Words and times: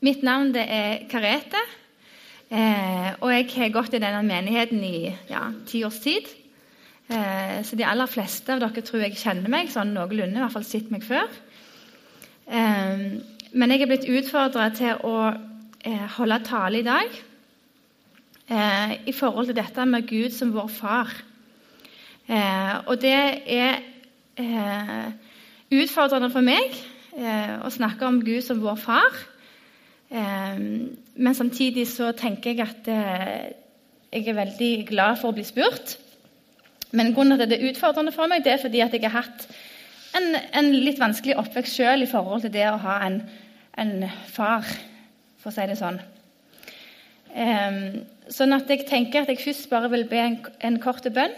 Mitt 0.00 0.22
navn 0.24 0.54
er 0.56 1.02
Karete. 1.12 1.60
Eh, 2.48 3.10
og 3.20 3.28
jeg 3.34 3.50
har 3.52 3.72
gått 3.74 3.92
i 3.92 4.00
denne 4.00 4.22
menigheten 4.24 4.80
i 4.80 5.10
ja, 5.28 5.42
ti 5.68 5.82
års 5.84 5.98
tid. 6.00 6.30
Eh, 7.12 7.60
så 7.66 7.76
de 7.76 7.84
aller 7.84 8.08
fleste 8.08 8.54
av 8.54 8.62
dere 8.62 8.80
tror 8.86 9.04
jeg 9.04 9.18
kjenner 9.20 9.52
meg 9.52 9.68
sånn 9.68 9.92
noenlunde, 9.92 10.38
i 10.38 10.40
hvert 10.40 10.54
fall 10.54 10.64
sett 10.64 10.88
meg 10.88 11.04
før. 11.04 11.28
Eh, 12.48 13.04
men 13.52 13.74
jeg 13.74 13.84
er 13.84 13.90
blitt 13.90 14.08
utfordra 14.08 14.70
til 14.72 15.04
å 15.04 15.16
holde 16.16 16.36
tale 16.44 16.80
i 16.82 16.84
dag 16.84 17.14
i 19.08 19.12
forhold 19.16 19.48
til 19.48 19.56
dette 19.56 19.86
med 19.88 20.04
Gud 20.10 20.34
som 20.36 20.50
vår 20.52 20.68
far. 20.68 21.14
Og 22.84 23.00
det 23.00 23.14
er 23.56 23.80
utfordrende 25.72 26.28
for 26.34 26.44
meg 26.44 26.76
å 27.64 27.72
snakke 27.72 28.10
om 28.10 28.20
Gud 28.26 28.44
som 28.44 28.60
vår 28.60 28.76
far. 28.84 29.22
Men 30.10 31.34
samtidig 31.38 31.84
så 31.86 32.10
tenker 32.18 32.50
jeg 32.50 32.64
at 32.64 32.88
jeg 34.10 34.26
er 34.26 34.34
veldig 34.34 34.70
glad 34.88 35.20
for 35.20 35.30
å 35.30 35.36
bli 35.36 35.44
spurt. 35.46 35.94
Men 36.90 37.12
grunnen 37.14 37.38
til 37.38 37.46
at 37.46 37.52
det 37.52 37.60
er 37.60 37.68
utfordrende 37.70 38.14
for 38.14 38.30
meg, 38.30 38.42
det 38.42 38.56
er 38.56 38.62
fordi 38.62 38.80
at 38.82 38.94
jeg 38.96 39.04
har 39.06 39.22
hatt 39.22 39.44
en, 40.18 40.32
en 40.58 40.70
litt 40.74 40.98
vanskelig 40.98 41.36
oppvekst 41.38 41.78
sjøl 41.78 42.02
i 42.02 42.10
forhold 42.10 42.42
til 42.44 42.54
det 42.54 42.66
å 42.70 42.80
ha 42.82 42.96
en, 43.06 43.20
en, 43.78 44.08
far, 44.32 44.66
for 45.38 45.52
å 45.52 45.54
si 45.54 45.68
det 45.70 45.78
sånn. 45.78 46.00
Um, 47.30 48.00
sånn 48.32 48.56
at 48.56 48.70
jeg 48.70 48.88
tenker 48.88 49.22
at 49.22 49.30
jeg 49.30 49.42
først 49.44 49.70
bare 49.70 49.90
vil 49.92 50.08
be 50.10 50.18
en, 50.24 50.40
en 50.66 50.80
kort 50.82 51.06
bønn. 51.14 51.36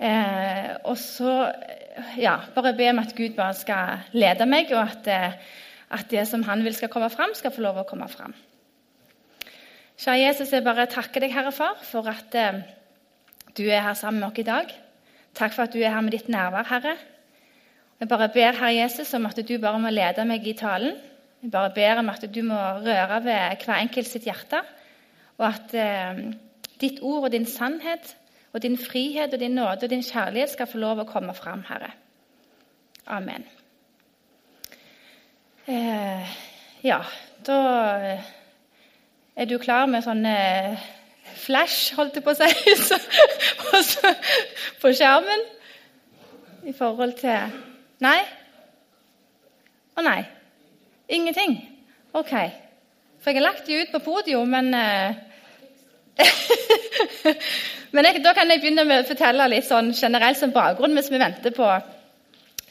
Uh, 0.00 0.72
og 0.90 0.96
så 0.98 1.34
ja, 2.18 2.38
bare 2.56 2.72
be 2.76 2.88
om 2.90 3.02
at 3.04 3.12
Gud 3.16 3.36
bare 3.36 3.54
skal 3.58 4.08
lede 4.16 4.48
meg, 4.48 4.72
og 4.72 4.80
at, 4.80 5.12
uh, 5.12 5.60
at 5.92 6.10
det 6.10 6.24
som 6.28 6.42
han 6.48 6.64
vil 6.64 6.74
skal 6.76 6.90
komme 6.92 7.10
fram, 7.12 7.34
skal 7.34 7.52
få 7.54 7.64
lov 7.64 7.82
å 7.82 7.88
komme 7.88 8.08
fram. 8.08 8.34
Kjære 9.94 10.20
Jesus, 10.20 10.52
jeg 10.52 10.64
bare 10.66 10.88
takker 10.90 11.22
deg, 11.22 11.34
Herre 11.34 11.52
Far, 11.54 11.78
for 11.86 12.08
at 12.10 12.34
eh, 12.34 12.62
du 13.54 13.62
er 13.68 13.84
her 13.84 13.94
sammen 13.94 14.24
med 14.24 14.32
oss 14.32 14.40
i 14.42 14.46
dag. 14.46 14.72
Takk 15.34 15.54
for 15.54 15.66
at 15.66 15.74
du 15.74 15.78
er 15.82 15.94
her 15.94 16.02
med 16.02 16.16
ditt 16.16 16.30
nærvær, 16.32 16.66
Herre. 16.70 16.96
Jeg 18.00 18.10
bare 18.10 18.28
ber 18.34 18.58
Herre 18.58 18.74
Jesus 18.74 19.14
om 19.14 19.28
at 19.28 19.38
du 19.38 19.54
bare 19.62 19.78
må 19.78 19.92
lede 19.94 20.26
meg 20.26 20.46
i 20.50 20.56
talen. 20.58 20.98
Jeg 21.42 21.52
bare 21.54 21.70
ber 21.76 22.02
om 22.02 22.10
at 22.10 22.26
du 22.26 22.42
må 22.42 22.58
røre 22.82 23.20
ved 23.22 23.64
hver 23.64 23.78
enkelt 23.78 24.10
sitt 24.10 24.26
hjerte, 24.26 24.64
og 25.38 25.46
at 25.46 25.74
eh, 25.78 26.22
ditt 26.82 27.02
ord 27.02 27.28
og 27.28 27.34
din 27.34 27.46
sannhet 27.46 28.16
og 28.54 28.62
din 28.62 28.78
frihet 28.78 29.34
og 29.34 29.40
din 29.40 29.54
nåde 29.58 29.86
og 29.86 29.90
din 29.90 30.02
kjærlighet 30.02 30.54
skal 30.54 30.70
få 30.70 30.82
lov 30.82 31.02
å 31.02 31.10
komme 31.10 31.34
fram, 31.38 31.62
Herre. 31.68 31.92
Amen. 33.06 33.46
Eh, 35.64 36.32
ja, 36.84 36.98
da 37.46 37.58
eh, 37.96 38.24
er 39.32 39.46
du 39.48 39.54
klar 39.56 39.86
med 39.88 40.04
sånn 40.04 40.20
eh, 40.28 40.74
flash, 41.40 41.94
holdt 41.96 42.18
jeg 42.18 42.24
på 42.26 42.34
å 42.34 42.36
si, 42.36 42.48
på 44.82 44.90
skjermen 44.92 45.44
i 46.68 46.74
forhold 46.76 47.16
til 47.16 47.54
Nei? 48.04 48.18
Å 49.96 50.04
nei. 50.04 50.20
Ingenting? 51.16 51.54
OK. 52.12 52.34
For 53.22 53.30
jeg 53.30 53.38
har 53.38 53.46
lagt 53.46 53.64
de 53.70 53.78
ut 53.80 53.94
på 53.94 54.02
podium, 54.04 54.52
men 54.52 54.68
eh, 54.76 55.14
Men 57.94 58.08
jeg, 58.10 58.20
da 58.26 58.34
kan 58.36 58.50
jeg 58.50 58.60
begynne 58.60 58.84
med 58.84 59.04
å 59.04 59.08
fortelle 59.08 59.46
litt 59.48 59.64
sånn 59.68 59.92
generelt 59.96 60.36
som 60.36 60.52
bakgrunn 60.52 60.92
mens 60.92 61.08
vi 61.12 61.22
venter 61.22 61.54
på, 61.54 61.68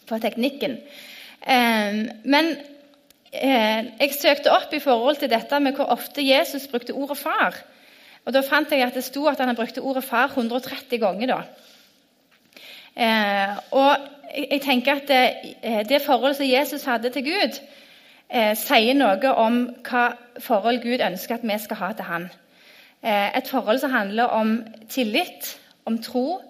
på 0.10 0.20
teknikken. 0.22 0.78
Eh, 1.42 2.00
men 2.28 2.52
jeg 3.34 4.14
søkte 4.14 4.52
opp 4.54 4.74
i 4.74 4.80
forhold 4.80 5.18
til 5.18 5.30
dette 5.30 5.60
med 5.60 5.74
hvor 5.74 5.90
ofte 5.94 6.22
Jesus 6.22 6.68
brukte 6.68 6.94
ordet 6.94 7.18
'far'. 7.18 7.64
Og 8.26 8.34
Da 8.34 8.42
fant 8.42 8.72
jeg 8.72 8.82
at 8.82 8.94
det 8.94 9.04
sto 9.04 9.26
at 9.28 9.40
han 9.40 9.56
brukte 9.56 9.82
ordet 9.82 10.04
'far' 10.04 10.30
130 10.38 11.00
ganger. 11.00 11.28
da. 11.28 11.42
Eh, 12.96 13.58
og 13.72 13.96
jeg 14.52 14.62
tenker 14.62 14.96
at 14.96 15.08
det, 15.08 15.90
det 15.90 16.02
forholdet 16.02 16.38
som 16.38 16.50
Jesus 16.50 16.84
hadde 16.84 17.10
til 17.10 17.24
Gud, 17.24 17.60
eh, 18.30 18.56
sier 18.56 18.94
noe 18.94 19.34
om 19.34 19.60
hva 19.90 20.08
forhold 20.40 20.82
Gud 20.84 21.02
ønsker 21.02 21.36
at 21.36 21.44
vi 21.44 21.58
skal 21.60 21.78
ha 21.78 21.92
til 21.94 22.06
Han. 22.06 22.30
Eh, 23.04 23.38
et 23.38 23.48
forhold 23.48 23.80
som 23.80 23.92
handler 23.92 24.24
om 24.24 24.64
tillit, 24.90 25.60
om 25.86 25.98
tro, 26.02 26.42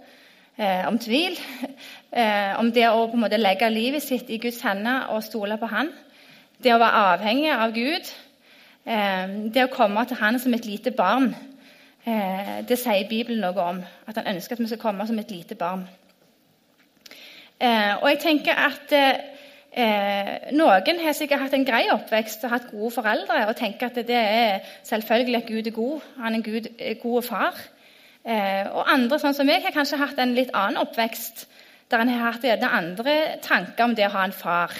eh, 0.57 0.87
om 0.87 0.99
tvil. 0.99 1.39
Eh, 2.13 2.59
om 2.59 2.67
det 2.69 2.83
å 2.85 3.07
på 3.09 3.17
en 3.17 3.23
måte 3.23 3.39
legge 3.39 3.65
livet 3.73 4.03
sitt 4.05 4.27
i 4.29 4.37
Guds 4.37 4.59
hender 4.61 5.07
og 5.09 5.23
stole 5.25 5.55
på 5.57 5.65
Han. 5.65 5.87
Det 6.63 6.71
å 6.71 6.79
være 6.79 7.07
avhengig 7.13 7.51
av 7.51 7.73
Gud. 7.75 8.11
Eh, 8.85 9.33
det 9.53 9.65
å 9.65 9.73
komme 9.73 10.05
til 10.07 10.17
Han 10.17 10.39
som 10.39 10.53
et 10.53 10.65
lite 10.65 10.91
barn. 10.91 11.35
Eh, 12.05 12.61
det 12.67 12.79
sier 12.79 13.09
Bibelen 13.09 13.41
noe 13.41 13.67
om. 13.67 13.83
At 14.07 14.15
Han 14.15 14.35
ønsker 14.35 14.55
at 14.55 14.59
vi 14.59 14.67
skal 14.67 14.81
komme 14.81 15.07
som 15.07 15.19
et 15.19 15.31
lite 15.31 15.55
barn. 15.55 15.87
og 18.01 18.09
jeg 18.09 18.19
tenker 18.19 18.51
at 18.51 18.91
Eh, 19.73 20.51
noen 20.53 20.99
har 21.01 21.15
sikkert 21.17 21.41
hatt 21.41 21.53
en 21.57 21.65
grei 21.65 21.87
oppvekst 21.89 22.43
og 22.45 22.51
hatt 22.53 22.67
gode 22.69 22.91
foreldre 22.93 23.39
og 23.47 23.55
tenker 23.57 23.89
at 23.89 23.95
det 24.05 24.19
er 24.19 24.59
selvfølgelig 24.85 25.39
at 25.39 25.47
Gud 25.49 25.67
er 25.67 25.73
god. 25.73 26.03
Han 26.19 26.33
er 26.33 26.37
en 26.37 26.45
Gud, 26.45 26.67
god 27.01 27.25
far. 27.25 27.57
Eh, 28.21 28.69
og 28.69 28.85
andre, 28.93 29.17
sånn 29.17 29.33
som 29.33 29.49
meg, 29.49 29.65
har 29.65 29.73
kanskje 29.73 29.97
hatt 29.97 30.21
en 30.21 30.35
litt 30.37 30.53
annen 30.53 30.77
oppvekst 30.77 31.47
der 31.89 32.03
en 32.03 32.13
har 32.13 32.37
hatt 32.37 32.67
andre 32.69 33.15
tanker 33.41 33.87
om 33.87 33.95
det 33.97 34.05
å 34.05 34.13
ha 34.13 34.27
en 34.27 34.35
far. 34.43 34.77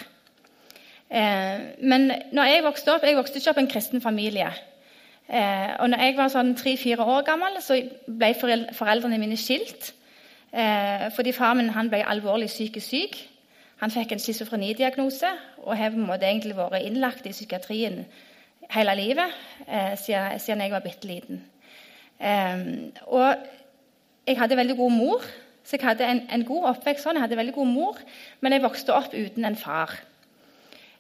Eh, 1.14 1.60
men 1.86 2.12
når 2.34 2.48
jeg 2.50 2.64
vokste 2.66 2.94
opp, 2.96 3.04
jeg 3.06 3.18
vokste 3.18 3.38
ikke 3.38 3.52
opp 3.52 3.60
i 3.60 3.64
en 3.64 3.70
kristen 3.70 4.02
familie. 4.02 4.50
Eh, 5.30 5.70
og 5.80 5.92
når 5.92 6.02
jeg 6.02 6.16
var 6.18 6.32
sånn 6.34 6.56
tre-fire 6.58 7.06
år 7.06 7.26
gammel, 7.28 7.60
så 7.62 7.78
ble 8.08 8.32
foreldrene 8.40 9.20
mine 9.22 9.38
skilt. 9.38 9.94
Eh, 10.54 11.10
fordi 11.14 11.34
far 11.34 11.54
min 11.58 11.72
ble 11.90 12.02
alvorlig 12.10 12.50
psykisk 12.50 12.90
syk. 12.90 13.18
Han 13.84 13.92
fikk 13.94 14.14
en 14.14 14.22
schizofrenidiagnose 14.22 15.30
og 15.64 15.78
har 15.78 15.94
egentlig 15.94 16.56
vært 16.56 16.86
innlagt 16.86 17.26
i 17.28 17.34
psykiatrien 17.34 18.06
hele 18.72 18.94
livet 18.96 19.34
siden, 20.00 20.62
jeg 20.62 20.72
var 20.72 20.80
bitte 20.80 21.08
liten. 21.08 21.42
Og 23.12 23.36
jeg 24.28 24.40
hadde 24.40 24.58
veldig 24.58 24.78
god 24.78 24.92
mor, 24.92 25.26
så 25.64 25.76
jeg 25.76 25.84
hadde 25.84 26.08
en, 26.08 26.22
en, 26.32 26.46
god 26.48 26.70
oppvekst 26.70 27.04
sånn. 27.04 27.20
Jeg 27.20 27.26
hadde 27.26 27.42
veldig 27.42 27.58
god 27.58 27.68
mor, 27.74 28.00
men 28.40 28.56
jeg 28.56 28.64
vokste 28.64 28.96
opp 28.96 29.12
uten 29.12 29.46
en 29.50 29.60
far. 29.60 29.98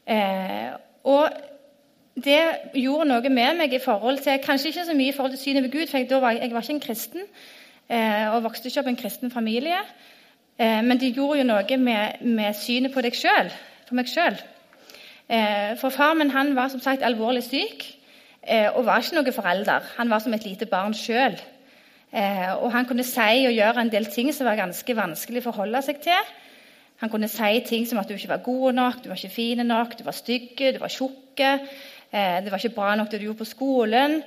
Eh, 0.08 0.69
og 1.03 1.30
det 2.24 2.40
gjorde 2.78 3.08
noe 3.09 3.30
med 3.31 3.58
meg 3.58 3.74
i 3.74 3.81
forhold 3.81 4.19
til 4.22 4.41
Kanskje 4.44 4.69
ikke 4.69 4.86
så 4.86 4.96
mye 4.97 5.09
i 5.09 5.16
forhold 5.16 5.34
til 5.34 5.41
synet 5.41 5.66
på 5.66 5.78
Gud, 5.78 5.88
for 5.90 5.97
jeg, 5.97 6.09
var, 6.22 6.36
jeg 6.38 6.52
var 6.53 6.66
ikke 6.66 6.75
en 6.75 6.84
kristen 6.84 7.24
eh, 7.90 8.28
og 8.34 8.44
vokste 8.44 8.69
ikke 8.69 8.84
opp 8.84 8.90
i 8.92 8.94
en 8.94 9.00
kristen 9.00 9.31
familie. 9.31 9.80
Eh, 10.59 10.84
men 10.86 11.00
det 11.02 11.13
gjorde 11.16 11.40
jo 11.42 11.47
noe 11.50 11.80
med, 11.81 12.22
med 12.22 12.59
synet 12.59 12.94
på 12.94 13.02
deg 13.02 13.18
sjøl, 13.18 13.50
for 13.88 13.97
meg 13.97 14.12
sjøl. 14.12 14.38
Eh, 15.28 15.74
for 15.81 15.90
far 15.90 16.13
min 16.19 16.34
han 16.36 16.53
var 16.56 16.69
som 16.69 16.84
sagt 16.84 17.06
alvorlig 17.06 17.46
syk 17.47 17.88
eh, 18.44 18.69
og 18.75 18.86
var 18.86 19.02
ikke 19.02 19.18
noen 19.18 19.34
forelder. 19.34 19.90
Han 19.97 20.13
var 20.13 20.22
som 20.22 20.36
et 20.36 20.46
lite 20.46 20.69
barn 20.69 20.94
sjøl. 20.97 21.40
Og 22.13 22.68
han 22.69 22.86
kunne 22.86 23.02
si 23.02 23.47
og 23.47 23.56
gjøre 23.56 23.81
en 23.81 23.90
del 23.90 24.06
ting 24.13 24.28
som 24.38 24.46
var 24.46 24.59
ganske 24.59 24.94
vanskelig 24.94 25.42
å 25.42 25.47
forholde 25.47 25.80
seg 25.81 25.97
til. 26.03 26.28
Han 27.03 27.12
kunne 27.12 27.28
si 27.28 27.59
ting 27.68 27.84
som 27.88 28.00
at 28.00 28.08
du 28.08 28.16
ikke 28.16 28.31
var 28.31 28.46
god 28.46 28.78
nok, 28.80 29.02
du 29.03 29.12
var 29.12 29.19
ikke 29.19 29.36
fin 29.36 29.59
nok, 29.68 29.97
du 30.00 30.06
var 30.08 30.16
stygg, 30.16 30.56
du 30.56 30.80
var 30.80 30.91
tjukk. 30.94 31.41
Det 32.14 32.52
var 32.53 32.62
ikke 32.62 32.75
bra 32.78 32.94
nok 32.96 33.12
det 33.12 33.19
du 33.19 33.25
gjorde 33.28 33.41
på 33.44 33.50
skolen. 33.50 34.22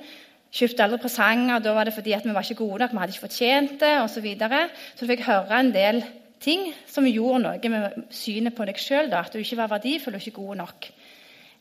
Kjøpte 0.53 0.85
aldri 0.85 0.99
presanger. 1.01 1.59
Da 1.63 1.73
var 1.75 1.87
det 1.87 1.95
fordi 1.95 2.15
vi 2.23 2.35
var 2.35 2.45
ikke 2.45 2.61
gode 2.61 2.83
nok, 2.83 2.93
vi 2.93 3.01
hadde 3.01 3.15
ikke 3.15 3.25
fortjent 3.25 3.75
det 3.81 3.93
osv. 4.03 4.13
Så, 4.13 4.23
videre. 4.23 4.61
så 4.95 5.05
du 5.05 5.11
fikk 5.11 5.25
høre 5.27 5.59
en 5.59 5.73
del 5.73 6.03
ting 6.43 6.69
som 6.87 7.07
gjorde 7.09 7.43
noe 7.43 7.71
med 7.73 8.07
synet 8.13 8.55
på 8.55 8.65
deg 8.67 8.79
sjøl. 8.81 9.11
At 9.13 9.33
du 9.33 9.41
ikke 9.41 9.59
var 9.59 9.71
verdifull 9.73 10.15
og 10.15 10.23
ikke 10.23 10.37
god 10.39 10.61
nok. 10.63 10.89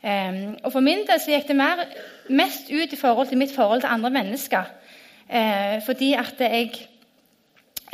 Um, 0.07 0.57
og 0.63 0.71
For 0.73 0.85
min 0.85 1.07
del 1.09 1.21
så 1.23 1.33
gikk 1.33 1.49
det 1.49 1.57
mer, 1.59 1.83
mest 2.29 2.69
ut 2.71 2.93
i 2.93 3.01
forhold 3.01 3.31
til 3.31 3.41
mitt 3.41 3.55
forhold 3.55 3.83
til 3.83 3.91
andre 3.91 4.13
mennesker. 4.21 4.69
Uh, 5.27 5.81
fordi 5.87 6.13
at 6.15 6.41
jeg, 6.41 6.71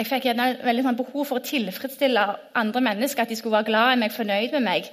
jeg 0.02 0.10
fikk 0.10 0.28
gjerne 0.28 0.48
veldig 0.64 0.84
sånn 0.86 0.98
behov 0.98 1.28
for 1.28 1.38
å 1.38 1.46
tilfredsstille 1.46 2.22
andre 2.58 2.82
mennesker. 2.84 3.24
At 3.24 3.30
de 3.30 3.38
skulle 3.38 3.56
være 3.60 3.70
glad 3.70 3.94
i 3.94 4.00
meg, 4.02 4.14
fornøyd 4.14 4.56
med 4.58 4.66
meg. 4.66 4.90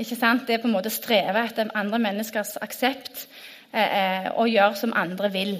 Ikke 0.00 0.16
sant? 0.16 0.46
Det 0.46 0.56
er 0.56 0.62
på 0.62 0.70
en 0.70 0.76
måte 0.76 0.88
å 0.88 0.94
streve 0.94 1.42
etter 1.42 1.72
andre 1.78 2.00
menneskers 2.02 2.56
aksept 2.64 3.26
eh, 3.74 4.30
og 4.32 4.48
gjøre 4.48 4.78
som 4.78 4.94
andre 4.96 5.30
vil. 5.34 5.54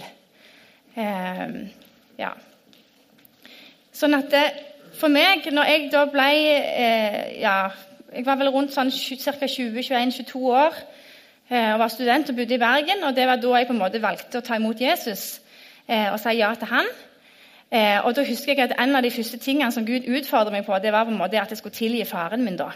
Eh, 0.96 1.56
ja. 2.20 2.32
Sånn 3.92 4.16
at 4.16 4.30
det, 4.32 4.44
for 4.96 5.12
meg, 5.12 5.44
når 5.52 5.68
jeg 5.68 5.90
da 5.92 6.06
ble 6.08 6.30
eh, 6.32 7.20
ja, 7.42 7.56
Jeg 8.12 8.26
var 8.26 8.36
vel 8.40 8.50
rundt 8.52 8.74
sånn 8.74 8.90
ca. 8.92 9.32
20-21-22 9.48 10.40
år 10.52 10.74
eh, 11.48 11.70
og 11.72 11.78
var 11.80 11.92
student 11.92 12.28
og 12.28 12.36
bodde 12.36 12.56
i 12.56 12.60
Bergen. 12.60 13.04
og 13.04 13.16
Det 13.16 13.28
var 13.28 13.40
da 13.40 13.54
jeg 13.58 13.68
på 13.70 13.76
en 13.76 13.80
måte 13.80 14.02
valgte 14.02 14.40
å 14.40 14.44
ta 14.44 14.58
imot 14.60 14.80
Jesus 14.80 15.40
eh, 15.86 16.12
og 16.12 16.20
si 16.20 16.36
ja 16.38 16.52
til 16.56 16.72
han. 16.72 16.92
Eh, 17.72 18.04
og 18.04 18.16
da 18.16 18.24
husker 18.28 18.52
jeg 18.52 18.70
at 18.70 18.74
En 18.80 18.96
av 18.96 19.02
de 19.02 19.10
første 19.10 19.38
tingene 19.38 19.72
som 19.72 19.86
Gud 19.86 20.04
utfordret 20.04 20.52
meg 20.52 20.66
på, 20.66 20.78
det 20.78 20.92
var 20.92 21.04
på 21.04 21.10
en 21.10 21.18
måte 21.18 21.40
at 21.40 21.50
jeg 21.50 21.58
skulle 21.58 21.74
tilgi 21.74 22.04
faren 22.04 22.44
min. 22.44 22.56
da. 22.56 22.70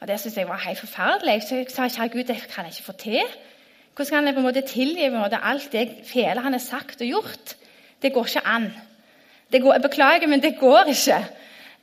Og 0.00 0.08
Det 0.08 0.20
syntes 0.20 0.36
jeg 0.36 0.48
var 0.48 0.62
helt 0.66 0.78
forferdelig. 0.78 1.42
Jeg 1.50 1.66
sa 1.70 1.88
kjære 1.88 2.08
Gud, 2.08 2.24
det 2.24 2.36
kan 2.54 2.64
jeg 2.64 2.72
ikke 2.72 2.86
få 2.86 2.92
til. 2.92 3.20
Hvordan 3.96 4.10
kan 4.10 4.26
jeg 4.26 4.34
på 4.34 4.40
en 4.40 4.46
måte 4.46 4.60
tilgi 4.60 5.08
på 5.08 5.14
en 5.14 5.22
måte 5.22 5.42
alt 5.42 5.72
det 5.72 5.88
fæle 6.04 6.40
han 6.40 6.52
har 6.52 6.60
sagt 6.60 7.00
og 7.00 7.06
gjort? 7.06 7.56
Det 8.02 8.12
går 8.12 8.26
ikke 8.26 8.46
an. 8.46 8.72
Går, 9.52 9.72
jeg 9.72 9.82
beklager, 9.82 10.26
men 10.26 10.42
det 10.42 10.58
går 10.58 10.84
ikke. 10.88 11.24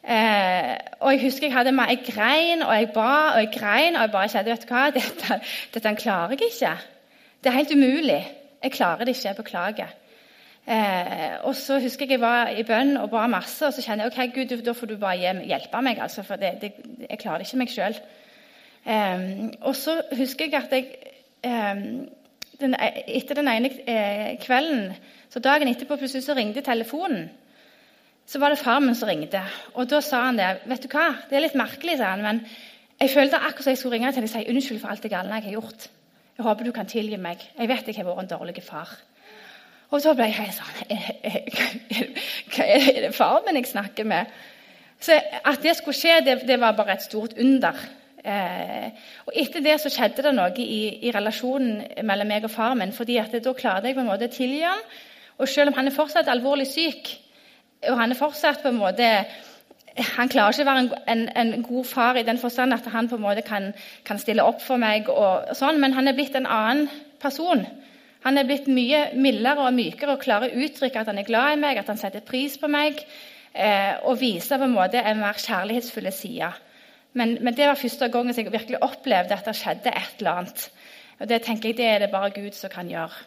Eh, 0.09 0.77
og 0.99 1.11
Jeg 1.13 1.21
husker 1.21 1.47
jeg 1.47 1.53
hadde 1.53 1.71
meg, 1.71 1.89
jeg 1.89 2.15
grein 2.15 2.61
og 2.63 2.73
jeg 2.75 2.89
ba 2.93 3.35
og 3.35 3.39
jeg 3.39 3.51
grein. 3.59 3.95
Og 3.95 4.01
jeg 4.01 4.11
bare 4.11 4.29
kjente 4.29 4.51
vet 4.51 4.61
du 4.69 4.73
hva, 4.73 4.89
dette, 4.89 5.39
dette 5.73 5.95
klarer 5.95 6.29
jeg 6.29 6.41
ikke. 6.41 6.77
Det 7.43 7.49
er 7.49 7.57
helt 7.57 7.71
umulig. 7.71 8.27
Jeg 8.63 8.71
klarer 8.71 9.05
det 9.05 9.15
ikke. 9.15 9.27
Jeg 9.27 9.35
beklager. 9.35 10.06
Eh, 10.67 11.37
og 11.47 11.55
så 11.55 11.77
husker 11.79 12.05
jeg 12.05 12.17
jeg 12.17 12.21
var 12.21 12.51
i 12.51 12.63
bønn 12.67 12.97
og 12.99 13.09
ba 13.13 13.23
masse, 13.31 13.63
og 13.63 13.71
så 13.73 13.81
kjenner 13.81 14.07
jeg 14.07 14.11
ok, 14.11 14.33
Gud, 14.35 14.63
da 14.65 14.73
får 14.75 14.89
du 14.91 14.97
bare 14.99 15.43
hjelpe 15.47 15.81
meg. 15.81 16.01
Altså, 16.03 16.23
for 16.27 16.35
det, 16.35 16.57
det, 16.61 16.73
jeg 17.09 17.19
klarer 17.21 17.43
det 17.43 17.47
ikke 17.47 17.61
meg 17.61 17.71
sjøl. 17.71 17.99
Eh, 18.83 19.25
og 19.61 19.75
så 19.79 20.01
husker 20.17 20.51
jeg 20.51 20.59
at 20.59 20.75
jeg 20.75 20.89
eh, 21.47 21.83
den, 22.59 22.75
etter 23.07 23.39
den 23.39 23.51
ene 23.51 23.71
eh, 23.87 24.37
kvelden, 24.43 24.91
så 25.29 25.39
dagen 25.43 25.71
etterpå 25.71 25.95
plutselig 25.99 26.25
så 26.25 26.35
ringte 26.35 26.65
telefonen. 26.65 27.29
Så 28.27 28.39
var 28.43 28.51
det 28.51 28.59
far 28.59 28.81
min 28.83 28.95
som 28.95 29.07
ringte, 29.07 29.39
og 29.73 29.87
da 29.87 30.01
sa 30.03 30.25
han 30.25 30.39
det. 30.39 30.49
vet 30.67 30.83
du 30.83 30.91
hva, 30.91 31.13
Det 31.29 31.37
er 31.37 31.45
litt 31.45 31.55
merkelig, 31.55 31.95
sa 31.97 32.11
han, 32.11 32.25
men 32.25 32.41
jeg 32.99 33.13
følte 33.13 33.39
akkurat 33.39 33.63
som 33.63 33.71
jeg 33.71 33.79
skulle 33.79 33.95
ringe 33.95 34.11
til 34.11 34.25
deg 34.25 34.27
og 34.27 34.35
si 34.35 34.49
unnskyld 34.51 34.81
for 34.81 34.91
alt 34.91 35.03
det 35.05 35.11
galne 35.13 35.37
jeg 35.39 35.47
har 35.47 35.61
gjort. 35.61 35.87
Jeg 36.37 36.45
håper 36.45 36.65
du 36.65 36.71
kan 36.75 36.89
tilgi 36.89 37.17
meg. 37.17 37.45
Jeg 37.55 37.69
vet 37.69 37.87
jeg 37.87 37.95
har 38.01 38.09
vært 38.09 38.25
en 38.25 38.33
dårlig 38.35 38.63
far. 38.65 38.89
Og 39.87 40.03
så 40.03 40.13
ble 40.17 40.27
jeg 40.27 40.51
sånn 40.55 40.79
Hva 42.53 42.65
er 42.65 43.01
det 43.05 43.13
far 43.15 43.43
min 43.45 43.59
jeg 43.61 43.69
snakker 43.71 44.07
med? 44.07 44.33
Så 44.99 45.15
At 45.45 45.61
det 45.63 45.77
skulle 45.77 45.97
skje, 45.97 46.19
det, 46.25 46.41
det 46.47 46.59
var 46.59 46.75
bare 46.75 46.97
et 46.97 47.05
stort 47.05 47.37
under. 47.39 47.77
Eh, 48.27 48.87
og 49.27 49.35
Etter 49.37 49.63
det 49.63 49.77
så 49.79 49.91
skjedde 49.93 50.25
det 50.25 50.33
noe 50.35 50.51
i, 50.59 50.79
i, 51.07 51.11
relasjonen 51.15 52.03
mellom 52.07 52.27
meg 52.27 52.47
og 52.47 52.51
farmen, 52.51 52.91
fordi 52.95 53.19
at 53.21 53.35
Da 53.43 53.53
klarte 53.53 53.87
jeg 53.87 53.95
på 53.95 54.03
en 54.03 54.09
måte 54.09 54.27
å 54.27 54.33
tilgi 54.33 54.63
ham. 54.65 54.81
Og 55.37 55.47
selv 55.47 55.71
om 55.71 55.77
han 55.77 55.87
er 55.87 55.95
fortsatt 55.95 56.31
alvorlig 56.33 56.65
syk, 56.67 57.13
og 57.87 57.99
han 57.99 58.11
er 58.11 58.19
fortsatt 58.19 58.63
på 58.63 58.73
en 58.73 58.81
måte 58.81 59.11
han 59.97 60.29
klarer 60.29 60.53
ikke 60.53 60.61
å 60.61 60.67
være 60.67 60.81
en, 60.83 60.89
en, 61.09 61.51
en, 61.55 61.63
god 61.65 61.85
far 61.89 62.17
i 62.19 62.25
den 62.25 62.37
forstand 62.37 62.75
at 62.75 62.85
han 62.93 63.07
på 63.09 63.17
en 63.17 63.23
måte 63.23 63.41
kan, 63.41 63.71
kan 64.05 64.19
stille 64.21 64.45
opp 64.45 64.61
for 64.61 64.77
meg, 64.81 65.09
og, 65.09 65.49
og 65.49 65.57
sånn, 65.57 65.79
men 65.81 65.95
han 65.97 66.09
er 66.09 66.17
blitt 66.17 66.37
en 66.37 66.45
annen 66.45 66.85
person. 67.21 67.63
Han 68.25 68.37
er 68.37 68.47
blitt 68.47 68.67
mye 68.71 69.03
mildere 69.15 69.67
og 69.67 69.75
mykere 69.77 70.15
og 70.15 70.23
klarer 70.23 70.53
å 70.53 70.65
uttrykke 70.65 71.01
at 71.01 71.11
han 71.11 71.21
er 71.21 71.27
glad 71.27 71.53
i 71.53 71.61
meg, 71.61 71.77
at 71.77 71.91
han 71.91 71.99
setter 72.01 72.25
pris 72.25 72.57
på 72.59 72.69
meg, 72.71 72.99
eh, 73.53 73.93
og 74.09 74.19
viser 74.21 74.57
på 74.57 74.67
en 74.67 74.75
måte 74.75 75.01
en 75.01 75.21
mer 75.21 75.37
kjærlighetsfulle 75.41 76.13
side. 76.15 76.51
Men, 77.17 77.37
men, 77.41 77.55
det 77.57 77.69
var 77.69 77.79
første 77.79 78.09
gang 78.13 78.29
jeg 78.29 78.51
virkelig 78.51 78.83
opplevde 78.83 79.37
at 79.37 79.47
det 79.47 79.55
skjedde 79.57 79.93
et 79.93 80.19
eller 80.19 80.43
annet. 80.43 80.67
Og 81.19 81.29
Det 81.29 81.41
tenker 81.41 81.69
jeg 81.69 81.77
det 81.77 81.87
er 81.89 81.99
det 82.03 82.11
bare 82.13 82.33
Gud 82.35 82.53
som 82.53 82.69
kan 82.69 82.89
gjøre. 82.89 83.25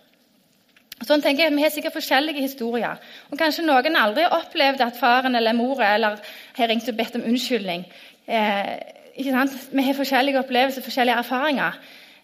Sånn 1.00 1.22
tenker 1.24 1.46
jeg, 1.46 1.54
Vi 1.56 1.62
har 1.64 1.72
sikkert 1.72 1.96
forskjellige 1.96 2.44
historier. 2.44 3.00
Og 3.30 3.38
Kanskje 3.40 3.64
noen 3.64 3.96
aldri 3.96 4.26
har 4.26 4.36
opplevd 4.36 4.84
at 4.84 4.98
faren 5.00 5.34
eller 5.34 5.56
mora 5.56 5.94
eller 5.94 6.20
har 6.58 6.68
ringt 6.68 6.88
og 6.88 6.96
bedt 6.98 7.16
om 7.16 7.24
unnskyldning. 7.24 7.86
Eh? 8.26 8.74
Vi 9.16 9.32
har 9.32 9.96
forskjellige 9.96 10.38
opplevelser, 10.38 10.84
forskjellige 10.84 11.18
erfaringer. 11.24 11.80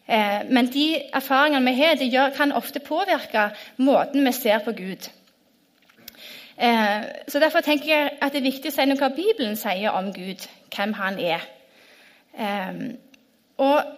Eh, 0.09 0.43
men 0.51 0.71
de 0.73 0.87
erfaringene 1.15 1.71
vi 1.71 1.81
har, 1.81 2.03
gjør, 2.03 2.35
kan 2.37 2.53
ofte 2.53 2.81
påvirke 2.81 3.51
måten 3.77 4.27
vi 4.27 4.33
ser 4.33 4.59
på 4.65 4.73
Gud. 4.73 5.11
Eh, 6.59 7.03
så 7.29 7.39
Derfor 7.39 7.61
tenker 7.61 7.91
jeg 7.91 8.11
at 8.21 8.33
det 8.33 8.41
er 8.41 8.51
viktig 8.51 8.73
å 8.73 8.77
si 8.77 8.87
noe 8.87 9.01
hva 9.01 9.13
Bibelen 9.15 9.57
sier 9.57 9.93
om 9.93 10.13
Gud, 10.15 10.47
hvem 10.77 10.93
han 10.97 11.19
er. 11.19 11.47
Eh, 12.39 12.75
og, 13.57 13.95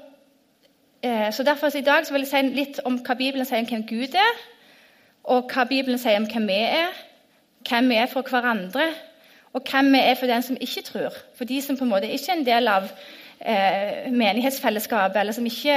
så 1.32 1.42
Derfor 1.46 1.70
så 1.70 1.78
i 1.78 1.86
dag 1.86 2.06
så 2.06 2.12
vil 2.12 2.24
jeg 2.24 2.30
si 2.32 2.54
litt 2.56 2.80
om 2.84 2.96
hva 3.06 3.14
Bibelen 3.14 3.46
sier 3.46 3.62
om 3.62 3.68
hvem 3.70 3.84
Gud 3.86 4.16
er 4.18 4.40
og 5.28 5.52
hva 5.52 5.66
Bibelen 5.68 6.00
sier 6.00 6.18
om 6.18 6.26
hvem 6.28 6.48
vi 6.48 6.56
er, 6.64 6.96
hvem 7.68 7.90
vi 7.92 8.00
er 8.00 8.08
for 8.10 8.26
hverandre, 8.26 8.88
og 9.52 9.64
hvem 9.70 9.92
vi 9.92 10.00
er 10.00 10.16
for 10.16 10.30
den 10.30 10.42
som 10.42 10.56
ikke 10.60 10.82
tror. 10.86 11.16
For 11.36 11.48
de 11.48 11.60
som 11.62 11.76
på 11.76 11.84
en 11.84 11.92
måte 11.92 12.10
ikke 12.12 12.32
er 12.32 12.38
en 12.38 12.46
del 12.46 12.68
av 12.72 12.88
eh, 13.40 14.10
menighetsfellesskapet, 14.12 15.20
eller 15.20 15.36
som 15.36 15.46
ikke 15.46 15.76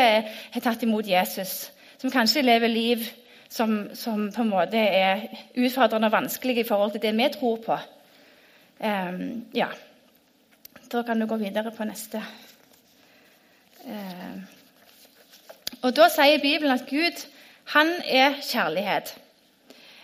har 0.53 0.63
tatt 0.63 0.83
imot 0.83 1.07
Jesus. 1.07 1.71
Som 2.01 2.11
kanskje 2.11 2.45
lever 2.45 2.67
liv 2.67 3.09
som, 3.51 3.89
som, 3.93 4.29
på 4.31 4.41
en 4.41 4.51
måte 4.53 4.79
er 4.79 5.25
utfordrende 5.59 6.07
og 6.07 6.15
vanskelig 6.15 6.61
i 6.61 6.67
forhold 6.67 6.93
til 6.95 7.03
det 7.03 7.11
vi 7.17 7.27
tror 7.33 7.57
på. 7.65 7.77
Um, 8.79 9.45
ja. 9.53 9.67
Da 10.91 11.01
kan 11.07 11.19
du 11.19 11.27
gå 11.27 11.37
videre 11.39 11.71
på 11.71 11.85
neste. 11.87 12.23
Uh, 13.85 14.39
og 15.81 15.95
Da 15.95 16.07
sier 16.13 16.41
Bibelen 16.41 16.71
at 16.71 16.87
Gud 16.89 17.25
han 17.73 17.91
er 18.05 18.39
kjærlighet. 18.43 19.15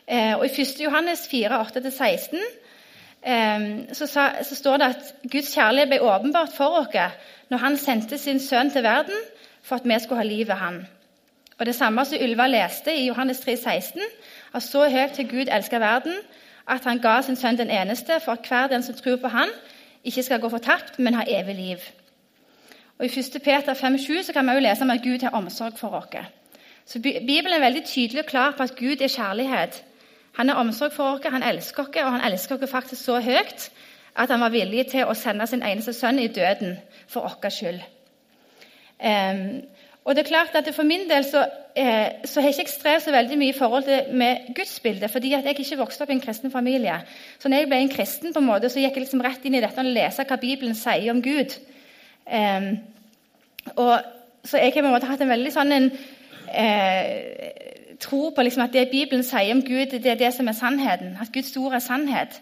Eh, 0.07 0.37
og 0.37 0.45
I 0.45 0.61
1. 0.61 0.79
Johannes 0.79 1.27
4, 1.27 1.61
8-16 1.61 2.37
eh, 3.23 3.65
så, 3.93 4.07
så, 4.07 4.55
står 4.55 4.77
det 4.77 4.85
at 4.85 5.09
Guds 5.31 5.49
kjærlighet 5.55 5.89
ble 5.91 5.99
åpenbart 6.01 6.53
for 6.55 6.79
oss 6.79 6.95
når 7.49 7.57
Han 7.57 7.77
sendte 7.77 8.17
sin 8.17 8.39
sønn 8.39 8.71
til 8.71 8.83
verden 8.83 9.15
for 9.63 9.75
at 9.75 9.85
vi 9.85 9.99
skulle 9.99 10.21
ha 10.21 10.27
liv 10.27 10.47
ved 10.47 10.55
Han. 10.55 10.87
Og 11.59 11.65
Det 11.65 11.75
samme 11.75 12.05
som 12.05 12.17
Ylva 12.21 12.47
leste 12.47 12.93
i 12.95 13.07
Johannes 13.07 13.39
3, 13.39 13.57
16, 13.57 14.01
at 14.53 14.63
så 14.63 14.89
høyt 14.89 15.11
til 15.15 15.29
Gud 15.29 15.45
elsker 15.51 15.79
verden 15.79 16.13
at 16.67 16.83
han 16.83 16.99
ga 16.99 17.21
sin 17.21 17.35
sønn 17.35 17.57
den 17.57 17.71
eneste, 17.71 18.19
for 18.25 18.31
at 18.31 18.47
hver 18.47 18.67
den 18.67 18.83
som 18.83 18.95
tror 18.95 19.15
på 19.15 19.27
han, 19.27 19.49
ikke 20.03 20.23
skal 20.23 20.39
gå 20.39 20.49
fortapt, 20.49 20.99
men 20.99 21.13
ha 21.13 21.23
evig 21.27 21.55
liv. 21.55 21.77
Og 22.99 23.05
I 23.05 23.19
1. 23.19 23.41
Peter 23.43 23.73
5,7 23.73 24.33
kan 24.33 24.47
vi 24.47 24.53
jo 24.53 24.59
lese 24.59 24.81
om 24.83 24.91
at 24.91 25.03
Gud 25.03 25.23
har 25.23 25.29
omsorg 25.29 25.77
for 25.77 25.87
oss. 25.87 26.27
Så 26.85 26.99
Bibelen 27.01 27.53
er 27.53 27.59
veldig 27.59 27.83
tydelig 27.85 28.19
og 28.19 28.25
klar 28.25 28.53
på 28.57 28.63
at 28.63 28.75
Gud 28.75 29.01
er 29.01 29.07
kjærlighet. 29.07 29.83
Han 30.33 30.49
har 30.49 30.55
omsorg 30.55 30.91
for 30.91 31.03
oss, 31.03 31.21
han 31.25 31.43
elsker 31.43 31.83
oss, 31.83 31.95
og 32.03 32.11
han 32.11 32.31
elsker 32.31 32.63
oss 32.63 32.71
faktisk 32.71 33.03
så 33.03 33.19
høyt 33.19 33.71
at 34.17 34.29
han 34.29 34.41
var 34.41 34.53
villig 34.53 34.87
til 34.91 35.05
å 35.05 35.15
sende 35.17 35.47
sin 35.47 35.63
eneste 35.63 35.93
sønn 35.93 36.19
i 36.19 36.27
døden 36.27 36.77
for 37.07 37.27
vår 37.27 37.53
skyld. 37.53 37.81
Um, 38.97 39.61
og 40.07 40.15
det 40.15 40.23
er 40.23 40.29
klart 40.29 40.55
at 40.55 40.75
For 40.75 40.83
min 40.87 41.09
del 41.09 41.23
så, 41.23 41.45
eh, 41.75 42.25
så 42.25 42.41
har 42.41 42.47
jeg 42.47 42.59
ikke 42.59 42.71
strevd 42.71 43.03
så 43.03 43.11
veldig 43.11 43.37
mye 43.37 43.53
i 43.53 43.57
forhold 43.57 43.83
til 43.83 44.15
med 44.15 44.53
gudsbildet, 44.55 45.11
fordi 45.11 45.33
at 45.33 45.45
jeg 45.45 45.59
ikke 45.59 45.77
vokste 45.77 46.01
opp 46.01 46.09
i 46.09 46.13
en 46.13 46.21
kristen 46.21 46.51
familie. 46.51 47.01
Så 47.39 47.49
når 47.49 47.57
jeg 47.57 47.67
ble 47.67 47.77
en 47.77 47.89
kristen, 47.89 48.33
på 48.33 48.39
en 48.39 48.45
måte, 48.45 48.69
så 48.69 48.79
gikk 48.79 48.95
jeg 48.95 49.03
liksom 49.03 49.21
rett 49.21 49.45
inn 49.45 49.55
i 49.55 49.61
dette 49.61 49.83
og 49.83 49.85
lese 49.85 50.23
hva 50.23 50.37
Bibelen 50.39 50.75
sier 50.75 51.11
om 51.11 51.21
Gud. 51.21 51.57
Um, 52.25 52.69
og, 53.75 53.99
så 54.45 54.57
jeg 54.57 54.71
har 54.73 54.81
på 54.81 54.87
en 54.87 54.95
måte 54.95 55.11
hatt 55.11 55.21
en 55.21 55.33
veldig 55.35 55.51
sånn 55.51 55.75
en, 55.75 55.91
eh, 56.55 57.51
tro 57.99 58.29
på 58.29 58.41
liksom 58.47 58.63
at 58.63 58.73
det 58.73 58.89
Bibelen 58.91 59.23
sier 59.23 59.51
om 59.51 59.61
Gud, 59.61 59.91
det 59.91 60.05
er 60.05 60.15
det 60.15 60.33
som 60.33 60.47
er 60.47 60.55
sannheten. 60.55 61.17
At 61.21 61.33
Guds 61.33 61.57
ord 61.57 61.73
er 61.73 61.83
sannhet. 61.83 62.41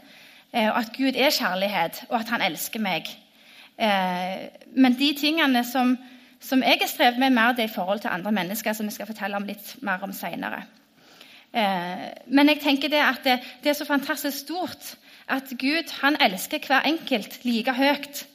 Eh, 0.56 0.70
og 0.70 0.80
at 0.80 0.92
Gud 0.96 1.16
er 1.16 1.34
kjærlighet, 1.36 2.06
og 2.10 2.20
at 2.20 2.32
han 2.32 2.44
elsker 2.46 2.80
meg. 2.80 3.10
Eh, 3.78 4.46
men 4.76 4.96
de 5.00 5.12
tingene 5.20 5.64
som, 5.68 5.98
som 6.40 6.64
jeg 6.64 6.80
har 6.82 6.92
strevd 6.92 7.20
med, 7.20 7.36
mer 7.36 7.58
det 7.58 7.68
i 7.70 7.74
forhold 7.76 8.00
til 8.00 8.14
andre 8.14 8.32
mennesker, 8.32 8.74
som 8.74 8.88
vi 8.88 8.96
skal 8.96 9.10
fortelle 9.10 9.36
om 9.36 9.48
litt 9.48 9.76
mer 9.84 10.04
om 10.04 10.14
senere. 10.16 10.64
Eh, 11.54 12.06
men 12.28 12.54
jeg 12.54 12.62
tenker 12.64 12.92
det 12.92 13.04
at 13.04 13.20
det, 13.24 13.40
det, 13.64 13.74
er 13.74 13.80
så 13.80 13.88
fantastisk 13.88 14.46
stort 14.46 14.96
at 15.28 15.52
Gud 15.60 15.92
han 16.02 16.18
elsker 16.22 16.64
hver 16.68 16.88
enkelt 16.88 17.44
like 17.44 17.74
høyt. 17.74 18.26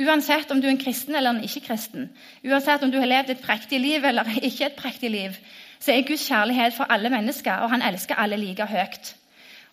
Uansett 0.00 0.52
om 0.52 0.60
du 0.60 0.68
er 0.68 0.74
en 0.74 0.80
kristen 0.80 1.14
eller 1.14 1.34
en 1.34 1.44
ikke-kristen. 1.44 2.08
Uansett 2.46 2.82
om 2.82 2.92
du 2.92 2.98
har 2.98 3.10
levd 3.10 3.34
et 3.34 3.42
prektig 3.42 3.80
liv 3.80 4.04
eller 4.04 4.28
ikke 4.48 4.70
et 4.70 4.78
prektig 4.78 5.10
liv 5.10 5.36
så 5.80 5.94
er 5.94 6.04
Guds 6.04 6.26
kjærlighet 6.28 6.74
for 6.76 6.92
alle 6.92 7.10
mennesker, 7.10 7.64
og 7.64 7.70
han 7.70 7.82
elsker 7.82 8.14
alle 8.20 8.36
like 8.36 8.66
høyt. 8.68 9.14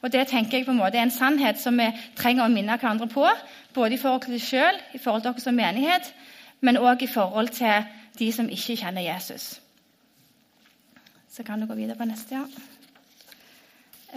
Og 0.01 0.11
Det 0.11 0.27
tenker 0.27 0.57
jeg 0.57 0.65
på 0.65 0.71
en 0.71 0.77
måte 0.77 0.97
er 0.97 1.07
en 1.07 1.11
sannhet 1.11 1.59
som 1.59 1.77
vi 1.77 1.87
trenger 2.15 2.45
å 2.45 2.53
minne 2.53 2.77
hverandre 2.77 3.07
på, 3.09 3.25
både 3.73 3.95
i 3.95 4.01
forhold 4.01 4.27
til 4.27 4.35
oss 4.37 4.49
sjøl, 4.49 4.81
i 4.93 5.01
forhold 5.01 5.23
til 5.23 5.31
dere 5.31 5.43
som 5.43 5.57
menighet, 5.57 6.11
men 6.61 6.77
òg 6.77 7.03
i 7.03 7.09
forhold 7.09 7.49
til 7.57 7.87
de 8.19 8.31
som 8.33 8.49
ikke 8.49 8.77
kjenner 8.77 9.05
Jesus. 9.05 9.59
Så 11.29 11.43
kan 11.43 11.61
du 11.61 11.67
gå 11.69 11.75
videre 11.77 11.97
på 11.97 12.05
neste, 12.05 12.35
ja. 12.37 12.45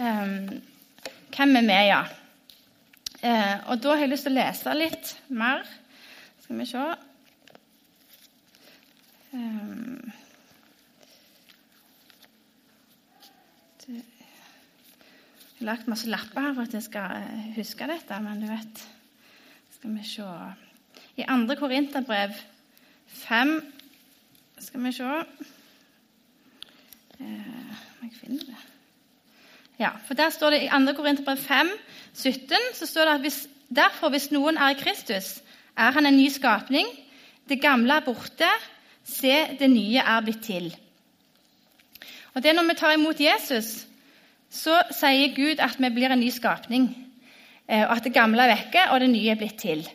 Um, 0.01 0.61
hvem 1.35 1.55
er 1.55 1.67
vi, 1.67 1.79
ja? 1.89 2.01
Uh, 3.21 3.69
og 3.69 3.83
Da 3.83 3.93
har 3.93 4.05
jeg 4.05 4.13
lyst 4.13 4.25
til 4.25 4.33
å 4.33 4.39
lese 4.39 4.73
litt 4.73 5.11
mer. 5.29 5.65
Skal 6.41 6.57
vi 6.57 6.65
se 6.65 6.85
um, 9.33 10.11
Jeg 15.61 15.67
har 15.67 15.75
lagt 15.75 15.89
masse 15.91 16.09
lapper 16.09 16.41
her 16.41 16.53
for 16.57 16.65
at 16.65 16.73
jeg 16.73 16.81
skal 16.81 17.19
eh, 17.21 17.49
huske 17.53 17.85
dette, 17.85 18.15
men 18.25 18.39
du 18.41 18.47
vet 18.49 18.79
Skal 19.75 19.91
vi 19.93 20.03
se 20.09 20.23
I 21.21 21.25
2. 21.29 21.55
Korinterbrev 21.59 22.31
5 23.05 23.51
Skal 24.57 24.83
vi 24.83 24.91
se 24.97 25.09
eh, 27.19 27.75
jeg 28.01 28.15
finne 28.15 28.39
det 28.47 28.57
Ja, 29.77 29.91
for 30.07 30.17
der 30.17 30.33
står 30.33 30.49
det 30.55 30.63
I 30.63 30.71
2. 30.73 30.95
Korinterbrev 30.97 31.37
5, 31.37 31.69
17 32.13 32.57
så 32.73 32.89
står 32.89 33.05
det 33.05 33.13
at 33.13 33.21
hvis, 33.27 33.39
derfor, 33.69 34.09
hvis 34.09 34.31
noen 34.31 34.57
er 34.57 34.73
i 34.73 34.81
Kristus, 34.81 35.43
er 35.77 35.91
han 35.91 36.05
en 36.05 36.17
ny 36.17 36.29
skapning. 36.29 36.89
Det 37.49 37.61
gamle 37.61 37.93
er 37.93 38.05
borte. 38.05 38.49
Se, 39.05 39.37
det 39.59 39.69
nye 39.69 40.01
er 40.01 40.25
blitt 40.25 40.41
til. 40.41 40.73
Og 42.33 42.41
det 42.43 42.49
er 42.49 42.53
Når 42.53 42.73
vi 42.73 42.79
tar 42.79 42.97
imot 42.97 43.21
Jesus, 43.21 43.90
så 44.51 44.81
sier 44.91 45.35
Gud 45.35 45.61
at 45.63 45.79
vi 45.79 45.89
blir 45.95 46.11
en 46.11 46.19
ny 46.19 46.29
skapning. 46.33 46.89
Eh, 47.67 47.85
og 47.85 47.95
At 47.95 48.03
det 48.03 48.13
gamle 48.13 48.43
er 48.43 48.55
vekke, 48.57 48.89
og 48.91 48.99
det 48.99 49.11
nye 49.13 49.31
er 49.31 49.39
blitt 49.39 49.59
til. 49.59 49.85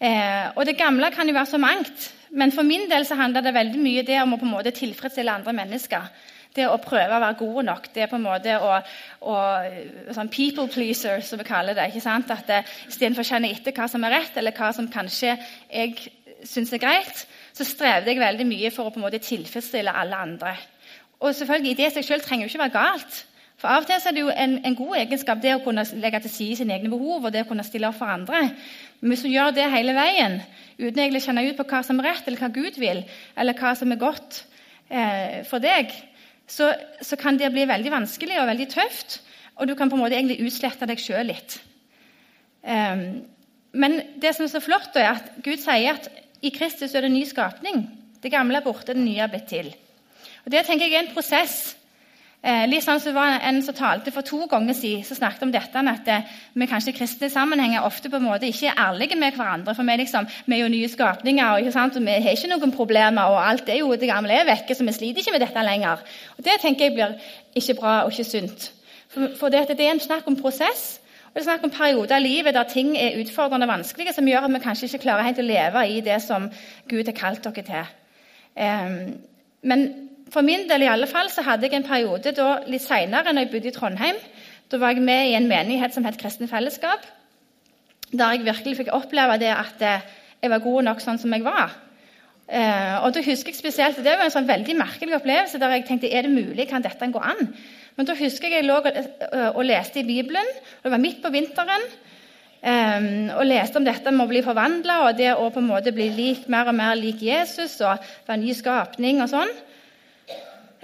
Eh, 0.00 0.46
og 0.54 0.66
Det 0.66 0.76
gamle 0.78 1.10
kan 1.10 1.28
jo 1.28 1.34
være 1.34 1.46
så 1.46 1.58
mangt, 1.58 2.12
men 2.30 2.52
for 2.52 2.62
min 2.62 2.88
del 2.90 3.06
så 3.06 3.14
handler 3.14 3.40
det 3.40 3.54
veldig 3.54 3.80
mye 3.80 4.06
det 4.06 4.20
om 4.22 4.34
å 4.34 4.38
på 4.38 4.46
en 4.46 4.54
måte 4.54 4.74
tilfredsstille 4.74 5.30
andre 5.30 5.52
mennesker. 5.52 6.08
Det 6.54 6.68
å 6.70 6.78
prøve 6.78 7.16
å 7.16 7.20
være 7.20 7.38
gode 7.38 7.64
nok. 7.66 7.88
Det 7.94 8.02
er 8.02 8.10
på 8.10 8.14
en 8.14 8.26
måte 8.28 8.54
å, 8.62 8.76
å 9.26 9.36
sånn 10.14 10.30
People 10.30 10.68
pleaser, 10.70 11.20
som 11.20 11.38
vi 11.38 11.44
kaller 11.44 11.74
det. 11.74 11.88
ikke 11.90 12.00
sant? 12.04 12.30
At 12.30 12.46
det, 12.46 12.60
Istedenfor 12.86 13.26
å 13.26 13.26
kjenne 13.26 13.50
etter 13.50 13.74
hva 13.74 13.88
som 13.90 14.04
er 14.06 14.14
rett, 14.20 14.36
eller 14.38 14.54
hva 14.54 14.70
som 14.72 14.86
kanskje 14.90 15.34
jeg 15.34 15.96
syns 16.46 16.72
er 16.72 16.82
greit, 16.82 17.26
så 17.54 17.66
strevde 17.66 18.12
jeg 18.12 18.22
veldig 18.22 18.46
mye 18.46 18.70
for 18.70 18.86
å 18.86 18.94
på 18.94 19.00
en 19.00 19.06
måte 19.08 19.22
tilfredsstille 19.22 19.90
alle 19.90 20.14
andre. 20.14 20.54
Og 21.20 21.34
selvfølgelig, 21.34 21.76
Det 21.76 21.92
seg 21.92 22.04
selv 22.04 22.22
trenger 22.22 22.46
jo 22.46 22.52
ikke 22.52 22.66
være 22.66 22.78
galt. 22.78 23.24
For 23.64 23.72
Av 23.72 23.80
og 23.80 23.88
til 23.88 23.96
er 23.96 24.12
det 24.12 24.20
jo 24.20 24.28
en, 24.28 24.58
en, 24.60 24.74
god 24.76 24.98
egenskap 24.98 25.38
det 25.40 25.54
å 25.56 25.60
kunne 25.64 25.86
legge 25.96 26.18
til 26.26 26.32
side 26.34 26.56
sine 26.58 26.74
egne 26.74 26.90
behov 26.92 27.22
og 27.24 27.30
det 27.32 27.46
å 27.46 27.48
kunne 27.48 27.64
stille 27.64 27.88
opp 27.88 27.96
for 27.96 28.12
andre. 28.12 28.42
Men 29.00 29.12
hvis 29.14 29.22
du 29.24 29.30
gjør 29.30 29.54
det 29.56 29.70
hele 29.72 29.94
veien 29.96 30.34
uten 30.76 31.00
å 31.00 31.20
kjenne 31.24 31.44
ut 31.46 31.56
på 31.56 31.64
hva 31.70 31.78
som 31.86 32.02
er 32.02 32.10
rett, 32.10 32.26
eller 32.28 32.42
hva 32.42 32.50
Gud 32.52 32.76
vil, 32.76 33.00
eller 33.40 33.56
hva 33.56 33.70
som 33.80 33.94
er 33.94 34.02
godt 34.02 34.42
eh, 34.92 35.38
for 35.48 35.64
deg, 35.64 35.94
så, 36.44 36.74
så, 37.00 37.16
kan 37.16 37.38
det 37.40 37.48
bli 37.54 37.64
veldig 37.70 37.92
vanskelig 37.94 38.36
og 38.42 38.50
veldig 38.50 38.66
tøft. 38.74 39.16
Og 39.56 39.70
du 39.70 39.72
kan 39.78 39.88
på 39.88 39.96
en 39.96 40.02
måte 40.02 40.18
egentlig 40.18 40.44
utslette 40.44 40.84
deg 40.90 41.00
sjøl 41.00 41.30
litt. 41.30 41.56
Um, 42.68 43.22
men 43.72 43.96
det 44.20 44.34
som 44.36 44.44
er 44.44 44.52
så 44.52 44.60
flott, 44.60 44.92
er 45.00 45.14
at 45.14 45.38
Gud 45.46 45.62
sier 45.62 45.96
at 45.96 46.10
i 46.44 46.52
Kristus 46.52 46.92
er 46.92 47.06
det 47.06 47.08
en 47.08 47.16
ny 47.16 47.24
skapning. 47.30 47.80
Det 48.20 48.32
gamle 48.34 48.60
er 48.60 48.66
borte, 48.66 48.92
det 48.92 49.00
nye 49.00 49.24
er 49.24 49.32
blitt 49.32 49.48
til. 49.48 49.72
Og 50.44 50.52
Det 50.52 50.66
tenker 50.68 50.84
jeg 50.84 50.98
er 50.98 51.06
en 51.06 51.14
prosess. 51.16 51.78
Eh, 52.44 52.66
litt 52.68 52.84
sånn 52.84 53.00
som 53.00 53.14
var 53.16 53.38
En 53.40 53.62
som 53.64 53.72
talte 53.72 54.12
for 54.12 54.26
to 54.26 54.42
ganger 54.50 54.76
siden, 54.76 55.04
som 55.08 55.16
snakket 55.16 55.46
om 55.46 55.52
dette 55.52 55.80
at 55.80 56.08
eh, 56.12 56.26
vi 56.52 56.66
kanskje 56.68 56.92
i 56.92 56.96
kristne 56.98 57.30
sammenhenger 57.32 57.86
ofte 57.88 58.10
på 58.12 58.18
en 58.20 58.26
måte 58.26 58.50
ikke 58.50 58.68
er 58.68 58.80
ærlige 58.82 59.16
med 59.16 59.32
hverandre. 59.32 59.72
For 59.72 59.88
vi, 59.88 59.96
liksom, 60.02 60.28
vi 60.44 60.58
er 60.58 60.60
jo 60.60 60.68
nye 60.74 60.90
skapninger, 60.92 61.54
og, 61.54 61.70
og, 61.72 61.96
vi 62.04 62.18
har 62.26 62.36
ikke 62.36 62.50
noen 62.52 62.74
problemer. 62.76 63.32
og 63.32 63.40
alt 63.40 63.72
er 63.72 63.80
jo 63.80 63.96
Det 63.96 64.10
gamle 64.10 64.36
er 64.36 64.44
vekke, 64.44 64.76
så 64.76 64.84
vi 64.84 64.92
sliter 64.92 65.24
ikke 65.24 65.32
med 65.32 65.46
dette 65.46 65.64
lenger. 65.64 66.04
Og 66.36 66.44
Det 66.44 66.60
tenker 66.60 66.84
jeg 66.84 66.94
blir 66.98 67.16
ikke 67.56 67.80
bra 67.80 67.96
og 68.04 68.12
ikke 68.12 68.28
sunt. 68.28 68.70
For, 69.08 69.32
for 69.40 69.48
det, 69.48 69.68
det, 69.68 69.80
er 69.80 69.96
en 69.96 70.00
snakk 70.00 70.28
om 70.28 70.36
prosess. 70.36 71.00
Og 71.32 71.40
det 71.40 71.46
er 71.46 71.48
snakk 71.48 71.64
om 71.64 71.72
perioder 71.72 72.20
i 72.20 72.28
livet 72.28 72.54
der 72.54 72.68
ting 72.68 72.92
er 72.98 73.22
utfordrende 73.24 73.64
og 73.64 73.72
vanskelige, 73.72 74.12
som 74.12 74.28
gjør 74.28 74.44
at 74.44 74.52
vi 74.52 74.66
kanskje 74.68 74.92
ikke 74.92 75.06
klarer 75.08 75.30
helt 75.30 75.40
å 75.40 75.48
leve 75.48 75.88
i 75.88 76.00
det 76.04 76.20
som 76.22 76.50
Gud 76.92 77.08
har 77.08 77.16
kalt 77.16 77.48
dere 77.48 77.64
til. 77.72 77.94
Um, 78.54 79.14
men 79.64 80.03
for 80.34 80.42
min 80.42 80.66
del 80.70 80.82
i 80.82 80.90
alle 80.90 81.06
fall, 81.10 81.30
så 81.30 81.44
hadde 81.46 81.68
jeg 81.68 81.78
en 81.78 81.86
periode 81.86 82.32
da, 82.34 82.48
litt 82.70 82.82
seinere, 82.82 83.32
når 83.32 83.46
jeg 83.46 83.52
bodde 83.52 83.70
i 83.70 83.74
Trondheim. 83.74 84.18
Da 84.72 84.80
var 84.82 84.94
jeg 84.94 85.04
med 85.06 85.30
i 85.30 85.36
en 85.38 85.46
menighet 85.46 85.94
som 85.94 86.06
het 86.08 86.18
Kristen 86.18 86.50
Fellesskap. 86.50 87.04
Der 88.10 88.34
jeg 88.34 88.46
virkelig 88.46 88.80
fikk 88.80 88.92
oppleve 88.96 89.38
det 89.42 89.52
at 89.54 89.82
eh, 89.84 90.06
jeg 90.42 90.50
var 90.50 90.62
god 90.64 90.86
nok 90.88 91.02
sånn 91.02 91.20
som 91.22 91.34
jeg 91.34 91.44
var. 91.46 91.76
Eh, 92.48 92.96
og 93.04 93.14
da 93.14 93.22
husker 93.24 93.52
jeg 93.52 93.58
spesielt, 93.60 94.00
Det 94.02 94.16
var 94.16 94.26
en 94.26 94.34
sånn 94.34 94.48
veldig 94.48 94.74
merkelig 94.76 95.16
opplevelse 95.16 95.60
der 95.62 95.76
jeg 95.76 95.86
tenkte 95.88 96.10
er 96.10 96.26
det 96.26 96.32
mulig, 96.34 96.66
kan 96.68 96.82
dette 96.82 97.08
gå 97.12 97.22
an? 97.22 97.54
Men 97.94 98.08
da 98.08 98.16
husker 98.18 98.50
jeg 98.50 98.64
jeg 98.64 98.66
lå 98.66 98.80
og, 98.80 98.88
eh, 98.90 99.62
leste 99.62 100.02
i 100.02 100.08
Bibelen. 100.08 100.50
Det 100.82 100.90
var 100.90 100.98
midt 100.98 101.22
på 101.22 101.32
vinteren. 101.32 101.86
Og 102.64 103.44
leste 103.44 103.76
om 103.76 103.84
dette 103.84 104.10
med 104.10 104.24
å 104.24 104.28
bli 104.30 104.40
forvandla 104.40 104.94
og 105.04 105.18
det 105.18 105.34
å 105.36 105.50
på 105.52 105.60
en 105.60 105.66
måte 105.68 105.92
bli 105.92 106.06
lik, 106.08 106.46
mer 106.48 106.70
og 106.70 106.74
mer 106.74 106.94
lik 106.96 107.20
Jesus 107.20 107.74
og 107.84 108.00
være 108.24 108.40
ny 108.40 108.54
skapning 108.56 109.20
og 109.20 109.28
sånn. 109.28 109.52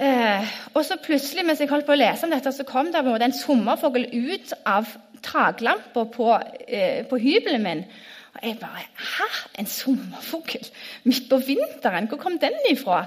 Eh, 0.00 0.52
og 0.74 0.84
så 0.86 0.96
plutselig, 1.04 1.44
mens 1.44 1.60
jeg 1.60 1.68
holdt 1.68 1.84
på 1.84 1.92
å 1.92 1.98
lese 2.00 2.24
om 2.24 2.32
dette, 2.32 2.52
så 2.56 2.64
kom 2.64 2.88
det 2.92 3.02
en, 3.04 3.34
sommerfugl 3.36 4.06
ut 4.08 4.54
av 4.64 4.88
taklampa 5.20 6.06
på, 6.14 6.30
eh, 6.66 7.02
på 7.04 7.18
hybelen 7.20 7.62
min. 7.62 7.84
Og 8.34 8.46
jeg 8.46 8.56
bare 8.60 8.86
Hæ? 8.96 9.28
En 9.58 9.66
sommerfugl 9.66 10.64
midt 11.04 11.28
på 11.28 11.36
vinteren? 11.36 12.08
Hvor 12.08 12.16
kom 12.16 12.38
den 12.38 12.56
ifra? 12.70 13.04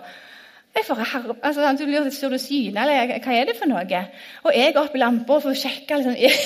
Jeg 0.76 0.86
bare, 0.88 1.06
her, 1.06 1.36
altså, 1.44 1.76
du 1.80 1.86
lurer 1.86 2.10
Står 2.10 2.30
du 2.30 2.38
syne, 2.38 2.82
eller 2.82 3.20
hva 3.22 3.34
er 3.34 3.46
det 3.46 3.58
for 3.58 3.70
noe? 3.70 4.06
Og 4.44 4.54
jeg 4.54 4.78
opp 4.78 4.96
i 4.96 5.02
lampa 5.02 5.40
for 5.40 5.50
å 5.50 5.58
sjekke 5.58 5.98
liksom, 5.98 6.18
er, 6.28 6.38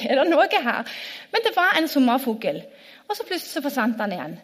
er 0.00 0.16
det 0.16 0.28
noe 0.30 0.48
her. 0.48 0.84
Men 1.32 1.44
det 1.44 1.56
var 1.56 1.76
en 1.76 1.88
sommerfugl. 1.88 2.62
Og 3.08 3.16
så 3.16 3.26
plutselig 3.26 3.52
så 3.52 3.64
forsvant 3.64 3.98
den 3.98 4.16
igjen. 4.16 4.40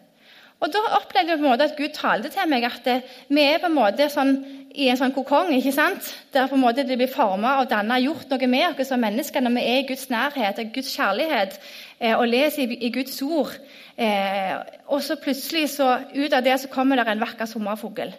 Og 0.57 0.71
Da 0.73 0.79
opplevde 0.97 1.29
jeg 1.29 1.37
på 1.37 1.45
en 1.45 1.51
måte 1.51 1.65
at 1.69 1.75
Gud 1.77 1.93
talte 1.93 2.31
til 2.33 2.49
meg 2.49 2.63
at 2.65 2.79
det, 2.85 2.95
vi 3.29 3.43
er 3.45 3.59
på 3.61 3.69
en 3.69 3.75
måte 3.77 4.07
sånn, 4.09 4.31
i 4.73 4.87
en 4.89 4.97
sånn 4.97 5.13
kokong 5.13 5.51
ikke 5.53 5.73
sant? 5.75 6.09
der 6.33 6.49
på 6.49 6.57
en 6.57 6.63
måte 6.63 6.85
det 6.85 6.97
blir 6.97 7.11
formet 7.11 7.61
og 7.61 7.69
dannet, 7.69 8.01
gjort 8.01 8.33
noe 8.33 8.49
med 8.49 8.81
oss 8.81 8.89
som 8.89 9.01
mennesker 9.01 9.45
når 9.45 9.53
vi 9.53 9.65
er 9.69 9.83
i 9.83 9.87
Guds 9.91 10.07
nærhet 10.09 10.61
og 10.63 10.73
Guds 10.73 10.89
kjærlighet 10.97 11.59
eh, 11.99 12.15
og 12.15 12.25
leser 12.29 12.65
i, 12.65 12.79
i 12.89 12.91
Guds 12.93 13.21
ord. 13.21 13.53
Eh, 13.97 14.53
og 14.89 15.05
så 15.05 15.19
plutselig 15.21 15.69
så 15.77 15.93
ut 16.15 16.33
av 16.33 16.45
det 16.45 16.57
så 16.61 16.73
kommer 16.73 16.97
det 16.97 17.05
en 17.13 17.21
vakker 17.21 17.49
sommerfugl. 17.49 18.13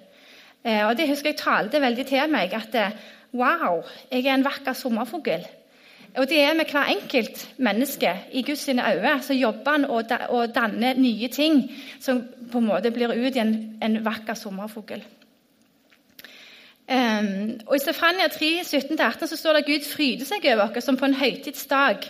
Eh, 0.62 0.82
og 0.86 0.94
det 0.98 1.10
husker 1.10 1.32
jeg 1.32 1.42
talte 1.42 1.82
veldig 1.82 2.06
til 2.06 2.30
meg. 2.30 2.54
at 2.54 2.74
eh, 2.78 2.98
Wow, 3.34 3.82
jeg 4.10 4.24
er 4.24 4.38
en 4.38 4.46
vakker 4.46 4.78
sommerfugl. 4.78 5.42
Og 6.18 6.28
det 6.28 6.40
er 6.42 6.54
med 6.54 6.70
hver 6.70 6.90
enkelt 6.90 7.48
menneske 7.58 8.10
i 8.32 8.42
Guds 8.42 8.68
øyne. 8.68 9.22
Så 9.22 9.34
jobber 9.34 9.70
han 9.70 9.84
og, 10.28 10.54
danner 10.54 10.94
nye 10.94 11.28
ting 11.28 11.70
som 12.00 12.24
på 12.52 12.58
en 12.58 12.66
måte 12.66 12.90
blir 12.90 13.12
ut 13.14 13.36
i 13.36 13.38
en, 13.38 13.78
en 13.82 14.04
vakker 14.04 14.34
sommerfugl. 14.34 15.04
Um, 16.88 17.60
og 17.66 17.76
I 17.76 17.78
Stefania 17.78 18.28
3, 18.32 18.46
17-18 18.64 19.26
så 19.26 19.36
står 19.36 19.52
det 19.52 19.58
at 19.58 19.66
Gud 19.66 19.84
fryder 19.84 20.24
seg 20.24 20.46
over 20.54 20.76
oss 20.76 20.86
som 20.88 20.96
på 20.96 21.04
en 21.04 21.18
høytidsdag. 21.20 22.06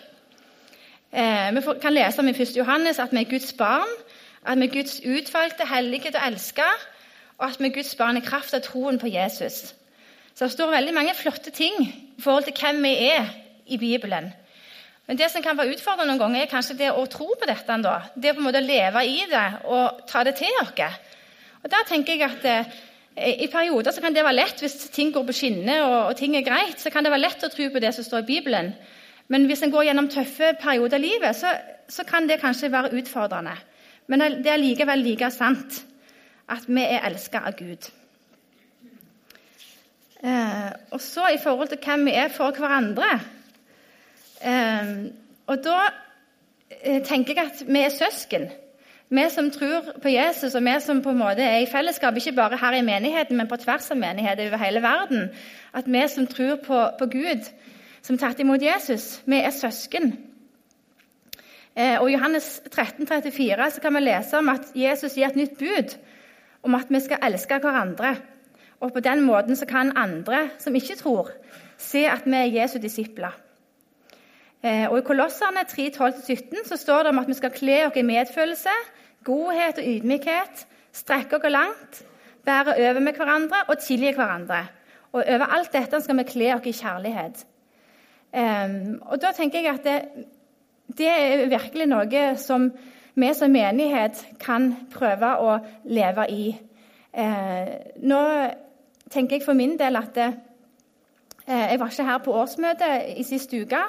Uh, 1.11 1.49
vi 1.57 1.63
kan 1.83 1.97
lese 1.97 2.23
om 2.23 2.29
i 2.29 2.35
1. 2.37 2.55
Johannes 2.57 3.01
at 3.03 3.13
vi 3.13 3.25
er 3.25 3.31
Guds 3.31 3.53
barn, 3.53 3.91
at 4.47 4.61
vi 4.61 4.69
er 4.69 4.73
Guds 4.77 5.01
utvalgte, 5.03 5.67
hellige 5.67 6.15
og 6.15 6.23
elsker, 6.31 6.87
og 7.39 7.49
at 7.51 7.59
vi 7.59 7.67
er 7.67 7.75
Guds 7.75 7.95
barn 7.99 8.17
i 8.17 8.25
kraft 8.25 8.55
av 8.55 8.63
troen 8.63 9.03
på 9.03 9.11
Jesus. 9.11 9.75
Så 10.35 10.45
Det 10.45 10.53
står 10.53 10.71
veldig 10.71 10.95
mange 10.95 11.15
flotte 11.19 11.51
ting 11.51 11.75
i 11.83 12.23
forhold 12.23 12.45
til 12.45 12.55
hvem 12.63 12.83
vi 12.83 12.95
er 13.11 13.27
i 13.69 13.79
Bibelen. 13.81 14.33
Men 15.09 15.17
det 15.17 15.31
som 15.33 15.43
kan 15.43 15.57
være 15.57 15.73
utfordrende 15.73 16.13
noen 16.13 16.21
ganger, 16.21 16.43
er 16.45 16.51
kanskje 16.51 16.77
det 16.83 16.91
å 16.93 17.07
tro 17.09 17.31
på 17.33 17.47
dette. 17.49 17.79
Da. 17.85 17.95
Det 18.13 18.35
på 18.35 18.43
en 18.43 18.49
måte 18.49 18.61
å 18.61 18.67
leve 18.67 19.05
i 19.09 19.23
det 19.31 19.47
og 19.65 20.03
ta 20.09 20.21
det 20.27 20.35
til 20.37 20.61
oss. 20.61 20.99
Og 21.63 21.71
der 21.73 21.87
tenker 21.89 22.15
jeg 22.15 22.29
at 22.29 22.45
eh, 22.47 22.77
I 23.41 23.49
perioder 23.51 23.95
så 23.95 24.03
kan 24.05 24.15
det 24.15 24.23
være 24.23 24.37
lett 24.37 24.61
hvis 24.63 24.77
ting 24.95 25.09
går 25.15 25.25
på 25.27 25.35
skinner 25.35 25.81
og, 25.87 25.97
og, 26.11 26.13
ting 26.19 26.37
er 26.37 26.45
greit. 26.47 26.77
så 26.79 26.93
kan 26.93 27.05
det 27.05 27.11
være 27.11 27.25
lett 27.25 27.47
å 27.47 27.51
tro 27.51 27.71
på 27.73 27.83
det 27.83 27.95
som 27.97 28.05
står 28.05 28.23
i 28.23 28.29
Bibelen. 28.29 28.75
Men 29.33 29.49
hvis 29.49 29.65
en 29.65 29.73
går 29.73 29.89
gjennom 29.89 30.11
tøffe 30.13 30.53
perioder 30.61 31.01
i 31.01 31.09
livet, 31.09 31.37
så, 31.37 31.55
så 31.89 32.05
kan 32.09 32.29
det 32.29 32.41
kanskje 32.41 32.71
være 32.73 32.93
utfordrende. 33.01 33.57
Men 34.09 34.25
det 34.45 34.53
er 34.53 34.61
likevel 34.61 35.03
like 35.05 35.33
sant 35.33 35.83
at 36.49 36.69
vi 36.69 36.85
er 36.85 37.09
elska 37.09 37.43
av 37.49 37.57
Gud. 37.57 37.89
Eh, 40.21 40.71
og 40.93 41.01
så 41.01 41.29
i 41.33 41.41
forhold 41.41 41.73
til 41.73 41.81
hvem 41.81 42.09
vi 42.09 42.17
er 42.21 42.33
for 42.35 42.53
hverandre 42.57 43.09
og 45.49 45.61
da 45.65 45.77
eh, 46.83 47.03
tenker 47.05 47.35
jeg 47.35 47.51
at 47.51 47.63
vi 47.67 47.83
er 47.83 47.95
søsken. 47.95 48.49
Vi 49.09 49.25
som 49.33 49.51
tror 49.51 49.87
på 50.03 50.11
Jesus, 50.13 50.55
og 50.55 50.65
vi 50.65 50.75
som 50.85 51.01
på 51.03 51.15
en 51.15 51.23
måte 51.23 51.43
er 51.43 51.63
i 51.63 51.71
fellesskap, 51.71 52.17
ikke 52.17 52.37
bare 52.37 52.59
her 52.61 52.77
i 52.77 52.85
menigheten, 52.85 53.37
men 53.37 53.49
på 53.49 53.57
tvers 53.57 53.91
av 53.91 53.97
menigheter 53.97 54.51
over 54.51 54.61
hele 54.61 54.83
verden. 54.85 55.31
At 55.73 55.89
vi 55.89 56.03
som 56.09 56.27
tror 56.27 56.59
på, 56.67 56.83
på 56.99 57.07
Gud, 57.07 57.49
som 58.03 58.19
tatt 58.19 58.41
imot 58.41 58.63
Jesus, 58.63 59.23
vi 59.25 59.41
er 59.41 59.51
søsken. 59.51 60.13
Eh, 61.79 61.97
og 62.01 62.11
I 62.11 62.19
Johannes 62.19 62.61
13, 62.71 63.07
34 63.07 63.71
så 63.71 63.81
kan 63.81 63.97
vi 63.97 64.05
lese 64.05 64.39
om 64.39 64.53
at 64.53 64.69
Jesus 64.77 65.17
gir 65.17 65.31
et 65.31 65.41
nytt 65.41 65.59
bud 65.59 65.97
om 66.67 66.75
at 66.75 66.91
vi 66.91 67.01
skal 67.01 67.23
elske 67.23 67.61
hverandre. 67.63 68.17
Og 68.81 68.93
på 68.93 69.01
den 69.01 69.25
måten 69.27 69.57
så 69.57 69.67
kan 69.67 69.97
andre 69.97 70.49
som 70.59 70.75
ikke 70.75 70.99
tror, 71.01 71.31
se 71.79 72.05
at 72.11 72.27
vi 72.27 72.37
er 72.37 72.61
Jesu 72.61 72.79
disipler. 72.83 73.33
Eh, 74.63 74.91
og 74.91 74.99
I 74.99 75.07
Kolosserne 75.07 75.63
3.12-17 75.71 76.65
så 76.67 76.77
står 76.77 77.03
det 77.03 77.13
om 77.13 77.19
at 77.19 77.29
vi 77.29 77.37
skal 77.39 77.55
kle 77.55 77.77
oss 77.87 77.97
i 77.97 78.03
medfølelse, 78.03 78.75
godhet 79.25 79.79
og 79.79 79.87
ydmykhet, 79.87 80.65
strekke 80.93 81.39
oss 81.39 81.53
langt, 81.53 82.01
bære 82.45 82.75
over 82.75 83.01
med 83.01 83.13
hverandre 83.13 83.63
og 83.69 83.79
tilgi 83.79 84.13
hverandre. 84.17 84.65
Og 85.13 85.23
over 85.23 85.55
alt 85.55 85.73
dette 85.73 86.01
skal 86.01 86.19
vi 86.19 86.27
kle 86.27 86.51
oss 86.57 86.67
i 86.67 86.75
kjærlighet. 86.75 87.45
Um, 88.29 88.99
og 89.09 89.23
da 89.23 89.31
tenker 89.33 89.63
jeg 89.63 89.73
at 89.73 89.85
det, 89.85 90.25
det, 90.99 91.09
er 91.09 91.47
virkelig 91.49 91.87
noe 91.89 92.25
som 92.37 92.67
vi 93.15 93.31
som 93.35 93.51
menighet 93.51 94.21
kan 94.41 94.75
prøve 94.93 95.31
å 95.41 95.55
leve 95.89 96.27
i. 96.29 96.51
Uh, 97.15 97.71
nå 98.05 98.21
tenker 99.09 99.39
jeg 99.39 99.47
for 99.47 99.57
min 99.57 99.79
del 99.79 99.97
at 99.97 100.19
uh, 100.19 100.37
Jeg 101.49 101.81
var 101.81 101.89
ikke 101.89 102.05
her 102.05 102.19
på 102.21 102.33
årsmøtet 102.37 103.15
i 103.17 103.23
siste 103.25 103.63
uke. 103.63 103.81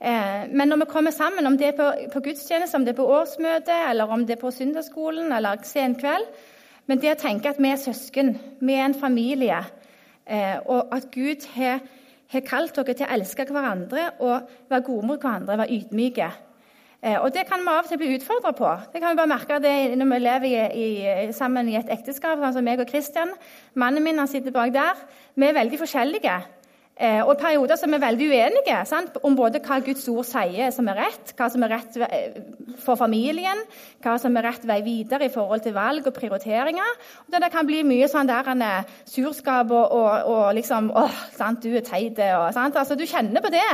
Eh, 0.00 0.46
men 0.48 0.68
når 0.68 0.84
vi 0.84 0.90
kommer 0.92 1.12
sammen, 1.12 1.46
om 1.46 1.58
det 1.60 1.72
er 1.72 1.76
på, 1.76 1.90
på 2.12 2.24
gudstjeneste, 2.24 2.76
om 2.76 2.84
det 2.86 2.94
er 2.94 3.02
på 3.02 3.10
årsmøte, 3.10 3.74
eller 3.90 4.08
om 4.10 4.24
det 4.26 4.38
er 4.38 4.40
på 4.40 4.52
søndagsskolen 4.54 5.32
eller 5.32 5.60
sen 5.68 5.98
kveld 6.00 6.24
Men 6.88 6.98
det 6.98 7.12
å 7.12 7.18
tenke 7.20 7.52
at 7.52 7.60
vi 7.60 7.68
er 7.70 7.78
søsken, 7.78 8.32
vi 8.58 8.74
er 8.74 8.88
en 8.88 8.96
familie, 8.98 9.60
Eh, 10.30 10.58
og 10.70 10.92
at 10.94 11.08
Gud 11.10 11.46
har, 11.56 11.80
har 12.30 12.44
kalt 12.46 12.76
dere 12.76 12.94
til 12.94 13.06
å 13.08 13.14
elske 13.16 13.46
hverandre 13.48 14.04
og 14.22 14.52
være 14.70 14.86
gode 14.86 15.08
mot 15.08 15.18
hverandre, 15.18 15.56
være 15.58 15.74
ydmyke. 15.74 16.28
Eh, 17.02 17.16
og 17.16 17.32
Det 17.34 17.46
kan 17.48 17.64
vi 17.64 17.72
av 17.72 17.82
og 17.82 17.88
til 17.90 17.98
bli 17.98 18.12
utfordra 18.14 18.52
på. 18.54 18.70
Det 18.92 19.00
kan 19.00 19.10
vi 19.10 19.18
bare 19.18 19.32
merke 19.32 19.58
det 19.64 19.74
når 19.98 20.12
vi 20.12 20.20
lever 20.22 20.46
i, 20.52 20.84
i, 20.84 21.32
sammen 21.34 21.68
i 21.68 21.78
et 21.80 21.90
ekteskap, 21.90 22.38
sånn 22.38 22.54
som 22.60 22.66
meg 22.66 22.82
og 22.84 22.90
Kristian. 22.92 23.34
Mannen 23.74 24.06
min 24.06 24.22
han 24.22 24.30
sitter 24.30 24.54
bak 24.54 24.70
der. 24.76 25.02
Vi 25.34 25.48
er 25.48 25.56
veldig 25.56 25.80
forskjellige. 25.80 26.36
Eh, 27.00 27.22
og 27.24 27.38
perioder 27.40 27.78
som 27.80 27.94
er 27.96 28.02
veldig 28.02 28.26
uenige 28.28 28.74
sant? 28.84 29.14
om 29.24 29.32
både 29.36 29.62
hva 29.64 29.78
Guds 29.80 30.04
ord 30.12 30.26
sier 30.28 30.68
som 30.74 30.88
er 30.92 30.98
rett, 31.00 31.32
hva 31.38 31.46
som 31.48 31.62
er 31.64 31.72
rett 31.72 31.96
for 32.82 33.00
familien, 33.00 33.62
hva 34.04 34.18
som 34.20 34.36
er 34.36 34.44
rett 34.44 34.66
vei 34.68 34.82
videre 34.84 35.24
i 35.24 35.32
forhold 35.32 35.64
til 35.64 35.72
valg 35.72 36.04
og 36.10 36.16
prioriteringer. 36.18 36.92
Og 37.24 37.32
det 37.32 37.50
kan 37.54 37.64
bli 37.68 37.80
mye 37.88 38.08
sånn 38.10 38.28
der 38.28 38.52
en 38.52 38.66
surskap 39.08 39.72
og, 39.72 39.96
og, 39.96 40.28
og 40.28 40.44
liksom 40.58 40.92
åh, 40.92 41.22
sant, 41.38 41.64
du 41.64 41.72
er 41.80 41.86
teit. 41.88 42.20
Altså, 42.20 42.98
du 43.00 43.06
kjenner 43.08 43.40
på 43.40 43.52
det. 43.54 43.64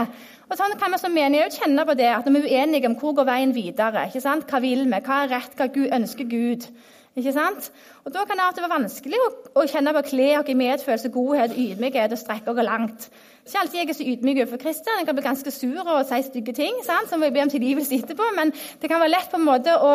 Og 0.46 0.54
sånn 0.60 0.78
kan 0.78 0.94
vi 0.94 1.02
som 1.02 1.14
menighet 1.14 1.58
kjenne 1.58 1.82
på 1.88 1.98
det, 1.98 2.12
at 2.14 2.30
vi 2.30 2.44
er 2.44 2.52
uenige 2.62 2.86
om 2.86 2.94
hvor 3.00 3.16
går 3.18 3.26
veien 3.26 3.56
videre, 3.56 4.06
ikke 4.06 4.22
sant? 4.22 4.46
hva 4.46 4.62
vil 4.62 4.86
vi, 4.86 5.00
hva 5.02 5.24
er 5.24 5.34
rett, 5.34 5.58
hva 5.58 5.66
Gud, 5.66 5.90
ønsker 5.98 6.30
Gud 6.30 6.70
ikke 7.16 7.32
sant? 7.32 7.70
Og 8.04 8.12
Da 8.12 8.24
kan 8.28 8.36
det 8.36 8.60
være 8.60 8.74
vanskelig 8.74 9.18
å, 9.24 9.28
å 9.56 9.62
kjenne 9.64 9.94
på 9.96 10.02
klær 10.10 10.42
og 10.42 10.50
medfølelse, 10.60 11.10
godhet, 11.14 11.54
ydmykhet 11.56 12.12
og 12.12 12.20
strekke 12.20 12.52
oss 12.52 12.66
langt. 12.66 13.06
Ikke 13.46 13.60
alltid 13.62 13.78
jeg 13.78 13.88
er 13.88 13.96
så 13.96 14.08
ydmyk 14.10 14.40
overfor 14.42 14.60
Kristian. 14.60 14.98
Jeg 15.00 15.06
kan 15.08 15.16
bli 15.16 15.24
ganske 15.24 15.52
sur 15.54 15.86
og 15.86 16.08
si 16.08 16.18
stygge 16.26 16.52
ting. 16.52 16.82
sant? 16.84 17.08
Så 17.08 17.16
må 17.16 17.28
jeg 17.28 17.36
be 17.36 17.44
om 17.46 17.52
tilgivelse 17.52 17.94
etterpå. 17.94 18.26
Men 18.36 18.52
det 18.82 18.90
kan 18.90 19.00
være 19.00 19.14
lett 19.14 19.30
på 19.32 19.40
en 19.40 19.46
måte 19.46 19.76
å, 19.78 19.92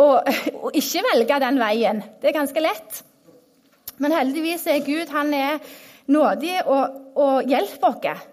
å, 0.00 0.06
å, 0.16 0.72
ikke 0.74 1.04
velge 1.12 1.38
den 1.44 1.60
veien. 1.62 2.02
Det 2.22 2.32
er 2.32 2.38
ganske 2.40 2.64
lett. 2.64 3.02
Men 4.02 4.16
heldigvis 4.16 4.66
er 4.66 4.82
Gud 4.86 5.12
han 5.14 5.30
er 5.34 5.62
nådig 6.10 6.56
og, 6.64 6.98
og 7.14 7.52
hjelper 7.52 7.94
oss. 7.94 8.26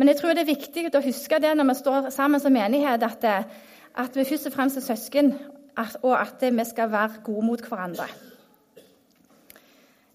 Men 0.00 0.08
jeg 0.08 0.16
tror 0.16 0.34
det 0.34 0.42
er 0.42 0.54
viktig 0.54 0.88
å 0.90 1.04
huske 1.04 1.38
det 1.44 1.54
når 1.54 1.70
vi 1.70 1.78
står 1.84 2.10
sammen 2.10 2.40
som 2.40 2.54
menighet, 2.56 3.02
at, 3.04 3.24
at 3.94 4.14
vi 4.16 4.24
først 4.24 4.48
og 4.48 4.54
fremst 4.56 4.80
er 4.80 4.86
søsken 4.90 5.34
og 5.76 6.20
at 6.20 6.42
vi 6.42 6.64
skal 6.64 6.90
være 6.92 7.22
gode 7.24 7.46
mot 7.46 7.60
hverandre. 7.68 8.08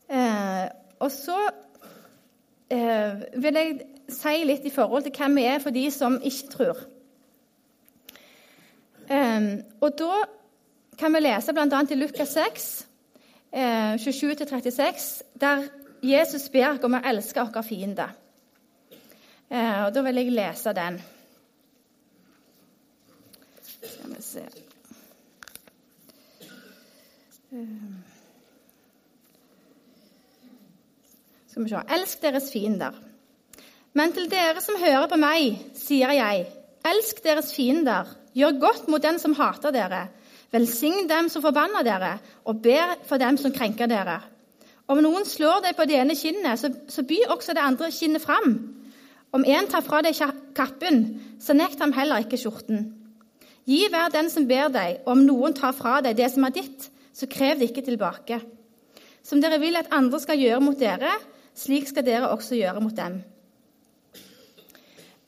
Eh, 0.09 0.67
og 0.99 1.11
så 1.11 1.37
eh, 2.69 3.23
vil 3.41 3.57
jeg 3.57 3.77
si 4.09 4.43
litt 4.45 4.65
i 4.65 4.73
forhold 4.73 5.05
til 5.05 5.15
hvem 5.17 5.39
vi 5.39 5.45
er 5.49 5.63
for 5.63 5.73
de 5.73 5.85
som 5.91 6.19
ikke 6.21 6.51
tror. 6.53 6.83
Eh, 9.09 9.47
og 9.81 9.97
da 9.99 10.21
kan 10.99 11.13
vi 11.13 11.23
lese 11.25 11.53
bl.a. 11.53 11.81
i 11.89 11.97
Lukas 11.99 12.37
6, 12.37 12.67
27-36, 13.55 15.23
der 15.39 15.67
Jesus 16.03 16.49
ber 16.51 16.79
om 16.83 16.97
å 16.97 17.03
elske 17.07 17.39
våre 17.39 17.63
fiender. 17.63 18.11
og 19.47 19.93
Da 19.95 20.03
vil 20.03 20.19
jeg 20.19 20.33
lese 20.35 20.73
den. 20.75 20.99
Skal 23.63 24.15
vi 24.15 24.21
se. 24.21 24.43
Skal 31.47 31.63
vi 31.63 31.69
se 31.71 31.81
Elsk 31.95 32.21
deres 32.21 32.51
fiender. 32.51 32.91
Men 33.95 34.11
til 34.11 34.27
dere 34.31 34.59
som 34.59 34.75
hører 34.75 35.07
på 35.07 35.15
meg, 35.19 35.55
sier 35.79 36.11
jeg, 36.17 36.45
elsk 36.83 37.21
deres 37.23 37.53
fiender, 37.55 38.09
gjør 38.35 38.57
godt 38.59 38.89
mot 38.91 39.03
den 39.03 39.21
som 39.23 39.35
hater 39.37 39.71
dere, 39.71 40.01
velsign 40.51 41.07
dem 41.07 41.29
som 41.31 41.43
forbanner 41.45 41.85
dere, 41.87 42.17
og 42.43 42.59
ber 42.63 42.97
for 43.07 43.21
dem 43.21 43.39
som 43.39 43.53
krenker 43.55 43.87
dere. 43.87 44.17
Om 44.91 44.99
noen 45.01 45.23
slår 45.25 45.63
deg 45.63 45.77
på 45.77 45.87
det 45.87 45.95
ene 46.01 46.17
kinnet, 46.19 46.59
så, 46.59 46.73
så 46.91 47.05
by 47.07 47.21
også 47.31 47.55
det 47.55 47.63
andre 47.63 47.87
kinnet 47.91 48.21
fram. 48.21 48.51
Om 49.31 49.47
en 49.47 49.71
tar 49.71 49.83
fra 49.87 50.01
deg 50.03 50.19
kappen, 50.55 50.99
så 51.39 51.55
nekt 51.55 51.79
ham 51.79 51.95
heller 51.95 52.25
ikke 52.25 52.39
skjorten. 52.39 52.91
Gi 53.65 53.87
hver 53.89 54.11
den 54.13 54.27
som 54.29 54.45
ber 54.47 54.67
deg, 54.75 54.99
og 55.05 55.15
om 55.15 55.23
noen 55.23 55.55
tar 55.55 55.73
fra 55.73 56.01
deg 56.03 56.19
det 56.19 56.27
som 56.35 56.43
er 56.45 56.53
ditt, 56.59 56.89
så 57.15 57.29
krev 57.31 57.59
det 57.59 57.69
ikke 57.69 57.85
tilbake. 57.85 58.39
Som 59.23 59.41
dere 59.41 59.59
vil 59.59 59.77
at 59.79 59.91
andre 59.95 60.19
skal 60.21 60.39
gjøre 60.39 60.61
mot 60.61 60.79
dere, 60.79 61.13
slik 61.55 61.87
skal 61.89 62.05
dere 62.05 62.29
også 62.29 62.57
gjøre 62.59 62.83
mot 62.83 62.95
dem. 62.97 63.21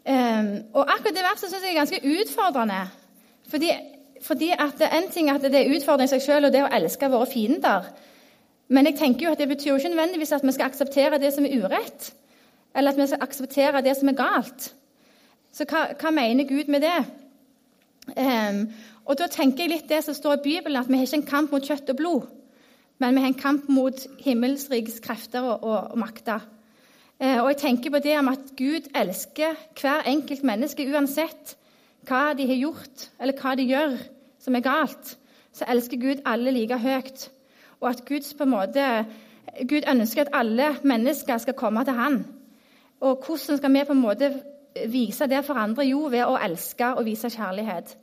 Um, 0.08 0.52
og 0.74 0.86
akkurat 0.88 1.16
det 1.16 1.24
verset 1.26 1.52
syns 1.52 1.64
jeg 1.66 1.74
er 1.74 1.80
ganske 1.82 2.02
utfordrende. 2.04 2.82
Fordi, 3.52 3.72
fordi 4.24 4.52
at 4.52 4.84
En 4.94 5.10
ting 5.12 5.30
at 5.30 5.42
det 5.42 5.56
er 5.56 5.76
utfordrende 5.76 6.04
i 6.04 6.14
seg 6.14 6.22
selv, 6.22 6.46
og 6.46 6.54
det 6.54 6.64
å 6.64 6.72
elske 6.72 7.10
våre 7.12 7.28
fiender. 7.32 7.90
Men 8.68 8.86
jeg 8.86 8.96
tenker 9.00 9.26
jo 9.26 9.32
at 9.32 9.40
det 9.40 9.48
betyr 9.48 9.70
jo 9.70 9.76
ikke 9.76 9.90
nødvendigvis 9.90 10.32
at 10.32 10.44
vi 10.44 10.52
skal 10.52 10.66
akseptere 10.66 11.20
det 11.20 11.34
som 11.34 11.46
er 11.46 11.60
urett. 11.60 12.14
Eller 12.76 12.92
at 12.92 12.98
vi 12.98 13.08
skal 13.08 13.22
akseptere 13.22 13.82
det 13.82 13.96
som 13.98 14.10
er 14.12 14.20
galt. 14.20 14.74
Så 15.52 15.66
hva, 15.66 15.88
hva 16.00 16.12
mener 16.12 16.48
Gud 16.48 16.68
med 16.72 16.84
det? 16.84 17.00
Um, 18.16 18.62
og 19.06 19.18
da 19.20 19.28
tenker 19.32 19.66
jeg 19.66 19.74
litt 19.74 19.90
det 19.90 20.04
som 20.06 20.16
står 20.16 20.38
i 20.38 20.44
Bibelen, 20.46 20.80
at 20.80 20.88
vi 20.88 21.00
har 21.00 21.08
ikke 21.08 21.20
en 21.22 21.32
kamp 21.32 21.52
mot 21.56 21.64
kjøtt 21.64 21.92
og 21.92 22.00
blod, 22.00 22.28
men 23.04 23.16
vi 23.16 23.24
har 23.24 23.32
en 23.34 23.40
kamp 23.40 23.68
mot 23.70 24.06
himmelsrikes 24.24 25.02
krefter 25.04 25.44
og, 25.44 25.64
og, 25.64 25.92
og 25.92 26.00
makter. 26.02 26.46
Eh, 27.20 27.40
og 27.42 27.50
jeg 27.52 27.60
tenker 27.62 27.94
på 27.94 28.02
det 28.04 28.18
om 28.20 28.32
at 28.32 28.52
Gud 28.58 28.90
elsker 28.96 29.58
hver 29.80 30.08
enkelt 30.10 30.44
menneske 30.46 30.86
uansett 30.92 31.56
hva 32.08 32.32
de 32.38 32.48
har 32.48 32.60
gjort, 32.62 33.10
eller 33.20 33.38
hva 33.42 33.56
de 33.58 33.68
gjør 33.68 33.98
som 34.44 34.56
er 34.56 34.66
galt. 34.66 35.16
Så 35.52 35.68
elsker 35.68 36.00
Gud 36.00 36.24
alle 36.26 36.54
like 36.56 36.78
høyt. 36.80 37.30
Og 37.82 37.90
at 37.90 38.04
Gud, 38.06 38.26
måte, 38.46 39.06
Gud 39.70 39.88
ønsker 39.90 40.26
at 40.26 40.34
alle 40.34 40.76
mennesker 40.84 41.38
skal 41.42 41.58
komme 41.58 41.84
til 41.86 41.98
Han. 41.98 42.22
Og 43.02 43.26
hvordan 43.26 43.58
skal 43.58 43.74
vi 43.74 43.84
på 43.86 43.94
en 43.94 44.02
måte 44.02 44.32
vise 44.92 45.28
det 45.28 45.44
for 45.46 45.60
andre? 45.60 45.86
Jo, 45.88 46.08
ved 46.12 46.26
å 46.26 46.38
elske 46.42 46.94
og 46.96 47.06
vise 47.06 47.32
kjærlighet. 47.34 47.96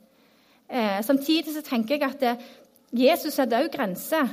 Eh, 0.69 1.01
samtidig 1.05 1.53
så 1.53 1.61
tenker 1.65 1.95
jeg 1.95 2.03
at 2.07 2.19
det, 2.19 2.35
eh, 2.35 2.45
Jesus 2.95 3.33
setter 3.33 3.59
også 3.59 3.77
grenser. 3.77 4.27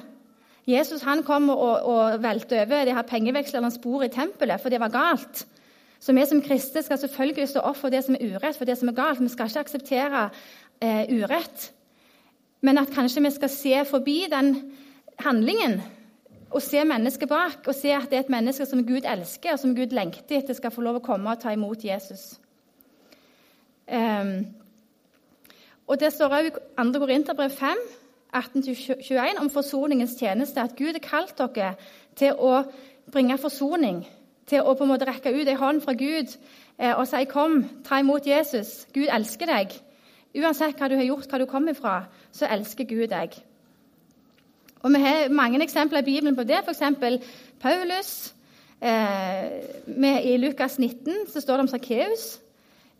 Jesus 0.66 1.02
han 1.02 1.22
kom 1.22 1.50
og, 1.50 1.82
og 1.82 2.22
velte 2.22 2.62
over 2.62 2.84
det 2.84 2.94
her 2.94 3.02
pengevekslernes 3.02 3.78
bord 3.82 4.04
i 4.04 4.08
tempelet, 4.08 4.60
for 4.60 4.70
det 4.70 4.80
var 4.80 4.92
galt. 4.94 5.46
Så 6.02 6.12
vi 6.12 6.26
som 6.26 6.42
kristne 6.42 6.82
skal 6.82 6.98
selvfølgelig 6.98 7.48
stå 7.48 7.60
opp 7.60 7.76
for 7.76 7.90
det 7.90 8.04
som 8.04 8.14
er 8.14 8.34
urett, 8.34 8.56
for 8.58 8.64
det 8.64 8.78
som 8.78 8.88
er 8.88 8.96
galt. 8.96 9.20
Vi 9.22 9.28
skal 9.28 9.50
ikke 9.50 9.64
akseptere 9.66 10.28
eh, 10.82 11.04
urett. 11.10 11.72
Men 12.62 12.78
at 12.78 12.94
kanskje 12.94 13.22
vi 13.22 13.30
skal 13.30 13.50
se 13.50 13.84
forbi 13.90 14.26
den 14.30 14.54
handlingen 15.18 15.80
og 16.52 16.62
se 16.62 16.84
mennesket 16.84 17.28
bak, 17.28 17.66
og 17.66 17.74
se 17.74 17.92
at 17.96 18.10
det 18.10 18.18
er 18.18 18.24
et 18.26 18.32
menneske 18.32 18.66
som 18.66 18.86
Gud 18.86 19.06
elsker, 19.08 19.52
og 19.52 19.58
som 19.58 19.76
Gud 19.76 19.94
lengter 19.96 20.38
etter 20.38 20.54
skal 20.54 20.70
få 20.70 20.84
lov 20.84 21.00
å 21.00 21.04
komme 21.04 21.30
og 21.30 21.40
ta 21.40 21.52
imot 21.54 21.84
Jesus. 21.84 22.34
Um, 23.88 24.46
og 25.86 26.00
Det 26.00 26.12
står 26.12 26.32
òg 26.38 26.48
i 26.48 26.52
2. 26.52 26.98
Korinterbrev 26.98 27.50
5, 27.50 27.84
18-21 28.32 29.40
om 29.40 29.50
forsoningens 29.50 30.16
tjeneste. 30.16 30.60
At 30.60 30.76
Gud 30.76 30.96
har 30.96 31.04
kalt 31.04 31.38
dere 31.38 31.74
til 32.16 32.38
å 32.38 32.62
bringe 33.12 33.38
forsoning. 33.38 34.06
Til 34.48 34.64
å 34.64 34.74
på 34.74 34.86
en 34.86 34.92
måte 34.92 35.06
rekke 35.06 35.34
ut 35.34 35.48
en 35.48 35.60
hånd 35.60 35.82
fra 35.84 35.92
Gud 35.92 36.32
eh, 36.78 36.94
og 36.96 37.06
si 37.08 37.24
'kom, 37.24 37.64
ta 37.84 37.98
imot 38.00 38.26
Jesus'. 38.26 38.86
Gud 38.92 39.08
elsker 39.12 39.46
deg. 39.46 39.68
Uansett 40.34 40.78
hva 40.78 40.88
du 40.88 40.96
har 40.96 41.04
gjort, 41.04 41.28
hva 41.28 41.38
du 41.38 41.46
kommer 41.46 41.74
fra, 41.74 42.04
så 42.32 42.46
elsker 42.46 42.84
Gud 42.84 43.08
deg. 43.08 43.36
Og 44.82 44.92
Vi 44.92 44.98
har 44.98 45.28
mange 45.30 45.62
eksempler 45.62 45.98
i 45.98 46.08
Bibelen 46.10 46.36
på 46.36 46.44
det. 46.44 46.62
F.eks. 46.66 46.82
Paulus. 47.60 48.34
Eh, 48.82 50.32
I 50.32 50.36
Lukas 50.36 50.78
19 50.78 51.26
så 51.32 51.40
står 51.40 51.54
det 51.54 51.60
om 51.60 51.68
Sakkeus. 51.68 52.40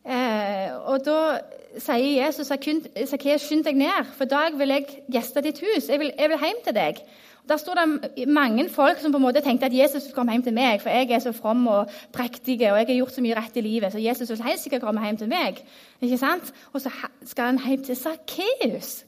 Eh, 0.07 0.71
og 0.87 1.03
da 1.07 1.40
sier 1.79 2.25
Jesus 2.27 2.47
Sakkeus, 2.47 3.42
skynd 3.47 3.64
deg 3.66 3.79
ned, 3.79 4.07
for 4.16 4.27
i 4.27 4.31
dag 4.31 4.59
vil 4.59 4.75
jeg 4.75 4.87
gjeste 5.11 5.42
ditt 5.42 5.59
hus. 5.62 5.88
Jeg 5.88 5.99
vil, 5.99 6.12
jeg 6.18 6.31
vil 6.31 6.42
hjem 6.42 6.62
til 6.64 6.77
deg. 6.77 7.03
Der 7.49 7.57
står 7.57 7.75
det 7.75 8.29
mange 8.29 8.69
folk 8.71 9.01
som 9.01 9.13
på 9.13 9.19
en 9.19 9.25
måte 9.25 9.41
tenkte 9.43 9.67
at 9.67 9.75
Jesus 9.75 10.03
skulle 10.03 10.15
komme 10.15 10.33
hjem 10.33 10.45
til 10.47 10.55
meg, 10.55 10.81
for 10.81 10.91
jeg 10.95 11.11
er 11.11 11.19
så 11.19 11.33
from 11.35 11.67
og 11.67 11.91
prektig 12.15 12.55
og 12.61 12.79
jeg 12.79 12.87
har 12.87 12.95
gjort 12.95 13.17
så 13.17 13.25
mye 13.25 13.35
rett 13.35 13.57
i 13.59 13.65
livet, 13.67 13.93
så 13.93 13.99
Jesus 13.99 14.31
vil 14.31 14.45
helt 14.47 14.61
sikkert 14.63 14.85
komme 14.85 15.03
hjem 15.05 15.19
til 15.19 15.29
meg. 15.29 15.59
Ikke 16.01 16.19
sant? 16.19 16.53
Og 16.73 16.81
så 16.81 16.93
skal 17.27 17.51
han 17.51 17.59
hjem 17.67 17.83
til 17.85 17.99
Sakkeus. 17.99 19.05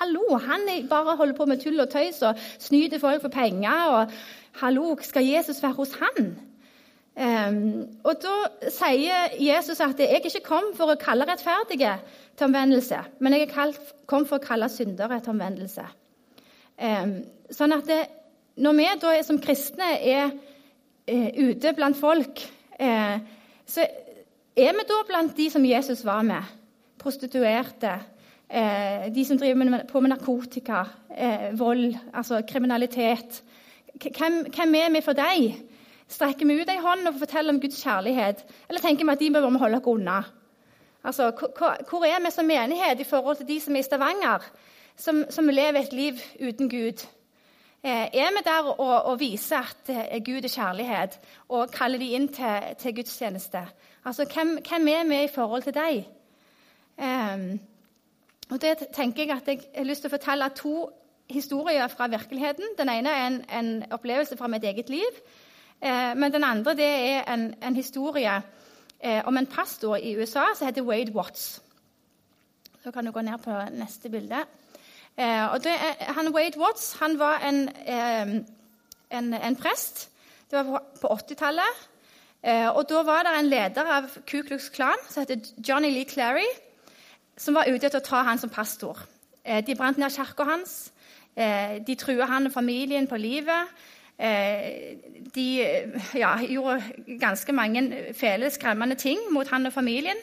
Hallo, 0.00 0.36
han 0.36 0.68
bare 0.90 1.16
holder 1.16 1.34
på 1.34 1.48
med 1.48 1.64
tull 1.64 1.80
og 1.80 1.88
tøys 1.88 2.20
og 2.22 2.36
snyter 2.58 3.00
folk 3.00 3.22
for 3.22 3.32
penger. 3.32 3.88
og 3.88 4.12
Hallo, 4.60 4.96
skal 5.00 5.26
Jesus 5.26 5.62
være 5.62 5.72
hos 5.72 5.96
han? 6.02 6.36
Um, 7.20 7.86
og 8.04 8.14
Da 8.22 8.68
sier 8.70 9.34
Jesus 9.40 9.80
at 9.80 9.98
'jeg 9.98 10.20
ikke 10.24 10.44
kom 10.44 10.64
for 10.74 10.84
å 10.92 10.94
kalle 10.94 11.24
rettferdige 11.24 11.98
til 12.36 12.46
omvendelse', 12.46 13.04
men 13.18 13.32
jeg 13.32 13.48
kom 14.06 14.26
for 14.26 14.36
å 14.36 14.46
kalle 14.46 14.68
syndere 14.68 15.20
til 15.20 15.30
omvendelse. 15.30 15.82
Um, 16.80 17.18
sånn 17.52 17.74
at 17.76 17.84
det, 17.88 18.00
Når 18.60 18.76
vi 18.76 18.86
da 19.02 19.10
som 19.24 19.38
kristne 19.40 19.88
er 20.00 20.30
uh, 20.30 21.28
ute 21.36 21.72
blant 21.76 21.96
folk, 21.96 22.40
uh, 22.80 23.16
så 23.68 23.84
er 24.56 24.72
vi 24.76 24.86
da 24.88 25.00
blant 25.08 25.36
de 25.36 25.48
som 25.52 25.64
Jesus 25.64 26.02
var 26.04 26.24
med. 26.26 26.48
Prostituerte, 27.00 27.92
uh, 28.48 29.06
de 29.12 29.24
som 29.24 29.38
driver 29.40 29.84
på 29.88 30.00
med 30.00 30.14
narkotika, 30.14 30.84
vold, 31.58 31.96
altså 32.14 32.40
kriminalitet. 32.48 33.42
Hvem, 34.00 34.44
hvem 34.54 34.74
er 34.78 34.92
vi 34.94 35.02
for 35.04 35.18
dem? 35.18 35.58
Strekker 36.10 36.46
vi 36.46 36.60
ut 36.62 36.70
ei 36.70 36.80
hånd 36.80 37.08
og 37.10 37.18
forteller 37.20 37.52
om 37.52 37.60
Guds 37.60 37.82
kjærlighet, 37.82 38.44
eller 38.68 38.82
tenker 38.82 39.04
vi 39.04 39.12
at 39.12 39.20
de 39.20 39.30
bør 39.34 39.50
vi 39.50 39.60
holde 39.62 39.80
oss 39.82 39.90
unna? 39.90 40.20
Altså, 41.04 41.30
Hvor 41.90 42.04
er 42.04 42.24
vi 42.24 42.30
som 42.30 42.46
menighet 42.46 43.00
i 43.00 43.08
forhold 43.08 43.36
til 43.36 43.48
de 43.48 43.60
som 43.60 43.76
er 43.76 43.80
i 43.80 43.86
Stavanger, 43.86 44.48
som, 45.00 45.24
som 45.32 45.48
lever 45.48 45.80
et 45.80 45.96
liv 45.96 46.20
uten 46.40 46.70
Gud? 46.70 47.06
Eh, 47.82 48.06
er 48.12 48.30
vi 48.36 48.44
der 48.44 48.68
og, 48.68 49.02
og 49.10 49.20
viser 49.20 49.64
at 49.64 49.88
eh, 49.88 50.20
Gud 50.24 50.44
er 50.44 50.52
kjærlighet, 50.52 51.18
og 51.48 51.72
kaller 51.72 51.98
de 51.98 52.12
inn 52.12 52.28
til, 52.28 52.74
til 52.78 52.94
gudstjeneste? 53.00 53.64
Altså, 54.04 54.28
hvem, 54.34 54.58
hvem, 54.68 54.88
er 54.88 55.08
vi 55.08 55.22
i 55.24 55.34
forhold 55.34 55.62
til 55.62 55.74
deg? 55.74 56.04
Um, 57.00 57.60
og 58.50 58.60
det 58.60 58.76
tenker 58.92 59.22
Jeg 59.22 59.36
at 59.36 59.48
jeg 59.48 59.60
har 59.76 59.84
lyst 59.84 60.02
til 60.04 60.10
å 60.10 60.16
fortelle 60.16 60.48
to 60.56 60.74
historier 61.30 61.88
fra 61.88 62.08
virkeligheten. 62.10 62.74
Den 62.78 62.88
ene 62.88 63.10
er 63.10 63.26
en, 63.26 63.44
en 63.50 63.92
opplevelse 63.92 64.36
fra 64.36 64.48
mitt 64.50 64.64
eget 64.64 64.90
liv. 64.90 65.20
Eh, 65.80 66.16
men 66.16 66.32
den 66.32 66.44
andre 66.44 66.74
er 66.82 67.32
en, 67.32 67.54
en 67.62 67.76
historie 67.76 68.42
eh, 69.00 69.22
om 69.24 69.36
en 69.36 69.46
pastor 69.46 69.96
i 69.96 70.16
USA 70.16 70.50
som 70.56 70.66
heter 70.66 70.82
Wade 70.82 71.14
Watts. 71.14 71.62
Så 72.82 72.90
kan 72.90 73.06
du 73.06 73.12
gå 73.12 73.20
ned 73.20 73.38
på 73.38 73.62
neste 73.72 74.10
bilde. 74.10 74.44
Eh, 75.20 75.52
og 75.52 75.64
det, 75.64 75.74
han 76.16 76.32
Wade 76.34 76.60
Watts 76.60 76.96
han 77.00 77.18
var 77.18 77.42
en, 77.44 77.68
eh, 77.68 78.40
en, 79.10 79.34
en 79.34 79.56
prest. 79.56 80.08
Det 80.50 80.58
var 80.58 80.82
på 81.00 81.06
80-tallet. 81.06 81.80
Eh, 82.42 82.68
og 82.68 82.88
da 82.88 83.02
var 83.02 83.26
det 83.26 83.34
en 83.38 83.50
leder 83.52 83.84
av 83.84 84.08
Ku 84.26 84.40
Klux 84.42 84.70
Klan 84.72 85.02
som 85.08 85.20
heter 85.20 85.44
Johnny 85.68 85.90
Lee 85.90 86.08
Clary, 86.08 86.46
som 87.36 87.54
var 87.54 87.68
ute 87.68 87.88
til 87.88 88.00
å 88.00 88.06
ta 88.06 88.22
han 88.24 88.40
som 88.40 88.50
pastor. 88.50 88.96
Eh, 89.44 89.60
de 89.66 89.76
brant 89.76 89.98
ned 89.98 90.10
kirka 90.10 90.44
hans. 90.44 90.92
de 91.86 91.94
trua 91.94 92.26
han 92.26 92.46
og 92.46 92.52
familien 92.52 93.06
på 93.06 93.16
livet. 93.16 93.68
Eh, 94.18 94.96
de 95.34 95.64
ja, 96.14 96.36
gjorde 96.42 96.82
ganske 97.20 97.52
mange 97.52 98.04
fæle, 98.12 98.50
skremmende 98.50 98.94
ting 98.94 99.18
mot 99.30 99.48
han 99.48 99.66
og 99.66 99.72
familien. 99.72 100.16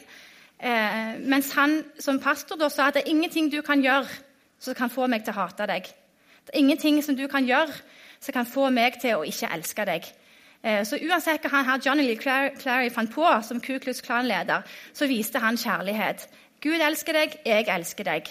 Eh, 0.60 1.18
mens 1.18 1.52
han 1.54 1.84
som 1.98 2.20
pastor 2.20 2.56
da 2.56 2.68
sa 2.68 2.88
at 2.88 2.94
det 2.94 3.02
er 3.06 3.10
ingenting 3.10 3.50
du 3.52 3.60
kan 3.62 3.82
gjøre 3.82 4.06
som 4.58 4.74
kan 4.74 4.90
få 4.90 5.06
meg 5.06 5.24
til 5.24 5.34
å 5.34 5.40
hate 5.42 5.66
deg. 5.70 5.88
Det 6.46 6.54
er 6.54 6.62
ingenting 6.62 7.02
som 7.04 7.16
du 7.16 7.26
kan 7.28 7.46
gjøre 7.46 7.72
som 8.20 8.34
kan 8.34 8.46
få 8.46 8.70
meg 8.74 8.98
til 9.02 9.18
å 9.18 9.26
ikke 9.26 9.50
elske 9.54 9.86
deg. 9.86 10.08
Eh, 10.62 10.82
så 10.86 10.98
uansett 10.98 11.44
hva 11.44 11.52
han 11.54 11.68
her 11.68 11.84
Johnny 11.84 12.08
Lee 12.08 12.18
Clary 12.18 12.90
fant 12.90 13.12
på 13.14 13.28
som 13.46 13.60
Ku 13.62 13.78
Klux 13.78 14.02
Klan-leder, 14.02 14.66
så 14.92 15.06
viste 15.06 15.38
han 15.42 15.58
kjærlighet. 15.60 16.26
Gud 16.62 16.82
elsker 16.82 17.14
deg, 17.14 17.38
jeg 17.46 17.68
elsker 17.70 18.08
deg. 18.08 18.30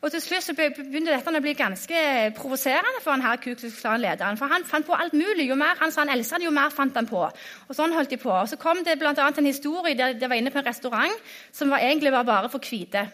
Og 0.00 0.08
Til 0.10 0.22
slutt 0.24 0.46
så 0.46 0.54
begynte 0.56 1.12
dette 1.12 1.32
å 1.36 1.40
bli 1.44 1.52
ganske 1.52 2.02
provoserende 2.38 3.02
for 3.04 3.12
han 3.12 3.20
her 3.20 3.36
Ku 3.36 3.50
lederen 3.52 4.38
For 4.40 4.48
han 4.48 4.64
fant 4.64 4.86
på 4.86 4.96
alt 4.96 5.12
mulig. 5.12 5.44
Jo 5.50 5.58
mer 5.60 5.76
han 5.76 5.92
sa 5.92 6.00
han 6.00 6.14
elsket 6.14 6.42
jo 6.42 6.50
mer 6.50 6.70
fant 6.72 6.96
han 6.96 7.06
på. 7.06 7.20
Og 7.68 7.76
sånn 7.76 7.92
holdt 7.92 8.08
de 8.08 8.16
på. 8.16 8.32
Og 8.32 8.48
Så 8.48 8.56
kom 8.56 8.80
det 8.82 8.96
annet 8.96 9.38
en 9.38 9.46
historie 9.46 9.94
der 9.94 10.14
de 10.14 10.28
var 10.28 10.36
inne 10.36 10.50
på 10.50 10.58
en 10.58 10.64
restaurant 10.64 11.12
som 11.52 11.68
var 11.68 11.84
egentlig 11.84 12.12
var 12.12 12.24
bare 12.24 12.48
for 12.48 12.58
hvite. 12.64 13.10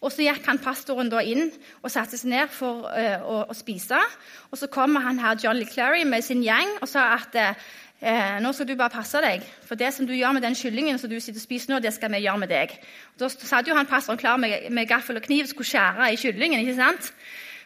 Og 0.00 0.12
Så 0.12 0.24
gikk 0.26 0.46
han 0.46 0.60
pastoren 0.62 1.10
da 1.12 1.22
inn 1.22 1.48
og 1.82 1.90
satte 1.92 2.18
seg 2.20 2.30
ned 2.32 2.52
for 2.52 2.86
uh, 2.88 3.22
å, 3.22 3.38
å, 3.48 3.56
spise. 3.56 3.98
Og 4.50 4.58
Så 4.58 4.70
kommer 4.72 5.04
han 5.06 5.20
her 5.22 5.38
John 5.42 5.58
Leclery, 5.58 6.04
med 6.04 6.24
sin 6.24 6.42
gjeng 6.44 6.78
og 6.80 6.88
sa 6.88 7.14
at 7.16 7.36
eh, 8.04 8.36
nå 8.42 8.52
skal 8.52 8.68
du 8.68 8.74
bare 8.76 8.92
passe 8.92 9.20
deg, 9.22 9.44
for 9.64 9.80
det 9.80 9.90
som 9.94 10.06
du 10.06 10.12
gjør 10.14 10.34
med 10.36 10.44
den 10.44 10.56
kyllingen 10.58 10.98
som 11.00 11.10
du 11.10 11.16
sitter 11.18 11.40
og 11.40 11.46
spiser 11.46 11.72
nå, 11.72 11.80
det 11.80 11.94
skal 11.96 12.12
vi 12.12 12.24
gjøre 12.24 12.42
med 12.42 12.52
deg. 12.52 12.74
Da 13.20 13.30
satt 13.32 13.68
jo 13.68 13.76
han 13.76 13.88
pastoren 13.88 14.20
klar 14.20 14.40
med, 14.40 14.68
med 14.70 14.88
gaffel 14.90 15.18
og 15.18 15.24
kniv 15.24 15.46
og 15.46 15.54
skulle 15.54 15.70
skjære 15.72 16.12
i 16.12 16.20
kyllingen. 16.20 16.64
ikke 16.64 16.78
sant? 16.78 17.12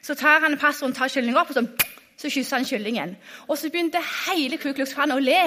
Så 0.02 0.14
tar 0.18 0.44
han 0.44 0.59
pastoren 0.61 0.94
tar 0.94 1.11
kyllingen 1.12 1.40
opp, 1.40 1.50
og 1.50 1.59
så, 1.59 1.94
så 2.18 2.31
kyssa 2.31 2.57
han 2.57 2.66
kyllingen. 2.66 3.16
Og 3.46 3.59
så 3.59 3.70
begynte 3.70 4.00
hele 4.26 4.57
Ku 4.59 4.72
Klux 4.74 4.90
Klan 4.94 5.14
å 5.14 5.18
le. 5.22 5.38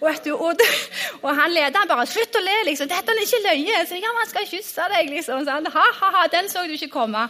Og, 0.00 0.16
du, 0.24 0.32
og, 0.34 0.58
og, 1.24 1.30
han 1.38 1.54
lederen 1.54 1.88
bare 1.88 2.06
'Slutt 2.06 2.34
å 2.34 2.42
le!' 2.42 2.64
liksom. 2.70 2.88
'Dette 2.90 3.14
er 3.14 3.22
ikke 3.22 3.42
løye.' 3.44 3.86
Så 3.86 4.00
ja, 4.00 4.10
han 4.18 4.28
skal 4.28 4.48
kysse 4.50 4.88
deg, 4.94 5.10
liksom. 5.14 5.44
Så 5.44 5.50
han, 5.50 5.66
ha, 5.66 5.84
ha, 6.00 6.10
ha, 6.16 6.26
Den 6.32 6.48
så 6.50 6.66
du 6.66 6.74
ikke 6.74 6.90
komme. 6.90 7.28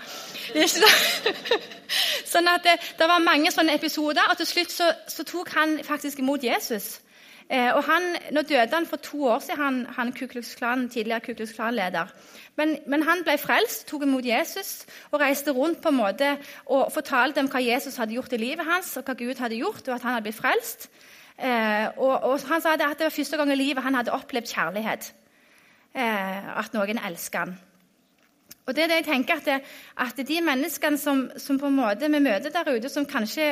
sånn 2.32 2.48
at 2.48 2.64
det, 2.64 2.78
det, 2.98 3.08
var 3.08 3.20
mange 3.20 3.52
sånne 3.52 3.76
episoder, 3.76 4.30
og 4.30 4.40
til 4.40 4.48
slutt 4.48 4.72
så, 4.72 4.92
så 5.08 5.24
tok 5.28 5.52
han 5.52 5.82
faktisk 5.84 6.24
imot 6.24 6.44
Jesus. 6.44 7.00
Eh, 7.50 7.70
og 7.76 7.84
han, 7.84 8.16
Nå 8.32 8.42
døde 8.42 8.74
han 8.74 8.88
for 8.88 8.96
to 8.96 9.28
år 9.28 9.44
siden, 9.44 9.60
han, 9.60 9.86
han 9.96 10.12
Klan, 10.56 10.88
tidligere 10.88 11.20
Ku 11.20 11.34
Klux 11.34 11.52
Klan-leder. 11.52 12.08
Men, 12.56 12.78
men, 12.88 13.02
han 13.04 13.20
ble 13.24 13.36
frelst, 13.36 13.84
tok 13.90 14.06
imot 14.06 14.24
Jesus 14.24 14.86
og 15.10 15.20
reiste 15.20 15.52
rundt 15.52 15.82
på 15.84 15.92
en 15.92 15.98
måte 15.98 16.30
og 16.72 16.88
fortalte 16.94 17.40
dem 17.40 17.50
hva 17.52 17.60
Jesus 17.60 17.98
hadde 18.00 18.16
gjort 18.16 18.32
i 18.32 18.40
livet 18.40 18.64
hans, 18.64 18.94
og 18.96 19.04
hva 19.04 19.16
Gud 19.18 19.42
hadde 19.42 19.60
gjort, 19.60 19.84
og 19.84 19.94
at 19.98 20.06
han 20.06 20.16
hadde 20.16 20.24
blitt 20.24 20.38
frelst. 20.38 20.88
Eh, 21.36 21.86
og, 22.00 22.14
og, 22.24 22.40
Han 22.48 22.62
sa 22.64 22.72
at 22.72 22.80
det 22.80 23.04
var 23.04 23.12
første 23.12 23.36
gang 23.36 23.52
i 23.52 23.60
livet 23.60 23.84
han 23.84 23.94
hadde 23.94 24.14
opplevd 24.16 24.48
kjærlighet. 24.48 25.10
Eh, 25.96 26.58
at 26.60 26.72
noen 26.76 27.00
elsket 27.04 27.42
han. 27.44 27.56
Og 28.66 28.74
det 28.74 28.82
er 28.82 28.88
det 28.90 28.96
jeg 29.02 29.06
tenker 29.06 29.36
at, 29.36 29.44
det, 29.46 29.60
at 30.02 30.28
De 30.28 30.40
menneskene 30.42 30.98
som, 30.98 31.26
som, 31.36 31.58
på 31.60 31.68
en 31.68 31.76
måte 31.76 32.08
vi 32.10 32.18
møter 32.18 32.50
der 32.50 32.72
ute, 32.72 32.88
som 32.88 33.06
kanskje 33.06 33.44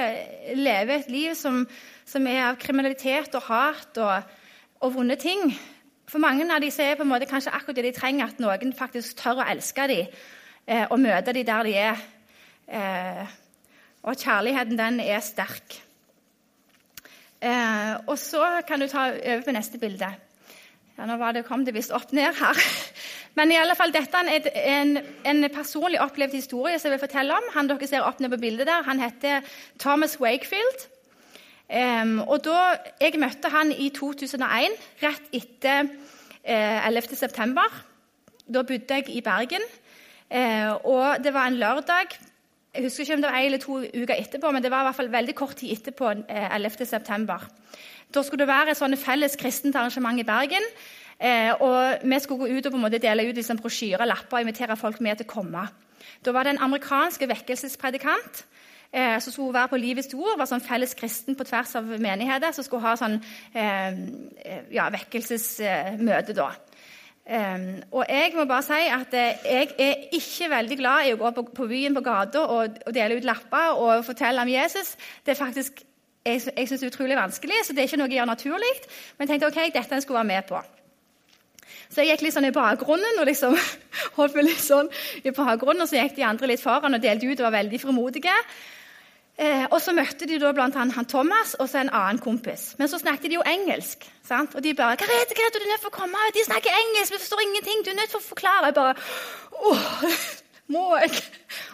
lever 0.56 0.96
et 0.96 1.12
liv 1.12 1.36
som, 1.38 1.62
som 2.04 2.26
er 2.26 2.48
av 2.48 2.58
kriminalitet 2.58 3.36
og 3.38 3.46
hat 3.46 4.00
og, 4.02 4.34
og 4.80 4.96
vonde 4.96 5.16
ting 5.20 5.52
For 6.14 6.22
mange 6.22 6.44
av 6.46 6.61
dem 6.62 6.70
er 6.70 6.94
på 6.94 7.03
en 7.03 7.09
måte 7.11 7.27
kanskje 7.27 7.50
akkurat 7.50 7.74
det 7.81 7.88
de 7.88 7.96
trenger, 7.96 8.29
at 8.31 8.38
noen 8.38 8.70
faktisk 8.79 9.16
tør 9.18 9.40
å 9.42 9.46
elske 9.50 9.87
dem 9.90 10.12
eh, 10.70 10.85
og 10.87 11.00
møte 11.03 11.33
dem 11.35 11.46
der 11.48 11.66
de 11.66 11.72
er. 11.74 12.05
Eh, 12.70 13.33
og 14.07 14.20
kjærligheten, 14.22 14.79
den 14.79 15.00
er 15.03 15.24
sterk. 15.27 15.74
Eh, 17.42 17.96
og 18.07 18.14
så 18.22 18.44
kan 18.68 18.79
du 18.79 18.87
ta 18.87 19.09
over 19.11 19.42
på 19.42 19.57
neste 19.59 19.83
bilde. 19.83 20.12
Ja, 20.94 21.11
nå 21.11 21.18
det, 21.35 21.48
kom 21.48 21.66
det 21.66 21.74
visst 21.74 21.90
opp 21.90 22.14
ned 22.14 22.31
her. 22.38 22.62
Men 23.35 23.50
i 23.50 23.59
alle 23.59 23.74
fall, 23.74 23.90
dette 23.90 24.22
er 24.22 24.50
en, 24.70 25.00
en, 25.27 25.50
personlig 25.50 25.98
opplevd 25.98 26.38
historie 26.38 26.79
som 26.79 26.92
jeg 26.92 27.00
vil 27.00 27.09
fortelle 27.09 27.42
om. 27.42 27.55
Han 27.59 27.74
dere 27.74 27.90
ser 27.90 28.07
opp 28.07 28.22
ned 28.22 28.31
på 28.37 28.44
bildet 28.46 28.70
der, 28.70 28.87
han 28.87 29.03
heter 29.03 29.42
Thomas 29.83 30.20
Wakefield. 30.22 30.92
Og 31.68 32.38
da, 32.44 32.77
Jeg 33.00 33.18
møtte 33.18 33.48
han 33.50 33.72
i 33.72 33.88
2001, 33.94 34.77
rett 35.03 35.33
etter 35.33 35.88
uh, 35.88 36.87
11. 36.88 37.16
september. 37.16 37.81
Da 38.44 38.62
bodde 38.62 38.94
jeg 38.94 39.09
i 39.09 39.22
Bergen. 39.24 39.64
Uh, 40.29 40.74
og 40.85 41.24
det 41.24 41.33
var 41.35 41.48
en 41.48 41.57
lørdag. 41.57 42.18
Jeg 42.74 42.83
husker 42.85 43.05
ikke 43.05 43.14
om 43.14 43.22
det 43.22 43.31
var 43.31 43.38
en 43.38 43.46
eller 43.46 43.62
to 43.62 43.79
uker 43.81 44.14
etterpå, 44.18 44.50
men 44.50 44.62
det 44.62 44.70
var 44.70 44.83
i 44.83 44.88
hvert 44.90 44.98
fall 44.98 45.12
veldig 45.12 45.35
kort 45.35 45.57
tid 45.57 45.72
etterpå. 45.72 46.12
Uh, 46.29 46.57
11. 46.57 46.85
september. 46.85 47.48
Da 48.14 48.22
skulle 48.22 48.44
det 48.44 48.53
være 48.53 48.74
et 48.74 48.79
sånn 48.79 48.96
felles 49.00 49.35
kristent 49.40 49.77
arrangement 49.77 50.20
i 50.20 50.27
Bergen. 50.27 50.68
Eh, 51.18 51.53
og 51.62 52.03
Vi 52.03 52.18
skulle 52.20 52.46
gå 52.46 52.59
ut 52.59 52.66
og 52.66 52.72
på 52.72 52.79
en 52.79 52.85
måte 52.85 52.98
dele 53.03 53.29
ut 53.29 53.37
liksom 53.37 53.59
brosjyrer 53.59 54.07
lapper 54.07 54.38
og 54.38 54.44
invitere 54.44 54.77
folk 54.77 55.00
med 55.00 55.18
til 55.18 55.29
å 55.29 55.35
komme. 55.35 55.62
Da 56.24 56.33
var 56.33 56.44
det 56.44 56.55
en 56.55 56.64
amerikansk 56.66 57.22
vekkelsespredikant 57.29 58.44
eh, 58.94 59.16
som 59.20 59.35
skulle 59.35 59.57
være 59.57 59.72
på 59.72 59.80
Livets 59.83 60.14
ord. 60.14 60.38
var 60.38 60.48
sånn 60.50 60.64
felles 60.64 60.94
kristen 60.94 61.37
på 61.37 61.46
tvers 61.48 61.74
av 61.80 61.90
menigheter 61.98 62.54
som 62.54 62.66
skulle 62.66 62.87
ha 62.87 62.94
sånn 62.98 63.18
eh, 63.52 63.98
ja, 64.74 64.88
vekkelsesmøte. 64.94 66.37
da. 66.37 66.52
Um, 67.24 67.78
og 67.96 68.04
jeg 68.04 68.35
må 68.37 68.44
bare 68.44 68.61
si 68.66 68.83
at 68.92 69.14
uh, 69.16 69.44
jeg 69.48 69.70
er 69.80 70.02
ikke 70.12 70.50
veldig 70.52 70.76
glad 70.76 71.07
i 71.09 71.14
å 71.14 71.20
gå 71.22 71.30
på, 71.33 71.44
på 71.57 71.68
byen 71.70 71.94
på 71.96 72.02
gata 72.04 72.42
og, 72.42 72.74
og, 72.85 72.90
dele 72.92 73.16
ut 73.16 73.24
lapper 73.24 73.80
og 73.80 74.02
fortelle 74.04 74.44
om 74.44 74.50
Jesus. 74.52 74.92
Det 75.24 75.33
er 75.33 75.38
faktisk 75.38 75.80
jeg, 76.24 76.42
jeg 76.44 76.68
synes 76.68 76.83
det 76.83 76.87
er 76.87 76.92
utrolig 76.92 77.16
vanskelig, 77.16 77.62
så 77.64 77.72
det 77.72 77.80
er 77.80 77.88
ikke 77.88 78.00
noe 78.02 78.11
jeg 78.12 78.18
gjør 78.18 78.28
naturlig. 78.28 78.74
Men 79.16 79.24
jeg 79.24 79.33
tenkte 79.33 79.48
ok, 79.48 79.72
dette 79.72 79.96
jeg 79.96 80.04
skulle 80.04 80.20
være 80.20 80.33
med 80.35 80.46
på. 80.52 80.61
Så 81.88 82.04
jeg 82.04 82.12
gikk 82.12 82.26
litt 82.26 82.37
sånn 82.37 82.48
i 82.48 82.54
bakgrunnen 82.54 83.20
og 83.22 83.28
liksom 83.28 83.57
holdt 84.18 84.37
meg 84.37 84.48
litt 84.50 84.64
sånn 84.64 84.92
i 85.24 85.33
bakgrunnen, 85.33 85.85
og 85.85 85.88
så 85.88 86.02
gikk 86.02 86.16
de 86.18 86.28
andre 86.28 86.52
litt 86.52 86.64
foran 86.64 86.96
og 86.96 87.04
delte 87.04 87.28
ut 87.28 87.40
og 87.40 87.48
var 87.48 87.57
veldig 87.57 87.80
frimodige. 87.80 88.37
Eh, 89.35 89.64
og 89.66 89.81
så 89.83 89.90
møtte 89.90 90.29
de 90.31 90.37
da 90.38 90.53
blant 90.55 90.77
annet 90.79 90.94
han 90.94 91.09
Thomas 91.11 91.57
og 91.59 91.66
så 91.66 91.81
en 91.81 91.90
annen 91.90 92.20
kompis. 92.23 92.77
Men 92.79 92.87
så 92.90 93.01
snakket 93.03 93.33
de 93.33 93.38
jo 93.40 93.47
engelsk. 93.47 94.07
sant? 94.23 94.55
Og 94.55 94.62
de 94.62 94.75
bare 94.75 94.97
'Karete, 94.97 95.35
det? 95.35 95.55
du 95.55 95.59
er 95.59 95.73
nødt 95.73 95.81
til 95.81 95.90
å 95.90 95.99
komme 96.01 96.18
De 96.35 96.44
snakker 96.44 96.70
engelsk! 96.70 97.12
Vi 97.12 97.18
forstår 97.18 97.40
ingenting! 97.42 97.85
Du 97.85 97.90
er 97.90 97.99
nødt 97.99 98.11
til 98.11 98.23
å 98.23 98.29
forklare!' 98.33 98.64
Jeg 98.64 98.75
bare 98.75 98.94
Åh, 99.53 100.05
må 100.75 100.97
jeg? 100.97 101.11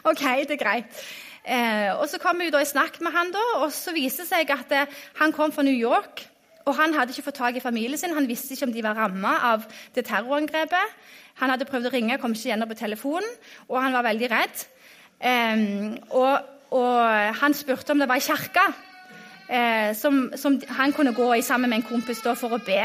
OK, 0.05 0.25
det 0.49 0.57
er 0.57 0.65
greit. 0.65 1.05
Eh, 1.45 2.01
og 2.01 2.09
Så 2.09 2.19
kom 2.19 2.39
vi 2.39 2.51
da 2.51 2.61
i 2.61 2.65
snakk 2.65 3.01
med 3.01 3.13
han 3.13 3.33
da, 3.33 3.45
og 3.61 3.73
så 3.73 3.93
viste 3.93 4.23
det 4.23 4.29
seg 4.29 4.51
at 4.51 4.73
eh, 4.73 4.87
han 5.21 5.33
kom 5.33 5.53
fra 5.53 5.63
New 5.63 5.77
York. 5.77 6.27
Og 6.65 6.75
Han 6.77 6.95
hadde 6.95 7.13
ikke 7.13 7.23
fått 7.23 7.41
tak 7.41 7.57
i 7.57 7.61
familien 7.61 7.99
sin, 7.99 8.15
han 8.15 8.29
visste 8.29 8.55
ikke 8.55 8.67
om 8.67 8.73
de 8.73 8.83
var 8.83 8.95
ramma 8.95 9.39
av 9.43 9.65
det 9.95 10.05
terrorangrepet. 10.05 10.97
Han 11.41 11.51
hadde 11.51 11.65
prøvd 11.65 11.87
å 11.89 11.93
ringe, 11.93 12.19
kom 12.19 12.33
ikke 12.33 12.53
gjennom 12.53 12.69
på 12.69 12.75
telefonen, 12.75 13.29
og 13.69 13.83
han 13.83 13.93
var 13.93 14.03
veldig 14.03 14.31
redd. 14.31 14.65
Eh, 15.21 15.57
og, 16.11 16.60
og, 16.71 17.35
Han 17.41 17.55
spurte 17.55 17.93
om 17.93 17.99
det 17.99 18.09
var 18.09 18.21
ei 18.21 18.25
kirke 18.25 18.65
eh, 19.51 19.93
som, 19.97 20.31
som, 20.37 20.61
han 20.69 20.93
kunne 20.93 21.15
gå 21.15 21.33
i 21.35 21.43
sammen 21.43 21.71
med 21.71 21.81
en 21.81 21.89
kompis 21.89 22.23
da, 22.23 22.35
for 22.39 22.55
å 22.55 22.63
be. 22.65 22.83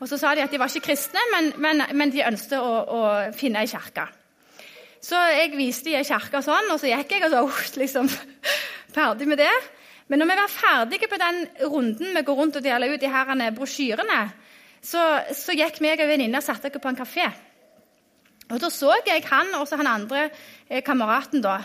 Og 0.00 0.08
Så 0.08 0.18
sa 0.20 0.34
de 0.34 0.42
at 0.44 0.52
de 0.52 0.58
var 0.60 0.68
ikke 0.68 0.90
kristne, 0.90 1.20
men, 1.32 1.52
men, 1.56 1.84
men 1.94 2.12
de 2.12 2.24
ønsket 2.26 2.58
å, 2.58 2.74
å 2.84 3.00
finne 3.36 3.62
ei 3.62 3.70
kirke. 3.70 4.08
Så 5.04 5.20
jeg 5.36 5.52
viste 5.56 5.90
dem 5.90 6.00
ei 6.00 6.08
kirke 6.08 6.42
sånn, 6.44 6.72
og 6.72 6.80
så 6.80 6.90
gikk 6.90 7.14
jeg 7.14 7.26
og 7.26 7.32
så 7.32 7.44
uh, 7.48 7.64
liksom 7.80 8.10
ferdig 8.94 9.28
med 9.28 9.40
det. 9.40 9.52
Men 10.08 10.20
når 10.20 10.30
vi 10.30 10.38
var 10.40 10.52
ferdige 10.52 11.08
på 11.08 11.20
den 11.20 11.44
runden 11.70 12.16
vi 12.16 12.22
går 12.24 12.40
rundt 12.40 12.58
og 12.60 12.64
deler 12.64 12.92
ut 12.92 13.00
de 13.00 13.12
her 13.12 13.50
brosjyrene, 13.56 14.20
så, 14.84 15.00
så 15.32 15.56
gikk 15.56 15.80
meg 15.80 16.02
og 16.04 16.10
venninna 16.10 16.42
og 16.42 16.44
satte 16.44 16.68
oss 16.68 16.82
på 16.82 16.90
en 16.92 16.98
kafé. 16.98 17.28
Og 18.52 18.60
Da 18.60 18.68
så 18.68 18.92
jeg 19.06 19.24
han 19.30 19.54
og 19.56 19.68
han 19.72 19.88
andre 19.88 20.26
eh, 20.68 20.82
kameraten 20.84 21.40
da, 21.44 21.62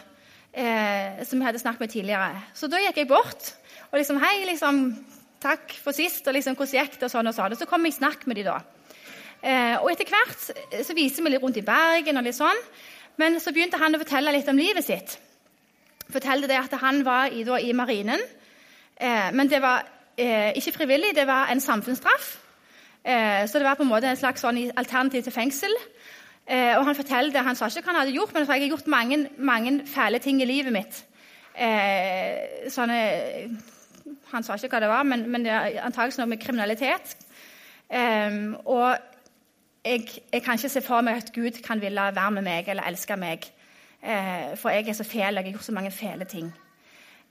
eh, 0.53 1.23
som 1.25 1.39
vi 1.39 1.45
hadde 1.45 1.61
snakket 1.61 1.85
med 1.85 1.93
tidligere. 1.93 2.41
Så 2.53 2.69
da 2.71 2.81
gikk 2.81 3.01
jeg 3.01 3.09
bort 3.09 3.53
og 3.89 3.97
liksom 3.97 4.19
Hei, 4.21 4.43
liksom, 4.45 4.83
takk 5.41 5.73
for 5.83 5.97
sist. 5.97 6.27
og 6.27 6.35
liksom, 6.35 6.55
Hvordan 6.55 6.83
gikk 6.83 6.99
det? 6.99 7.07
Og 7.07 7.13
sånn 7.13 7.31
og 7.31 7.35
sånn. 7.35 7.55
Og 7.55 7.57
så 7.57 7.65
kom 7.69 7.85
jeg 7.85 7.95
i 7.95 7.97
snakk 7.97 8.27
med 8.29 8.37
de 8.37 8.45
da. 8.45 8.59
Eh, 9.41 9.75
og 9.79 9.89
etter 9.91 10.09
hvert 10.09 10.85
så 10.85 10.95
viser 10.97 11.23
vi 11.23 11.31
litt 11.33 11.41
rundt 11.41 11.57
i 11.57 11.65
Bergen 11.65 12.19
og 12.19 12.27
litt 12.27 12.37
sånn. 12.37 12.61
Men 13.19 13.39
så 13.41 13.53
begynte 13.55 13.79
han 13.81 13.95
å 13.95 14.01
fortelle 14.01 14.33
litt 14.35 14.49
om 14.51 14.59
livet 14.59 14.85
sitt. 14.85 15.17
Fortalte 16.09 16.49
det 16.49 16.59
at 16.59 16.75
han 16.81 17.01
var 17.05 17.33
i, 17.33 17.43
da, 17.47 17.57
i 17.59 17.73
marinen. 17.73 18.21
Eh, 18.99 19.31
men 19.33 19.49
det 19.49 19.61
var 19.63 19.87
eh, 20.17 20.51
ikke 20.57 20.75
frivillig, 20.79 21.15
det 21.15 21.27
var 21.27 21.49
en 21.49 21.61
samfunnsstraff. 21.63 22.29
Eh, 23.03 23.47
så 23.47 23.59
det 23.59 23.65
var 23.65 23.79
på 23.79 23.85
en 23.85 23.91
måte 23.91 24.09
en 24.11 24.19
slags 24.19 24.43
sånn 24.43 24.59
alternativ 24.77 25.25
til 25.25 25.35
fengsel. 25.35 25.75
Eh, 26.49 26.77
og 26.77 26.85
Han 26.85 26.97
fortalte, 26.97 27.43
han 27.45 27.55
sa 27.55 27.67
ikke 27.69 27.85
hva 27.85 27.93
han 27.93 28.01
hadde 28.01 28.15
gjort, 28.15 28.33
men 28.33 28.41
han 28.41 28.47
sa 28.49 28.57
jeg 28.57 28.65
har 28.65 28.73
gjort 28.73 28.87
mange, 28.89 29.19
mange 29.37 29.73
fæle 29.85 30.19
ting 30.19 30.41
i 30.41 30.49
livet 30.49 30.73
mitt. 30.73 31.03
Eh, 31.53 32.65
sånne, 32.73 32.97
han 34.31 34.45
sa 34.45 34.57
ikke 34.57 34.71
hva 34.73 34.81
det 34.81 34.89
var, 34.89 35.05
men, 35.05 35.27
men 35.29 35.45
det 35.45 35.53
er 35.53 35.83
antakelig 35.85 36.17
noe 36.21 36.33
med 36.33 36.41
kriminalitet. 36.41 37.15
og 38.65 38.97
jeg, 39.85 40.07
jeg, 40.33 40.41
kan 40.43 40.57
ikke 40.57 40.69
se 40.69 40.81
for 40.81 41.01
meg 41.01 41.21
at 41.21 41.31
Gud 41.33 41.61
kan 41.65 41.81
ville 41.81 42.01
være 42.15 42.31
med 42.31 42.45
meg 42.45 42.67
eller 42.67 42.89
elske 42.89 43.15
meg. 43.17 43.45
Eh, 44.01 44.57
for 44.57 44.69
jeg 44.69 44.87
er 44.87 44.93
så 44.93 45.03
fæl, 45.03 45.35
jeg 45.35 45.43
har 45.43 45.51
gjort 45.51 45.63
så 45.63 45.71
mange 45.75 45.91
fæle 45.91 46.25
ting. 46.25 46.53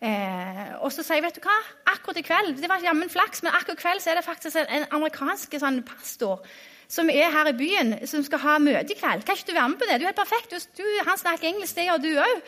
Eh, 0.02 0.74
og 0.78 0.92
så 0.92 1.02
sier 1.02 1.18
jeg, 1.18 1.24
vet 1.26 1.36
du 1.36 1.42
hva, 1.42 1.56
akkurat 1.90 2.20
i 2.20 2.22
kveld 2.22 2.60
Det 2.62 2.68
var 2.70 2.82
jammen 2.84 3.10
flaks, 3.10 3.42
men 3.42 3.50
akkurat 3.50 3.80
i 3.80 3.82
kveld 3.82 4.00
så 4.00 4.10
er 4.12 4.20
det 4.20 4.24
faktisk 4.24 4.56
en, 4.60 4.68
en 4.76 4.84
amerikansk 4.94 5.56
sånn, 5.58 5.80
pastor 5.82 6.44
som 6.88 7.10
er 7.12 7.30
her 7.34 7.52
i 7.52 7.56
byen, 7.56 7.94
som 8.08 8.24
skal 8.24 8.40
ha 8.46 8.56
møte 8.62 8.94
i 8.94 8.98
kveld. 8.98 9.26
Kan 9.26 9.36
ikke 9.36 9.50
du 9.50 9.54
være 9.58 9.68
med 9.68 9.78
på 9.78 9.88
det? 9.88 10.00
Du 10.00 10.06
er 10.06 10.12
helt 10.12 10.22
perfekt. 10.22 10.56
Du, 10.78 10.84
han 11.04 11.20
snakker 11.20 11.50
engelsk, 11.50 11.76
det 11.76 11.88
gjør 11.88 12.04
du 12.04 12.12
òg 12.24 12.42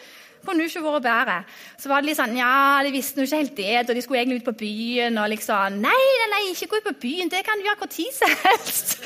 kunne 0.44 0.64
ikke 0.64 0.82
vært 0.84 1.04
bedre. 1.04 1.36
Så 1.78 1.90
var 1.90 2.00
det 2.00 2.10
litt 2.10 2.18
sånn 2.18 2.36
Ja, 2.38 2.80
de 2.84 2.92
visste 2.94 3.20
jo 3.20 3.28
ikke 3.28 3.40
helt 3.42 3.56
det, 3.58 3.76
og 3.82 3.94
de 3.96 4.02
skulle 4.04 4.20
egentlig 4.22 4.40
ut 4.40 4.48
på 4.48 4.56
byen. 4.62 5.18
og 5.20 5.28
liksom, 5.32 5.78
Nei, 5.84 6.02
nei, 6.20 6.28
nei, 6.34 6.42
ikke 6.52 6.70
gå 6.72 6.80
ut 6.80 6.88
på 6.90 6.96
byen. 7.04 7.30
Det 7.32 7.42
kan 7.46 7.60
du 7.60 7.68
gjøre 7.68 7.80
hvor 7.82 7.92
tid 7.92 8.12
som 8.16 8.34
helst. 8.44 8.96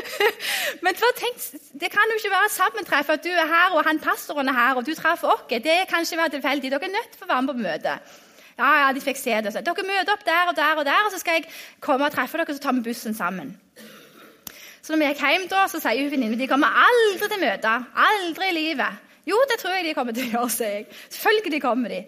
Men 0.84 0.98
tenkt, 0.98 1.48
det 1.80 1.90
kan 1.92 2.12
jo 2.12 2.20
ikke 2.20 2.34
være 2.34 2.52
sammentreff 2.56 3.14
at 3.16 3.24
du 3.24 3.32
er 3.32 3.48
her, 3.48 3.74
og 3.76 3.84
han 3.88 4.00
pastoren 4.02 4.48
er 4.52 4.58
her, 4.58 4.78
og 4.78 4.86
du 4.86 4.94
treffer 4.94 5.34
oss. 5.34 5.48
Det 5.48 5.80
kan 5.90 6.06
ikke 6.06 6.22
være 6.22 6.36
tilfeldig. 6.38 6.70
Dere 6.72 6.88
er 6.88 6.96
nødt 6.96 7.16
til 7.16 7.26
å 7.26 7.32
være 7.32 7.42
med 7.42 7.54
på 7.54 7.66
møte. 7.66 7.98
Ja, 8.54 8.70
ja, 8.84 8.92
de 8.94 9.02
fikk 9.02 9.18
se 9.18 9.40
det. 9.42 9.52
Så. 9.52 9.64
Dere 9.66 9.86
møter 9.86 10.14
opp 10.14 10.24
der 10.26 10.50
og 10.52 10.56
der 10.56 10.78
og 10.78 10.86
der, 10.86 11.06
og 11.06 11.12
så 11.12 11.20
skal 11.20 11.40
jeg 11.40 11.50
komme 11.82 12.06
og 12.08 12.14
treffe 12.14 12.40
dere, 12.40 12.56
så 12.56 12.62
tar 12.62 12.76
vi 12.78 12.86
bussen 12.86 13.16
sammen. 13.16 13.56
Så 14.84 14.92
når 14.92 15.00
vi 15.00 15.10
gikk 15.14 15.24
hjem, 15.24 15.48
da, 15.48 15.64
så 15.72 15.80
sier 15.80 16.04
hun 16.04 16.12
venninnen 16.12 16.36
de 16.36 16.48
kommer 16.50 16.74
aldri 16.84 17.28
til 17.32 17.40
møte. 17.40 17.72
Aldri 18.04 18.50
i 18.50 18.56
livet. 18.58 19.02
Jo, 19.24 19.38
det 19.48 19.56
tror 19.62 19.78
jeg 19.78 19.86
de 19.86 19.94
kommer 19.96 20.12
til 20.12 20.26
å 20.26 20.32
gjøre, 20.34 20.52
sier 20.52 20.74
jeg. 20.74 20.88
Selvfølgelig 21.08 21.60
kommer 21.64 21.94
de. 21.94 22.00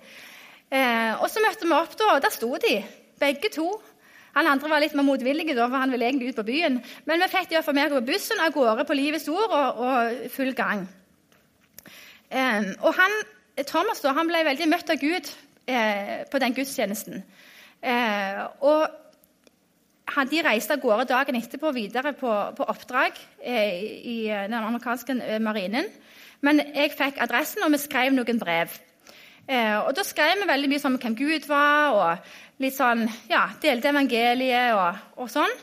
Eh, 0.76 1.12
og 1.14 1.30
så 1.32 1.40
møtte 1.40 1.64
vi 1.64 1.72
opp, 1.72 1.94
da, 1.96 2.10
og 2.12 2.20
der 2.20 2.34
sto 2.34 2.50
de, 2.60 2.74
begge 3.22 3.48
to. 3.54 3.70
Han 4.36 4.50
andre 4.50 4.68
var 4.68 4.84
litt 4.84 4.92
mer 4.98 5.06
motvillig, 5.06 5.48
for 5.56 5.78
han 5.80 5.94
ville 5.94 6.10
egentlig 6.10 6.34
ut 6.34 6.42
på 6.42 6.44
byen. 6.50 6.76
Men 7.08 7.24
vi 7.24 7.30
fikk 7.32 7.48
de 7.54 7.62
for 7.64 7.76
meg 7.78 7.94
på 7.94 8.04
bussen 8.04 8.44
av 8.44 8.52
gårde 8.52 8.84
på 8.84 8.98
Livets 8.98 9.30
Ord 9.32 9.56
og, 9.56 9.80
og 9.86 10.28
full 10.34 10.52
gang. 10.58 10.84
Eh, 12.28 12.68
og 12.82 12.92
han, 13.00 13.16
Thomas 13.64 14.04
da, 14.04 14.12
han 14.18 14.28
ble 14.28 14.44
veldig 14.50 14.68
møtt 14.68 14.92
av 14.92 15.00
Gud 15.00 15.32
eh, 15.64 16.28
på 16.28 16.44
den 16.44 16.60
gudstjenesten. 16.60 17.24
Eh, 17.80 18.44
og 18.60 18.84
de 20.06 20.42
reiste 20.46 20.74
av 20.74 20.80
gårde 20.80 21.08
dagen 21.10 21.36
etterpå 21.36 21.72
videre 21.74 22.12
på, 22.16 22.30
på 22.56 22.66
oppdrag 22.70 23.16
eh, 23.42 23.82
i 24.06 24.18
den 24.28 24.54
amerikanske 24.54 25.16
eh, 25.18 25.40
marinen. 25.42 25.88
Men 26.40 26.60
jeg 26.74 26.94
fikk 26.94 27.18
adressen, 27.20 27.64
og 27.64 27.72
vi 27.74 27.80
skrev 27.80 28.14
noen 28.14 28.38
brev. 28.38 28.74
Eh, 29.48 29.78
og 29.78 29.94
Da 29.96 30.02
skrev 30.02 30.40
vi 30.40 30.48
veldig 30.48 30.68
mye 30.70 30.84
om 30.88 30.98
hvem 30.98 31.16
Gud 31.16 31.48
var, 31.48 31.94
og 31.94 32.62
litt 32.62 32.76
sånn, 32.76 33.06
ja, 33.30 33.48
delte 33.62 33.92
evangeliet 33.92 34.74
og, 34.74 35.02
og 35.22 35.32
sånn. 35.32 35.58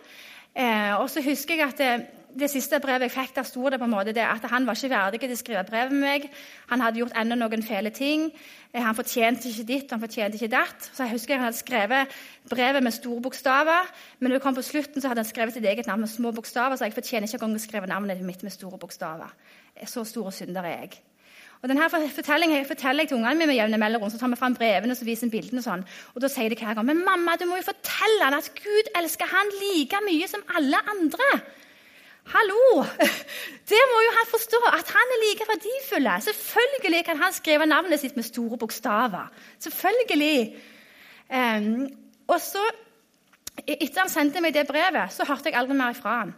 Eh, 0.54 0.94
og 1.00 1.10
så 1.10 1.24
husker 1.26 1.58
jeg 1.58 1.68
at 1.68 1.82
det, 1.82 1.92
det, 2.38 2.50
siste 2.52 2.80
brevet 2.84 3.10
jeg 3.10 3.16
fikk, 3.16 3.36
der 3.36 3.48
sto 3.48 3.66
det 3.70 3.80
på 3.82 3.88
en 3.88 3.96
måte 3.96 4.14
det 4.14 4.26
at 4.28 4.46
han 4.52 4.68
var 4.68 4.78
ikke 4.78 4.94
verdig 4.94 5.24
til 5.24 5.34
å 5.34 5.40
skrive 5.40 5.66
brev 5.68 5.92
med 5.92 6.04
meg. 6.04 6.28
Han 6.72 6.84
hadde 6.86 7.02
gjort 7.02 7.18
enda 7.18 7.40
noen 7.40 7.66
fæle 7.66 7.92
ting. 7.96 8.30
Eh, 8.74 8.82
han 8.82 8.98
fortjente 8.98 9.50
ikke 9.50 9.68
ditt, 9.70 9.92
han 9.94 10.02
fortjente 10.02 10.40
ikke 10.40 10.50
datt. 10.56 10.90
Så 10.90 11.06
jeg 11.06 11.14
husker 11.14 11.36
jeg 11.36 11.44
hadde 11.44 11.60
skrevet 11.60 12.20
brevet 12.50 12.84
med 12.84 12.96
store 12.96 13.22
bokstaver, 13.22 13.90
men 14.20 14.32
når 14.32 14.40
det 14.40 14.44
kom 14.46 14.58
på 14.58 14.66
slutten, 14.66 15.02
så 15.02 15.12
hadde 15.12 15.22
han 15.22 15.30
skrevet 15.30 15.54
sitt 15.54 15.66
eget 15.70 15.88
navn 15.88 16.02
med 16.02 16.12
små 16.12 16.34
bokstaver, 16.34 16.76
så 16.76 16.90
jeg 16.90 16.98
fortjener 16.98 17.30
ikke 17.30 17.40
engang 17.40 17.62
å 17.62 17.64
skrive 17.64 17.90
navnet 17.92 18.26
mitt 18.26 18.44
med 18.44 18.54
store 18.56 18.82
bokstaver. 18.82 19.30
Så 19.86 20.06
store 20.10 20.34
synder 20.34 20.66
er 20.66 20.80
jeg. 20.82 21.04
Og 21.64 21.70
denne 21.72 21.86
fortellingen 21.88 22.66
forteller 22.68 23.06
jeg 23.06 23.14
til 23.14 23.22
ungene 23.22 23.38
mine 23.40 23.48
med 23.48 23.56
jevne 23.56 23.78
mellomrom. 23.80 24.10
Så 24.12 24.18
tar 24.20 24.28
vi 24.34 24.36
fram 24.36 24.56
brevene 24.58 24.98
og 24.98 25.08
viser 25.08 25.30
bildene. 25.32 25.62
og 25.62 25.64
sånn. 25.64 25.86
Og 26.12 26.20
da 26.20 26.28
sier 26.28 26.52
de 26.52 26.58
hver 26.60 26.76
gang 26.76 26.86
men 26.90 27.06
mamma, 27.06 27.38
du 27.40 27.46
må 27.48 27.56
jo 27.56 27.70
fortelle 27.70 28.26
han 28.26 28.36
at 28.36 28.50
Gud 28.58 28.90
elsker 29.00 29.32
han 29.32 29.54
like 29.62 30.02
mye 30.04 30.28
som 30.28 30.44
alle 30.60 30.82
andre. 30.92 31.30
Hallo! 32.32 32.84
Det 33.72 33.82
må 33.90 34.00
jo 34.04 34.14
han 34.16 34.30
forstå, 34.30 34.60
at 34.76 34.90
han 34.96 35.12
er 35.16 35.22
like 35.24 35.46
verdifull. 35.48 36.08
Selvfølgelig 36.26 37.06
kan 37.06 37.20
han 37.20 37.34
skrive 37.34 37.66
navnet 37.66 38.00
sitt 38.00 38.16
med 38.16 38.24
store 38.28 38.58
bokstaver. 38.58 39.32
Selvfølgelig. 39.60 40.56
Um, 41.30 41.88
og 42.28 42.42
så, 42.42 42.64
Etter 43.68 44.02
han 44.02 44.10
sendte 44.10 44.42
meg 44.42 44.56
det 44.56 44.66
brevet, 44.68 45.14
så 45.14 45.28
hørte 45.30 45.52
jeg 45.52 45.58
aldri 45.60 45.76
mer 45.78 45.94
ifra 45.94 46.16
han. 46.24 46.34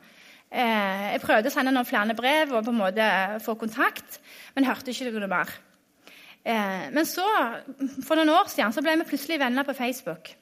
Uh, 0.52 1.06
jeg 1.14 1.22
prøvde 1.24 1.50
å 1.50 1.54
sende 1.54 1.74
noen 1.74 1.88
flere 1.88 2.16
brev 2.18 2.52
og 2.54 2.66
på 2.68 2.74
en 2.74 2.82
måte 2.82 3.06
få 3.46 3.56
kontakt, 3.60 4.20
men 4.56 4.68
hørte 4.68 4.92
ikke 4.92 5.14
noe 5.16 5.32
mer. 5.32 5.54
Uh, 6.46 6.92
men 6.94 7.08
så, 7.10 7.26
for 8.06 8.20
noen 8.20 8.34
år 8.36 8.52
siden 8.52 8.76
så 8.76 8.84
ble 8.86 8.98
vi 9.00 9.08
plutselig 9.10 9.40
venner 9.42 9.66
på 9.68 9.78
Facebook. 9.78 10.34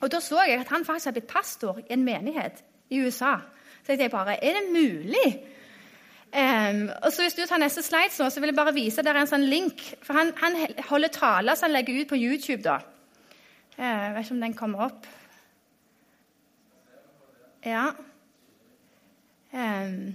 Og 0.00 0.10
Da 0.10 0.20
så 0.20 0.42
jeg 0.48 0.60
at 0.60 0.72
han 0.72 0.84
faktisk 0.84 1.10
hadde 1.10 1.20
blitt 1.20 1.32
pastor 1.32 1.78
i 1.84 1.92
en 1.94 2.04
menighet 2.04 2.64
i 2.90 3.00
USA. 3.04 3.36
Så 3.84 3.92
jeg 3.92 4.00
tenkte 4.00 4.16
bare 4.16 4.38
Er 4.44 4.56
det 4.58 4.72
mulig? 4.72 5.28
Um, 6.34 6.88
og 7.02 7.12
så 7.12 7.22
Hvis 7.22 7.36
du 7.38 7.44
tar 7.46 7.60
neste 7.62 7.82
slide, 7.82 8.10
så, 8.10 8.30
så 8.30 8.40
vil 8.40 8.50
jeg 8.50 8.58
bare 8.58 8.74
vise 8.74 9.02
dere 9.06 9.22
en 9.22 9.30
sånn 9.30 9.46
link. 9.46 9.84
For 10.02 10.16
Han, 10.18 10.32
han 10.40 10.56
holder 10.88 11.12
taler 11.14 11.54
som 11.54 11.68
han 11.68 11.76
legger 11.76 12.00
ut 12.00 12.10
på 12.10 12.18
YouTube. 12.18 12.62
da. 12.62 12.80
Uh, 13.78 13.84
jeg 13.84 14.14
vet 14.16 14.24
ikke 14.24 14.34
om 14.34 14.42
den 14.42 14.56
kommer 14.58 14.88
opp. 14.88 15.06
Ja. 17.64 17.86
Um, 19.54 20.14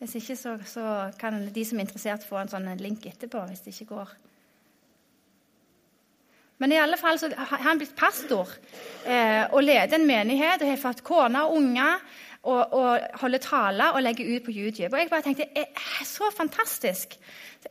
hvis 0.00 0.16
ikke 0.16 0.36
så, 0.36 0.56
så, 0.66 0.82
kan 1.20 1.38
de 1.54 1.64
som 1.64 1.78
er 1.78 1.86
interessert, 1.86 2.26
få 2.26 2.40
en 2.40 2.50
sånn 2.50 2.68
link 2.80 3.06
etterpå. 3.06 3.44
hvis 3.46 3.62
det 3.62 3.76
ikke 3.76 3.94
går. 3.94 4.16
Men 6.60 6.72
i 6.72 6.80
alle 6.80 6.98
fall 7.00 7.18
så 7.20 7.30
har 7.36 7.62
han 7.64 7.78
blitt 7.80 7.94
pastor 7.96 8.48
eh, 9.08 9.46
og 9.48 9.62
leder 9.64 9.96
en 9.96 10.04
menighet 10.08 10.60
og 10.60 10.68
har 10.68 10.82
fått 10.82 11.00
kone 11.04 11.44
og 11.46 11.56
unger 11.56 12.02
og, 12.42 12.72
og 12.72 13.20
holder 13.20 13.38
taler 13.44 13.94
og 13.94 14.02
legger 14.02 14.36
ut 14.36 14.44
på 14.44 14.54
YouTube. 14.54 14.94
Og 14.94 14.98
jeg 15.00 15.10
bare 15.10 15.22
tenkte 15.22 15.48
er 15.56 16.04
Så 16.04 16.30
fantastisk! 16.36 17.18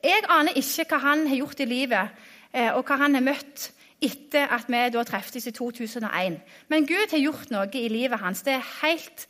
Jeg 0.04 0.26
aner 0.30 0.54
ikke 0.56 0.86
hva 0.92 1.02
han 1.02 1.28
har 1.28 1.40
gjort 1.42 1.60
i 1.60 1.66
livet, 1.66 2.10
eh, 2.54 2.70
og 2.76 2.86
hva 2.86 3.00
han 3.02 3.18
har 3.18 3.26
møtt 3.26 3.72
etter 4.02 4.48
at 4.54 4.70
vi 4.70 4.82
da 4.94 5.04
treftes 5.04 5.48
i 5.50 5.52
2001. 5.52 6.40
Men 6.70 6.88
Gud 6.88 7.12
har 7.12 7.20
gjort 7.20 7.52
noe 7.52 7.70
i 7.74 7.90
livet 7.90 8.22
hans. 8.22 8.44
Det 8.46 8.54
er 8.54 8.74
helt 8.84 9.26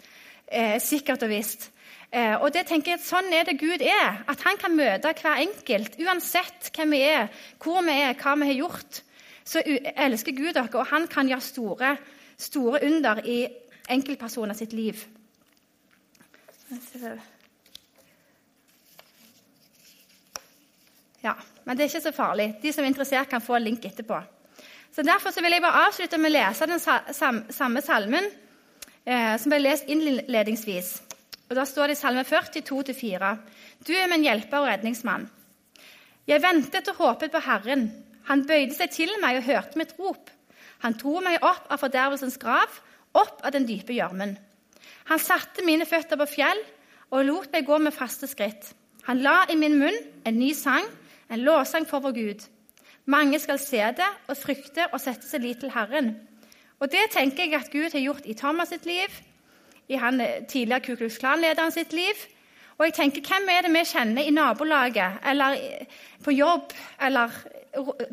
eh, 0.52 0.78
sikkert 0.84 1.24
og 1.24 1.32
visst. 1.32 1.70
Eh, 2.12 2.36
og 2.42 2.52
det 2.54 2.66
tenker 2.68 2.96
jeg, 2.96 3.04
Sånn 3.06 3.32
er 3.34 3.48
det 3.48 3.60
Gud 3.62 3.82
er. 3.82 4.24
At 4.28 4.44
han 4.46 4.60
kan 4.62 4.76
møte 4.76 5.14
hver 5.22 5.42
enkelt, 5.46 5.96
uansett 6.04 6.72
hvem 6.76 6.98
vi 6.98 7.04
er, 7.08 7.30
hvor 7.64 7.80
vi 7.86 7.96
er, 7.96 8.18
hva 8.20 8.36
vi 8.42 8.52
har 8.52 8.60
gjort. 8.66 9.02
Så 9.48 9.64
elsker 9.66 10.36
Gud 10.38 10.54
dere, 10.54 10.70
og 10.76 10.92
han 10.92 11.08
kan 11.10 11.30
gjøre 11.32 11.42
store, 11.42 11.96
store 12.38 12.84
under 12.86 13.24
i 13.26 13.40
enkeltpersoner 13.90 14.54
sitt 14.54 14.76
liv. 14.78 15.00
Ja, 21.22 21.34
Men 21.64 21.78
det 21.78 21.84
er 21.84 21.90
ikke 21.92 22.02
så 22.02 22.16
farlig. 22.16 22.54
De 22.62 22.72
som 22.74 22.84
er 22.84 22.92
interessert, 22.94 23.30
kan 23.30 23.44
få 23.44 23.58
en 23.58 23.66
link 23.68 23.86
etterpå. 23.86 24.22
Så 24.96 25.04
Derfor 25.06 25.32
så 25.32 25.42
vil 25.42 25.54
jeg 25.54 25.62
bare 25.62 25.86
avslutte 25.88 26.18
med 26.18 26.32
å 26.32 26.38
lese 26.38 26.68
den 26.70 26.80
samme 26.82 27.82
salmen 27.86 28.26
eh, 29.06 29.36
som 29.38 29.52
ble 29.52 29.60
lest 29.62 29.90
innledningsvis. 29.92 30.96
Og 31.50 31.56
Da 31.58 31.66
står 31.66 31.90
det 31.90 31.98
i 31.98 32.00
Salme 32.00 32.24
42-4.: 32.24 33.38
Du 33.86 33.94
er 33.94 34.10
min 34.10 34.26
hjelper 34.26 34.62
og 34.62 34.70
redningsmann. 34.70 35.30
Jeg 36.28 36.42
ventet 36.42 36.90
og 36.90 36.96
håpet 36.96 37.32
på 37.32 37.42
Herren. 37.42 37.90
Han 38.30 38.46
bøyde 38.46 38.76
seg 38.78 38.92
til 38.94 39.14
meg 39.22 39.40
og 39.40 39.48
hørte 39.48 39.78
mitt 39.82 39.96
rop. 40.00 40.30
Han 40.86 40.94
dro 40.94 41.20
meg 41.26 41.42
opp 41.42 41.66
av 41.74 41.82
fordervelsens 41.82 42.38
grav, 42.38 42.70
opp 43.18 43.42
av 43.44 43.52
den 43.52 43.66
dype 43.66 43.94
gjørmen. 43.94 44.38
Han 45.10 45.20
satte 45.20 45.66
mine 45.66 45.88
føtter 45.90 46.20
på 46.20 46.28
fjell 46.30 46.62
og 47.10 47.26
lot 47.26 47.52
meg 47.54 47.66
gå 47.66 47.78
med 47.82 47.96
faste 47.96 48.30
skritt. 48.30 48.74
Han 49.10 49.22
la 49.26 49.44
i 49.50 49.58
min 49.58 49.78
munn 49.80 49.98
en 50.26 50.38
ny 50.38 50.52
sang, 50.54 50.86
en 51.30 51.44
lovsang 51.46 51.88
for 51.90 52.04
vår 52.04 52.16
Gud. 52.18 52.48
Mange 53.10 53.40
skal 53.42 53.60
se 53.60 53.82
det 53.98 54.10
og 54.30 54.38
frykte 54.38 54.86
og 54.94 55.02
sette 55.02 55.26
seg 55.26 55.42
lit 55.42 55.64
til 55.64 55.74
Herren. 55.74 56.14
Og 56.80 56.92
Det 56.92 57.10
tenker 57.12 57.44
jeg 57.44 57.56
at 57.58 57.72
Gud 57.72 57.92
har 57.92 58.00
gjort 58.00 58.26
i 58.26 58.34
Thomas 58.34 58.70
sitt 58.70 58.86
liv, 58.86 59.10
i 59.90 59.96
han 59.96 60.22
tidligere 60.48 60.80
Ku 60.80 60.96
Klux 60.96 61.18
Klan-lederen 61.18 61.72
sitt 61.72 61.94
liv. 61.94 62.14
Og 62.78 62.86
jeg 62.86 62.94
tenker, 62.94 63.22
Hvem 63.22 63.50
er 63.50 63.66
det 63.66 63.74
vi 63.74 63.86
kjenner 63.86 64.22
i 64.22 64.32
nabolaget 64.32 65.20
eller 65.26 65.58
på 66.24 66.32
jobb 66.32 66.74
eller 67.02 67.30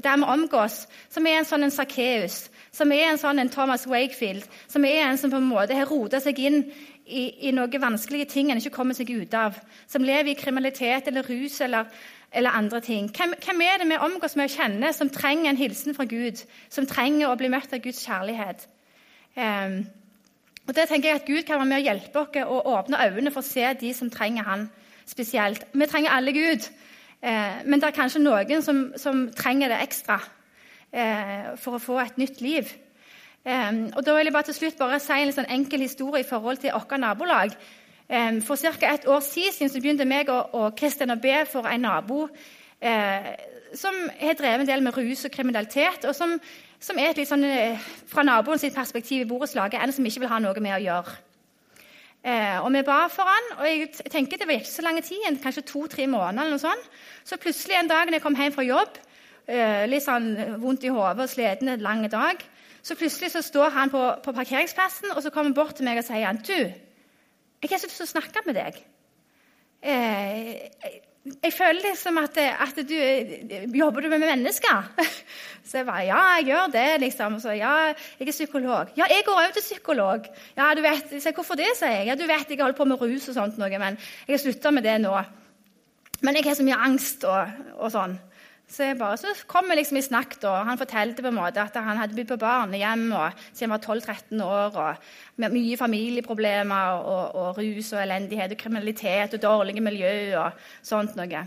der 0.04 0.16
vi 0.16 0.22
omgås, 0.22 0.86
som 1.10 1.26
er 1.26 1.38
en 1.38 1.48
sånn 1.48 1.64
en 1.64 1.70
Sakkeus, 1.70 2.50
som 2.76 2.92
er 2.92 3.08
en 3.08 3.20
sånn 3.20 3.40
en 3.40 3.52
Thomas 3.52 3.86
Wakefield, 3.88 4.44
som 4.68 4.84
er 4.84 5.06
en 5.06 5.18
som 5.20 5.32
på 5.32 5.40
en 5.40 5.48
måte 5.48 5.76
har 5.76 5.88
rota 5.88 6.20
seg 6.20 6.38
inn 6.44 6.60
i, 7.06 7.48
i 7.48 7.52
noen 7.54 7.82
vanskelige 7.82 8.28
ting 8.34 8.50
en 8.50 8.60
ikke 8.60 8.74
kommer 8.74 8.96
seg 8.98 9.10
ut 9.14 9.34
av, 9.38 9.56
som 9.88 10.04
lever 10.04 10.34
i 10.34 10.38
kriminalitet 10.38 11.08
eller 11.08 11.26
rus 11.30 11.60
eller, 11.64 11.88
eller 12.32 12.58
andre 12.58 12.82
ting. 12.84 13.10
Hvem, 13.16 13.36
hvem, 13.44 13.62
er 13.64 13.80
det 13.80 13.90
vi 13.90 14.00
omgås 14.08 14.36
med 14.36 14.50
å 14.50 14.54
kjenne, 14.56 14.92
som 14.92 15.12
trenger 15.12 15.52
en 15.52 15.60
hilsen 15.60 15.96
fra 15.96 16.08
Gud, 16.10 16.42
som 16.68 16.88
trenger 16.88 17.30
å 17.30 17.38
bli 17.38 17.52
møtt 17.52 17.72
av 17.72 17.84
Guds 17.84 18.02
kjærlighet? 18.04 18.66
Um, 19.36 19.84
og 20.66 20.74
det 20.74 20.88
tenker 20.90 21.12
jeg 21.12 21.20
at 21.20 21.28
Gud 21.28 21.44
kan 21.46 21.60
være 21.60 21.70
med 21.70 21.80
å 21.80 21.86
hjelpe 21.86 22.24
oss 22.24 22.40
å 22.42 22.62
åpne 22.74 23.00
øynene 23.06 23.32
for 23.32 23.44
å 23.44 23.46
se 23.46 23.68
de 23.80 23.92
som 23.94 24.10
trenger 24.10 24.48
Han 24.48 24.66
spesielt. 25.06 25.62
Vi 25.72 25.86
trenger 25.86 26.10
alle 26.10 26.32
Gud. 26.34 26.66
Eh, 27.22 27.62
men 27.64 27.80
det 27.80 27.88
er 27.88 27.94
kanskje 27.96 28.22
noen 28.24 28.62
som, 28.62 28.80
som 28.98 29.28
trenger 29.36 29.70
det 29.70 29.84
ekstra 29.84 30.18
for 30.90 31.76
å 31.76 31.82
få 31.82 31.98
et 32.00 32.18
nytt 32.18 32.40
liv. 32.40 32.70
Eh, 33.46 33.72
og 33.94 34.02
da 34.02 34.14
vil 34.16 34.26
jeg 34.26 34.34
bare 34.34 34.48
til 34.48 34.56
slutt 34.56 34.78
bare 34.78 35.00
si 35.02 35.16
en 35.22 35.34
sånn 35.34 35.50
enkel 35.54 35.84
historie 35.86 36.24
i 36.24 36.28
forhold 36.28 36.62
til 36.62 36.74
vårt 36.74 36.96
nabolag. 36.98 37.52
Eh, 38.08 38.40
for 38.42 38.56
ca. 38.56 38.94
et 38.94 39.06
år 39.06 39.20
siden 39.20 39.70
så 39.70 39.80
begynte 39.80 40.04
meg 40.04 40.30
og, 40.30 40.54
og 40.54 40.76
Kristian 40.78 41.14
å 41.14 41.20
be 41.20 41.44
for 41.46 41.66
en 41.70 41.86
nabo 41.86 42.26
eh, 42.80 43.34
som 43.74 43.94
har 44.20 44.34
drevet 44.38 44.64
en 44.64 44.70
del 44.70 44.82
med 44.82 44.96
rus 44.96 45.24
og 45.26 45.30
kriminalitet, 45.30 46.04
og 46.06 46.14
som, 46.14 46.36
som 46.80 46.98
er 46.98 47.14
litt 47.14 47.28
sånn, 47.28 47.44
eh, 47.44 47.86
fra 48.08 48.24
naboens 48.26 48.66
perspektiv 48.74 49.22
i 49.22 49.30
borettslaget 49.30 49.82
en 49.82 49.94
som 49.94 50.06
ikke 50.06 50.24
vil 50.24 50.32
ha 50.32 50.42
noe 50.42 50.62
med 50.62 50.78
å 50.78 50.82
gjøre. 50.82 51.16
Eh, 52.26 52.58
og 52.58 52.72
vi 52.74 52.82
ba 52.82 53.04
for 53.12 53.30
han, 53.30 53.52
og 53.60 53.66
jeg 53.68 54.10
tenker 54.10 54.40
det 54.40 54.48
var 54.48 54.58
ikke 54.58 54.72
så 54.72 54.82
lang 54.82 54.98
tid, 54.98 55.26
kanskje 55.42 55.62
to-tre 55.68 56.08
måneder. 56.10 56.42
eller 56.42 56.56
noe 56.56 56.62
sånt. 56.62 56.88
Så 57.22 57.38
plutselig 57.38 57.78
en 57.78 57.90
dag 57.90 58.06
når 58.06 58.18
jeg 58.18 58.22
kom 58.22 58.34
hjem 58.34 58.52
fra 58.52 58.66
jobb, 58.66 58.98
eh, 58.98 59.05
litt 59.46 60.02
sånn 60.02 60.32
vondt 60.58 60.84
i 60.88 60.90
hodet 60.90 61.22
og 61.22 61.30
sliten 61.30 61.70
en 61.70 61.84
lang 61.84 62.00
dag, 62.10 62.40
så 62.82 62.96
plutselig 62.98 63.32
så 63.32 63.42
står 63.42 63.70
han 63.74 63.90
på, 63.92 64.02
på, 64.24 64.34
parkeringsplassen 64.34 65.12
og 65.12 65.22
så 65.22 65.30
kommer 65.30 65.52
han 65.52 65.58
bort 65.58 65.76
til 65.78 65.86
meg 65.86 66.00
og 66.00 66.06
sier 66.06 66.26
han, 66.26 66.40
du, 66.42 66.70
jeg 67.62 67.70
har 67.70 67.80
så 67.82 67.88
lyst 67.88 68.02
til 68.02 68.06
å 68.06 68.14
snakke 68.14 68.42
med 68.46 68.58
deg. 68.58 68.78
Eh, 69.86 70.50
jeg 71.26 71.52
føler 71.52 71.82
liksom 71.82 72.18
at, 72.20 72.38
at, 72.38 72.78
du 72.86 72.94
Jobber 73.74 74.04
du 74.04 74.08
med 74.08 74.22
mennesker? 74.22 74.90
Så 75.66 75.80
jeg 75.80 75.86
bare 75.88 76.04
Ja, 76.06 76.20
jeg 76.38 76.46
gjør 76.52 76.68
det, 76.70 77.00
liksom. 77.02 77.40
Så 77.42 77.56
ja, 77.58 77.72
jeg 78.18 78.28
er 78.28 78.32
psykolog. 78.32 78.92
Ja, 78.96 79.08
jeg 79.10 79.24
går 79.26 79.40
over 79.40 79.50
til 79.54 79.64
psykolog. 79.66 80.28
Ja, 80.56 80.70
du 80.78 80.82
vet, 80.84 81.10
så 81.22 81.32
Hvorfor 81.34 81.58
det, 81.58 81.72
sier 81.74 81.90
jeg. 81.90 82.06
Ja, 82.06 82.14
du 82.14 82.22
vet 82.22 82.50
jeg 82.50 82.60
holder 82.60 82.78
på 82.78 82.86
med 82.86 83.02
rus 83.02 83.26
og 83.32 83.34
sånt 83.34 83.58
noe, 83.58 83.78
men 83.82 83.98
jeg 84.28 84.36
har 84.36 84.42
slutta 84.44 84.70
med 84.70 84.86
det 84.86 85.00
nå. 85.02 85.16
Men 86.22 86.38
jeg 86.38 86.46
har 86.46 86.54
så 86.54 86.66
mye 86.66 86.78
angst 86.86 87.26
og, 87.26 87.58
og 87.74 87.90
sånn. 87.90 88.14
Så, 88.66 88.82
jeg 88.82 88.96
bare, 88.98 89.14
så 89.14 89.30
kom 89.46 89.68
vi 89.70 89.76
liksom 89.78 90.00
i 90.00 90.02
snakk, 90.02 90.40
og 90.42 90.66
han 90.66 90.78
fortalte 90.80 91.22
på 91.22 91.30
en 91.30 91.36
måte 91.38 91.62
at 91.62 91.76
han 91.78 92.00
hadde 92.00 92.16
bodd 92.16 92.32
på 92.32 92.38
barnehjem 92.42 93.04
og, 93.14 93.44
siden 93.52 93.70
han 93.70 93.76
var 93.76 93.84
12-13 93.94 94.42
år. 94.42 94.78
og 94.82 95.38
med 95.38 95.54
Mye 95.54 95.76
familieproblemer 95.78 96.98
og, 96.98 97.36
og, 97.36 97.60
rus 97.60 97.92
og 97.94 98.02
elendighet 98.02 98.56
og 98.56 98.58
kriminalitet 98.58 99.38
og 99.38 99.42
dårlige 99.42 99.84
miljø 99.86 100.16
og 100.42 100.66
sånt 100.82 101.14
noe. 101.14 101.44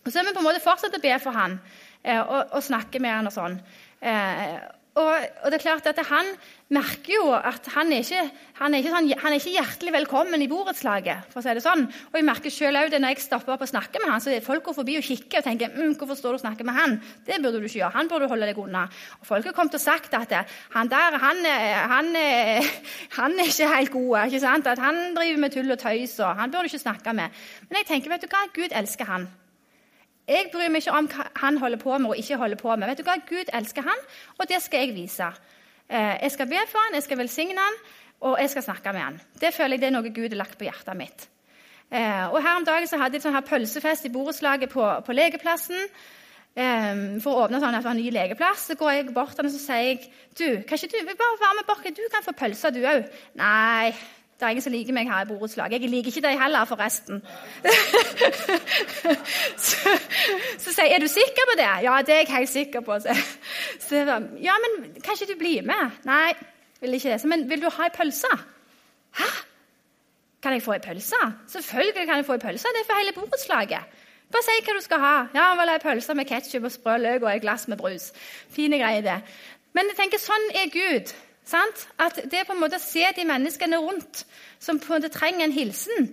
Og 0.00 0.08
Så 0.08 0.18
har 0.18 0.24
vi 0.24 0.32
på 0.32 0.40
en 0.40 0.48
måte 0.48 0.64
fortsatt 0.64 0.96
å 0.96 1.02
be 1.02 1.12
for 1.20 1.36
han 1.36 1.58
eh, 2.02 2.22
og, 2.22 2.56
og 2.56 2.64
snakke 2.64 3.02
med 3.04 3.12
han 3.18 3.28
og 3.28 3.36
sånn. 3.36 3.60
Eh, 4.00 4.56
og, 5.00 5.28
og, 5.42 5.46
det 5.50 5.58
er 5.58 5.64
klart 5.64 5.86
at 5.90 6.00
Han 6.10 6.28
merker 6.70 7.16
jo 7.16 7.32
at 7.34 7.66
han 7.74 7.88
er 7.90 8.04
ikke, 8.04 8.20
han 8.60 8.74
er 8.74 8.82
ikke, 8.82 8.92
sånn, 8.94 9.08
han 9.18 9.34
er 9.34 9.40
ikke 9.40 9.54
hjertelig 9.56 9.94
velkommen 9.96 10.42
i 10.44 10.46
borettslaget. 10.50 11.26
for 11.32 11.40
å 11.40 11.42
si 11.42 11.54
det 11.56 11.64
sånn. 11.64 11.82
Og 11.88 12.18
jeg 12.18 12.26
merker 12.28 12.54
selv 12.54 12.78
også 12.78 12.92
det 12.92 13.00
Når 13.02 13.14
jeg 13.14 13.24
stopper 13.24 13.54
opp 13.56 13.64
og 13.66 13.72
snakker 13.72 14.04
med 14.04 14.12
han, 14.12 14.22
så 14.22 14.36
folk 14.44 14.64
går 14.68 14.76
forbi 14.76 14.96
og 15.00 15.06
kikker 15.08 15.42
og 15.42 15.48
tenker 15.48 15.74
mm, 15.74 15.96
hvorfor 15.98 16.20
står 16.20 16.36
du 16.36 16.38
og 16.38 16.44
snakker 16.44 16.68
med 16.68 16.78
han? 16.78 16.96
Det 17.26 17.40
burde 17.42 17.58
du 17.58 17.66
ikke 17.66 17.80
gjøre. 17.80 17.96
Han 17.96 18.12
burde 18.12 18.28
du 18.28 18.34
holde 18.34 18.52
deg 18.52 18.62
unna. 18.62 18.86
Og 19.18 19.26
Folk 19.32 19.50
har 19.50 19.56
kommet 19.56 19.74
og 19.80 19.82
sagt 19.82 20.14
at 20.14 20.36
han 20.76 20.92
der 20.92 21.18
han, 21.24 21.44
han, 21.96 22.14
han 23.18 23.38
er 23.40 23.50
ikke 23.50 23.74
helt 23.74 23.94
god. 23.96 24.26
ikke 24.26 24.44
sant? 24.46 24.66
At 24.70 24.78
Han 24.78 25.14
driver 25.16 25.42
med 25.42 25.50
tull 25.50 25.70
og 25.70 25.78
tøys, 25.78 26.18
og 26.20 26.36
han 26.36 26.50
burde 26.50 26.68
du 26.68 26.74
ikke 26.74 26.86
snakke 26.86 27.12
med. 27.12 27.42
Men 27.68 27.82
jeg 27.82 27.90
tenker, 27.94 28.10
vet 28.10 28.22
du 28.22 28.30
hva? 28.30 28.46
Gud 28.54 28.70
elsker 28.70 29.10
han. 29.10 29.28
Jeg 30.30 30.50
bryr 30.52 30.70
meg 30.70 30.84
ikke 30.84 30.94
om 30.94 31.08
hva 31.10 31.24
han 31.42 31.58
holder 31.58 31.80
på 31.80 31.96
med 31.98 32.12
og 32.12 32.20
ikke 32.20 32.38
holder 32.38 32.60
på 32.60 32.74
med. 32.76 32.86
Vet 32.92 33.00
du 33.00 33.08
hva? 33.08 33.16
Gud 33.26 33.50
elsker 33.60 33.86
han, 33.86 34.04
og 34.38 34.46
det 34.50 34.60
skal 34.62 34.84
jeg 34.84 34.94
vise. 34.94 35.26
Eh, 35.90 36.14
jeg 36.22 36.36
skal 36.36 36.48
be 36.52 36.60
for 36.70 36.78
han, 36.84 36.94
jeg 36.94 37.06
skal 37.08 37.18
velsigne 37.18 37.58
han, 37.58 37.80
og 38.28 38.38
jeg 38.38 38.52
skal 38.52 38.66
snakke 38.68 38.94
med 38.94 39.02
han. 39.02 39.18
Det 39.42 39.50
føler 39.56 39.74
jeg 39.74 39.82
det 39.82 39.90
er 39.90 39.96
noe 39.96 40.14
Gud 40.14 40.28
har 40.28 40.38
lagt 40.44 40.58
på 40.60 40.68
hjertet 40.68 40.98
mitt. 40.98 41.26
Eh, 41.90 42.26
og 42.30 42.38
Her 42.44 42.60
om 42.60 42.68
dagen 42.68 42.86
så 42.86 43.00
hadde 43.00 43.18
jeg 43.18 43.24
sånn 43.24 43.34
her 43.34 43.46
pølsefest 43.48 44.06
i 44.06 44.12
borettslaget 44.14 44.70
på, 44.70 44.86
på, 45.06 45.16
legeplassen. 45.18 45.90
Eh, 46.54 47.02
for 47.24 47.34
å 47.34 47.48
åpne 47.48 47.58
sånn 47.58 47.74
at 47.74 47.82
det 47.82 47.88
var 47.88 47.96
en 47.96 48.02
ny 48.04 48.14
legeplass. 48.14 48.68
Så 48.70 48.78
går 48.78 48.94
jeg 48.94 49.10
bort 49.16 49.34
og 49.34 49.50
så 49.50 49.58
sier 49.58 49.88
jeg, 49.88 50.06
du, 50.38 50.46
kan 50.62 50.78
ikke 50.78 50.94
du 50.94 51.10
bare 51.10 51.42
være 51.42 51.58
med 51.58 51.70
Borke, 51.72 51.94
Du 51.96 52.06
kan 52.14 52.22
få 52.22 52.36
pølser, 52.38 52.70
du 52.70 52.84
òg. 52.86 53.10
Nei, 53.40 53.90
det 54.40 54.46
er 54.46 54.54
ingen 54.54 54.64
som 54.64 54.72
liker 54.72 54.94
meg 54.96 55.08
her 55.12 55.26
i 55.26 55.28
borettslaget. 55.28 55.82
Jeg 55.82 55.90
liker 55.92 56.08
ikke 56.08 56.22
deg 56.24 56.38
heller, 56.40 56.64
forresten. 56.64 57.18
så, 59.60 59.92
sier 60.64 60.86
jeg, 60.86 60.94
er 60.94 61.04
du 61.04 61.08
sikker 61.12 61.44
på 61.50 61.56
det? 61.60 61.66
Ja, 61.84 61.98
det 62.06 62.14
er 62.14 62.22
jeg 62.22 62.30
helt 62.32 62.48
sikker 62.48 62.80
på. 62.86 62.96
Så, 63.04 63.16
så 63.84 64.00
ja, 64.40 64.54
men 64.64 64.78
kan 65.04 65.12
ikke 65.12 65.28
du 65.32 65.38
bli 65.38 65.60
med? 65.60 66.00
Nei, 66.08 66.32
vil 66.80 66.96
ikke 66.96 67.12
det. 67.12 67.20
Så, 67.20 67.28
men 67.28 67.44
vil 67.50 67.60
du 67.60 67.68
ha 67.68 67.90
ei 67.90 67.94
pølse? 67.98 68.32
Hæ? 69.20 69.30
Kan 70.42 70.56
jeg 70.56 70.64
få 70.64 70.78
ei 70.78 70.84
pølse? 70.88 71.20
Selvfølgelig 71.52 72.06
kan 72.06 72.16
jeg 72.16 72.30
få 72.32 72.40
ei 72.40 72.46
pølse. 72.48 72.74
Det 72.74 72.80
er 72.80 72.88
for 72.88 73.02
hele 73.02 73.16
borettslaget. 73.20 73.96
Bare 74.32 74.46
si 74.46 74.60
hva 74.64 74.78
du 74.78 74.84
skal 74.88 75.04
ha. 75.04 75.16
Ja, 75.36 75.50
vel, 75.60 75.74
ei 75.74 75.82
pølse 75.82 76.16
med 76.16 76.32
ketsjup 76.32 76.64
og 76.64 76.72
sprø 76.72 76.96
løk 76.96 77.26
og 77.26 77.34
et 77.34 77.44
glass 77.44 77.68
med 77.68 77.76
brus. 77.76 78.12
Fine 78.48 78.80
greier, 78.80 79.04
det. 79.04 79.20
Men 79.76 79.92
jeg 79.92 80.00
tenker, 80.00 80.22
sånn 80.22 80.54
er 80.56 80.72
Gud. 80.72 81.12
Sant? 81.50 81.86
At 81.98 82.18
det 82.30 82.46
på 82.46 82.54
en 82.54 82.62
måte 82.62 82.78
å 82.78 82.82
se 82.82 83.04
de 83.16 83.26
menneskene 83.26 83.80
rundt 83.82 84.24
som 84.62 84.78
på 84.78 84.92
en 84.92 85.00
måte 85.00 85.12
trenger 85.14 85.46
en 85.46 85.54
hilsen 85.54 86.10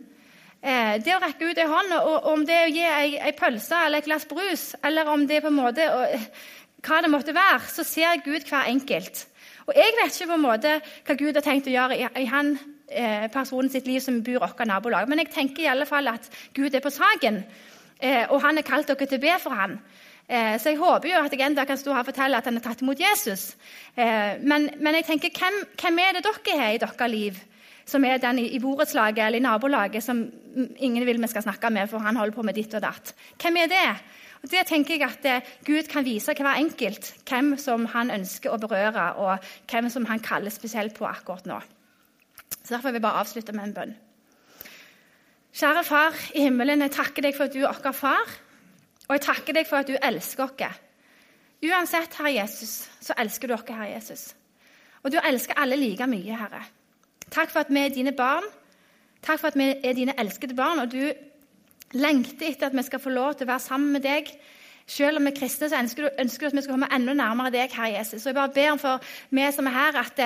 eh, 0.62 0.98
Det 1.04 1.14
å 1.14 1.22
rekke 1.22 1.52
ut 1.52 1.62
en 1.62 1.74
hånd, 1.74 1.96
og 2.00 2.30
om 2.32 2.46
det 2.48 2.56
er 2.56 2.70
å 2.70 2.74
gi 2.74 2.86
ei, 2.86 3.10
ei 3.30 3.34
pølse 3.38 3.86
eller 3.86 4.02
et 4.02 4.10
glass 4.10 4.26
brus, 4.30 4.72
eller 4.84 5.10
om 5.12 5.28
det 5.30 5.44
på 5.44 5.52
en 5.52 5.60
måte 5.60 5.90
og, 5.94 6.32
hva 6.88 7.02
det 7.04 7.12
måtte 7.12 7.36
være, 7.36 7.66
så 7.74 7.84
ser 7.86 8.22
Gud 8.26 8.46
hver 8.48 8.70
enkelt. 8.70 9.26
Og 9.68 9.76
Jeg 9.76 9.96
vet 9.98 10.16
ikke 10.16 10.30
på 10.32 10.38
en 10.38 10.46
måte 10.46 10.74
hva 11.06 11.16
Gud 11.20 11.36
har 11.36 11.44
tenkt 11.46 11.68
å 11.68 11.74
gjøre 11.74 11.98
i, 11.98 12.06
i 12.24 12.28
han 12.32 12.54
eh, 12.88 13.28
personen 13.34 13.72
sitt 13.74 13.88
liv 13.90 14.00
som 14.04 14.22
bor 14.24 14.38
i 14.38 14.44
vårt 14.44 14.62
nabolag, 14.70 15.10
men 15.10 15.24
jeg 15.24 15.34
tenker 15.34 15.66
i 15.66 15.72
alle 15.72 15.88
fall 15.90 16.08
at 16.12 16.30
Gud 16.56 16.76
er 16.76 16.84
på 16.84 16.94
saken, 16.94 17.42
eh, 18.00 18.24
og 18.30 18.42
han 18.46 18.62
har 18.62 18.68
kalt 18.68 18.88
dere 18.88 19.10
til 19.10 19.20
å 19.20 19.26
be 19.26 19.40
for 19.44 19.58
ham. 19.58 19.78
Eh, 20.28 20.58
så 20.60 20.74
jeg 20.74 20.80
håper 20.82 21.08
jo 21.08 21.20
at 21.24 21.32
jeg 21.32 21.46
en 21.46 21.56
dag 21.56 21.70
kan 21.70 21.80
stå 21.80 21.94
her 21.94 22.04
og 22.04 22.10
fortelle 22.10 22.40
at 22.40 22.48
han 22.50 22.58
har 22.60 22.66
tatt 22.66 22.82
imot 22.84 23.00
Jesus. 23.00 23.54
Eh, 23.96 24.36
men, 24.44 24.70
men 24.84 24.98
jeg 25.00 25.08
tenker, 25.08 25.32
hvem, 25.32 25.62
hvem, 25.80 26.02
er 26.04 26.18
det 26.18 26.26
dere 26.26 26.58
har 26.60 26.74
i 26.76 26.82
deres 26.84 27.12
liv 27.14 27.38
som 27.88 28.04
er 28.04 28.20
den 28.20 28.42
i, 28.42 28.50
i 28.52 28.60
borettslaget 28.60 29.22
eller 29.24 29.40
i 29.40 29.46
nabolaget 29.46 30.04
som 30.04 30.26
ingen 30.84 31.06
vil 31.08 31.22
vi 31.24 31.30
skal 31.32 31.46
snakke 31.46 31.70
med, 31.72 31.88
for 31.88 32.04
han 32.04 32.20
holder 32.20 32.36
på 32.36 32.44
med 32.44 32.58
ditt 32.60 32.76
og 32.76 32.84
datt? 32.84 33.14
Hvem 33.40 33.62
er 33.62 33.72
det? 33.72 33.86
Og 34.44 34.52
Det 34.52 34.66
tenker 34.68 34.98
jeg 34.98 35.08
at 35.08 35.30
eh, 35.32 35.54
Gud 35.64 35.88
kan 35.88 36.06
vise 36.06 36.36
hver 36.36 36.60
enkelt 36.60 37.14
hvem 37.30 37.56
som 37.62 37.86
han 37.96 38.12
ønsker 38.12 38.52
å 38.52 38.60
berøre, 38.60 39.14
og 39.24 39.48
hvem 39.72 39.88
som 39.94 40.06
han 40.12 40.20
kaller 40.20 40.52
spesielt 40.52 40.98
på 40.98 41.08
akkurat 41.08 41.48
nå. 41.48 41.62
Så 42.52 42.76
Derfor 42.76 42.92
vil 42.92 43.00
jeg 43.00 43.08
bare 43.08 43.24
avslutte 43.24 43.56
med 43.56 43.70
en 43.70 43.78
bønn. 43.80 43.96
Kjære 45.58 45.84
Far 45.88 46.20
i 46.36 46.44
himmelen, 46.44 46.84
jeg 46.84 46.94
takker 46.94 47.24
deg 47.24 47.34
for 47.38 47.48
at 47.48 47.56
du 47.56 47.64
er 47.64 47.80
vår 47.82 47.96
far. 47.96 48.36
Og 49.08 49.16
jeg 49.16 49.24
takker 49.24 49.56
deg 49.56 49.68
for 49.70 49.82
at 49.82 49.88
du 49.88 49.96
elsker 49.96 50.44
oss. 50.44 50.84
Uansett, 51.64 52.14
Herre 52.20 52.34
Jesus, 52.36 52.90
så 53.02 53.16
elsker 53.18 53.50
du 53.50 53.56
oss, 53.56 53.66
Herre 53.70 53.94
Jesus. 53.94 54.36
Og 55.04 55.12
du 55.12 55.18
elsker 55.24 55.58
alle 55.58 55.78
like 55.80 56.08
mye, 56.08 56.36
Herre. 56.38 56.66
Takk 57.32 57.52
for 57.52 57.64
at 57.64 57.72
vi 57.74 57.80
er 57.80 57.96
dine 57.96 58.14
barn. 58.16 58.46
Takk 59.24 59.40
for 59.42 59.50
at 59.52 59.58
vi 59.58 59.72
er 59.84 59.96
dine 59.98 60.16
elskede 60.20 60.56
barn, 60.56 60.80
og 60.84 60.92
du 60.92 61.02
lengter 61.98 62.52
etter 62.52 62.68
at 62.68 62.76
vi 62.76 62.84
skal 62.84 63.00
få 63.00 63.12
lov 63.16 63.36
til 63.36 63.48
å 63.48 63.54
være 63.54 63.64
sammen 63.64 63.96
med 63.96 64.06
deg. 64.06 64.30
Selv 64.88 65.20
om 65.20 65.28
vi 65.28 65.34
er 65.34 65.40
kristne, 65.40 65.68
så 65.68 65.80
ønsker 65.82 66.06
du, 66.06 66.10
ønsker 66.22 66.46
du 66.46 66.52
at 66.52 66.58
vi 66.58 66.64
skal 66.64 66.78
komme 66.78 66.92
enda 66.96 67.16
nærmere 67.18 67.52
deg, 67.52 67.74
Herre 67.76 67.98
Jesus. 67.98 68.24
Og 68.24 68.32
jeg 68.32 68.38
bare 68.38 68.56
ber 68.56 68.78
for 68.80 69.08
vi 69.36 69.48
som 69.52 69.68
er 69.68 69.76
her, 69.76 70.02
at, 70.04 70.22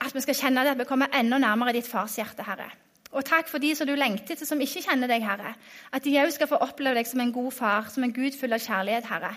at 0.00 0.14
vi 0.14 0.22
skal 0.24 0.38
kjenne 0.38 0.64
det, 0.66 0.74
at 0.74 0.80
vi 0.80 0.88
kommer 0.88 1.12
enda 1.14 1.38
nærmere 1.38 1.76
ditt 1.76 1.90
farshjerte, 1.90 2.46
Herre. 2.46 2.70
Og 3.10 3.24
takk 3.26 3.48
for 3.50 3.58
de 3.58 3.72
som 3.74 3.88
du 3.88 3.96
lengter 3.98 4.38
til, 4.38 4.46
som 4.46 4.60
ikke 4.62 4.84
kjenner 4.84 5.10
deg, 5.10 5.24
Herre. 5.26 5.56
At 5.92 6.04
de 6.06 6.14
òg 6.22 6.30
skal 6.34 6.48
få 6.50 6.60
oppleve 6.62 7.00
deg 7.00 7.08
som 7.10 7.22
en 7.22 7.32
god 7.34 7.50
far, 7.52 7.88
som 7.90 8.06
en 8.06 8.14
Gud 8.14 8.36
full 8.38 8.54
av 8.54 8.62
kjærlighet, 8.62 9.08
Herre. 9.10 9.32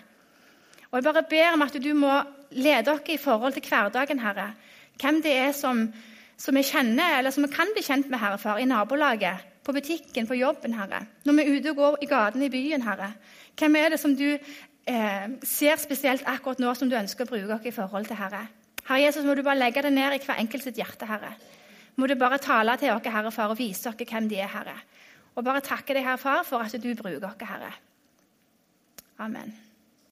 Og 0.91 0.99
Jeg 0.99 1.07
bare 1.07 1.23
ber 1.29 1.55
om 1.55 1.65
at 1.65 1.77
du 1.81 1.93
må 1.97 2.19
lede 2.51 2.91
oss 2.93 3.09
i 3.09 3.17
forhold 3.17 3.53
til 3.53 3.65
hverdagen, 3.65 4.19
Herre. 4.21 4.51
Hvem 5.01 5.23
det 5.25 5.33
er 5.37 5.55
som, 5.57 5.87
som 6.37 6.55
vi 6.55 6.61
kjenner, 6.67 7.17
eller 7.17 7.33
som 7.33 7.47
vi 7.47 7.53
kan 7.55 7.73
bli 7.73 7.81
kjent 7.81 8.11
med, 8.13 8.21
Herre 8.21 8.37
Far, 8.37 8.61
i 8.61 8.69
nabolaget, 8.69 9.49
på 9.65 9.73
butikken, 9.73 10.27
på 10.27 10.37
jobben, 10.37 10.77
Herre. 10.77 11.05
Når 11.25 11.33
vi 11.33 11.41
er 11.41 11.57
ute 11.57 11.73
og 11.73 11.81
går 11.81 11.97
i 12.03 12.11
gatene 12.11 12.45
i 12.45 12.53
byen, 12.53 12.85
Herre. 12.85 13.13
Hvem 13.57 13.75
er 13.75 13.89
det 13.89 13.99
som 13.99 14.13
du 14.17 14.27
eh, 14.87 15.27
ser 15.43 15.81
spesielt 15.81 16.23
akkurat 16.27 16.61
nå 16.61 16.73
som 16.77 16.89
du 16.89 16.97
ønsker 16.99 17.25
å 17.25 17.31
bruke 17.31 17.57
oss 17.57 17.67
i 17.67 17.75
forhold 17.75 18.09
til 18.09 18.19
Herre. 18.19 18.45
Herre 18.83 19.01
Jesus, 19.05 19.25
må 19.25 19.35
du 19.35 19.43
bare 19.43 19.59
legge 19.59 19.83
det 19.85 19.93
ned 19.95 20.17
i 20.17 20.21
hver 20.23 20.41
enkelt 20.41 20.65
sitt 20.65 20.79
hjerte, 20.79 21.07
Herre. 21.07 21.33
Må 21.95 22.07
du 22.09 22.15
bare 22.17 22.41
tale 22.41 22.77
til 22.81 22.93
oss, 22.93 23.09
Herre 23.13 23.31
Far, 23.31 23.53
og 23.53 23.59
vise 23.59 23.89
oss 23.89 23.99
hvem 23.99 24.29
de 24.29 24.39
er, 24.41 24.49
Herre. 24.49 24.77
Og 25.35 25.45
bare 25.45 25.61
takke 25.65 25.93
deg, 25.93 26.05
Herre 26.05 26.21
Far, 26.21 26.43
for 26.47 26.65
at 26.65 26.73
du 26.73 26.93
bruker 26.97 27.29
oss, 27.29 27.49
Herre. 27.49 27.73
Amen. 29.21 29.53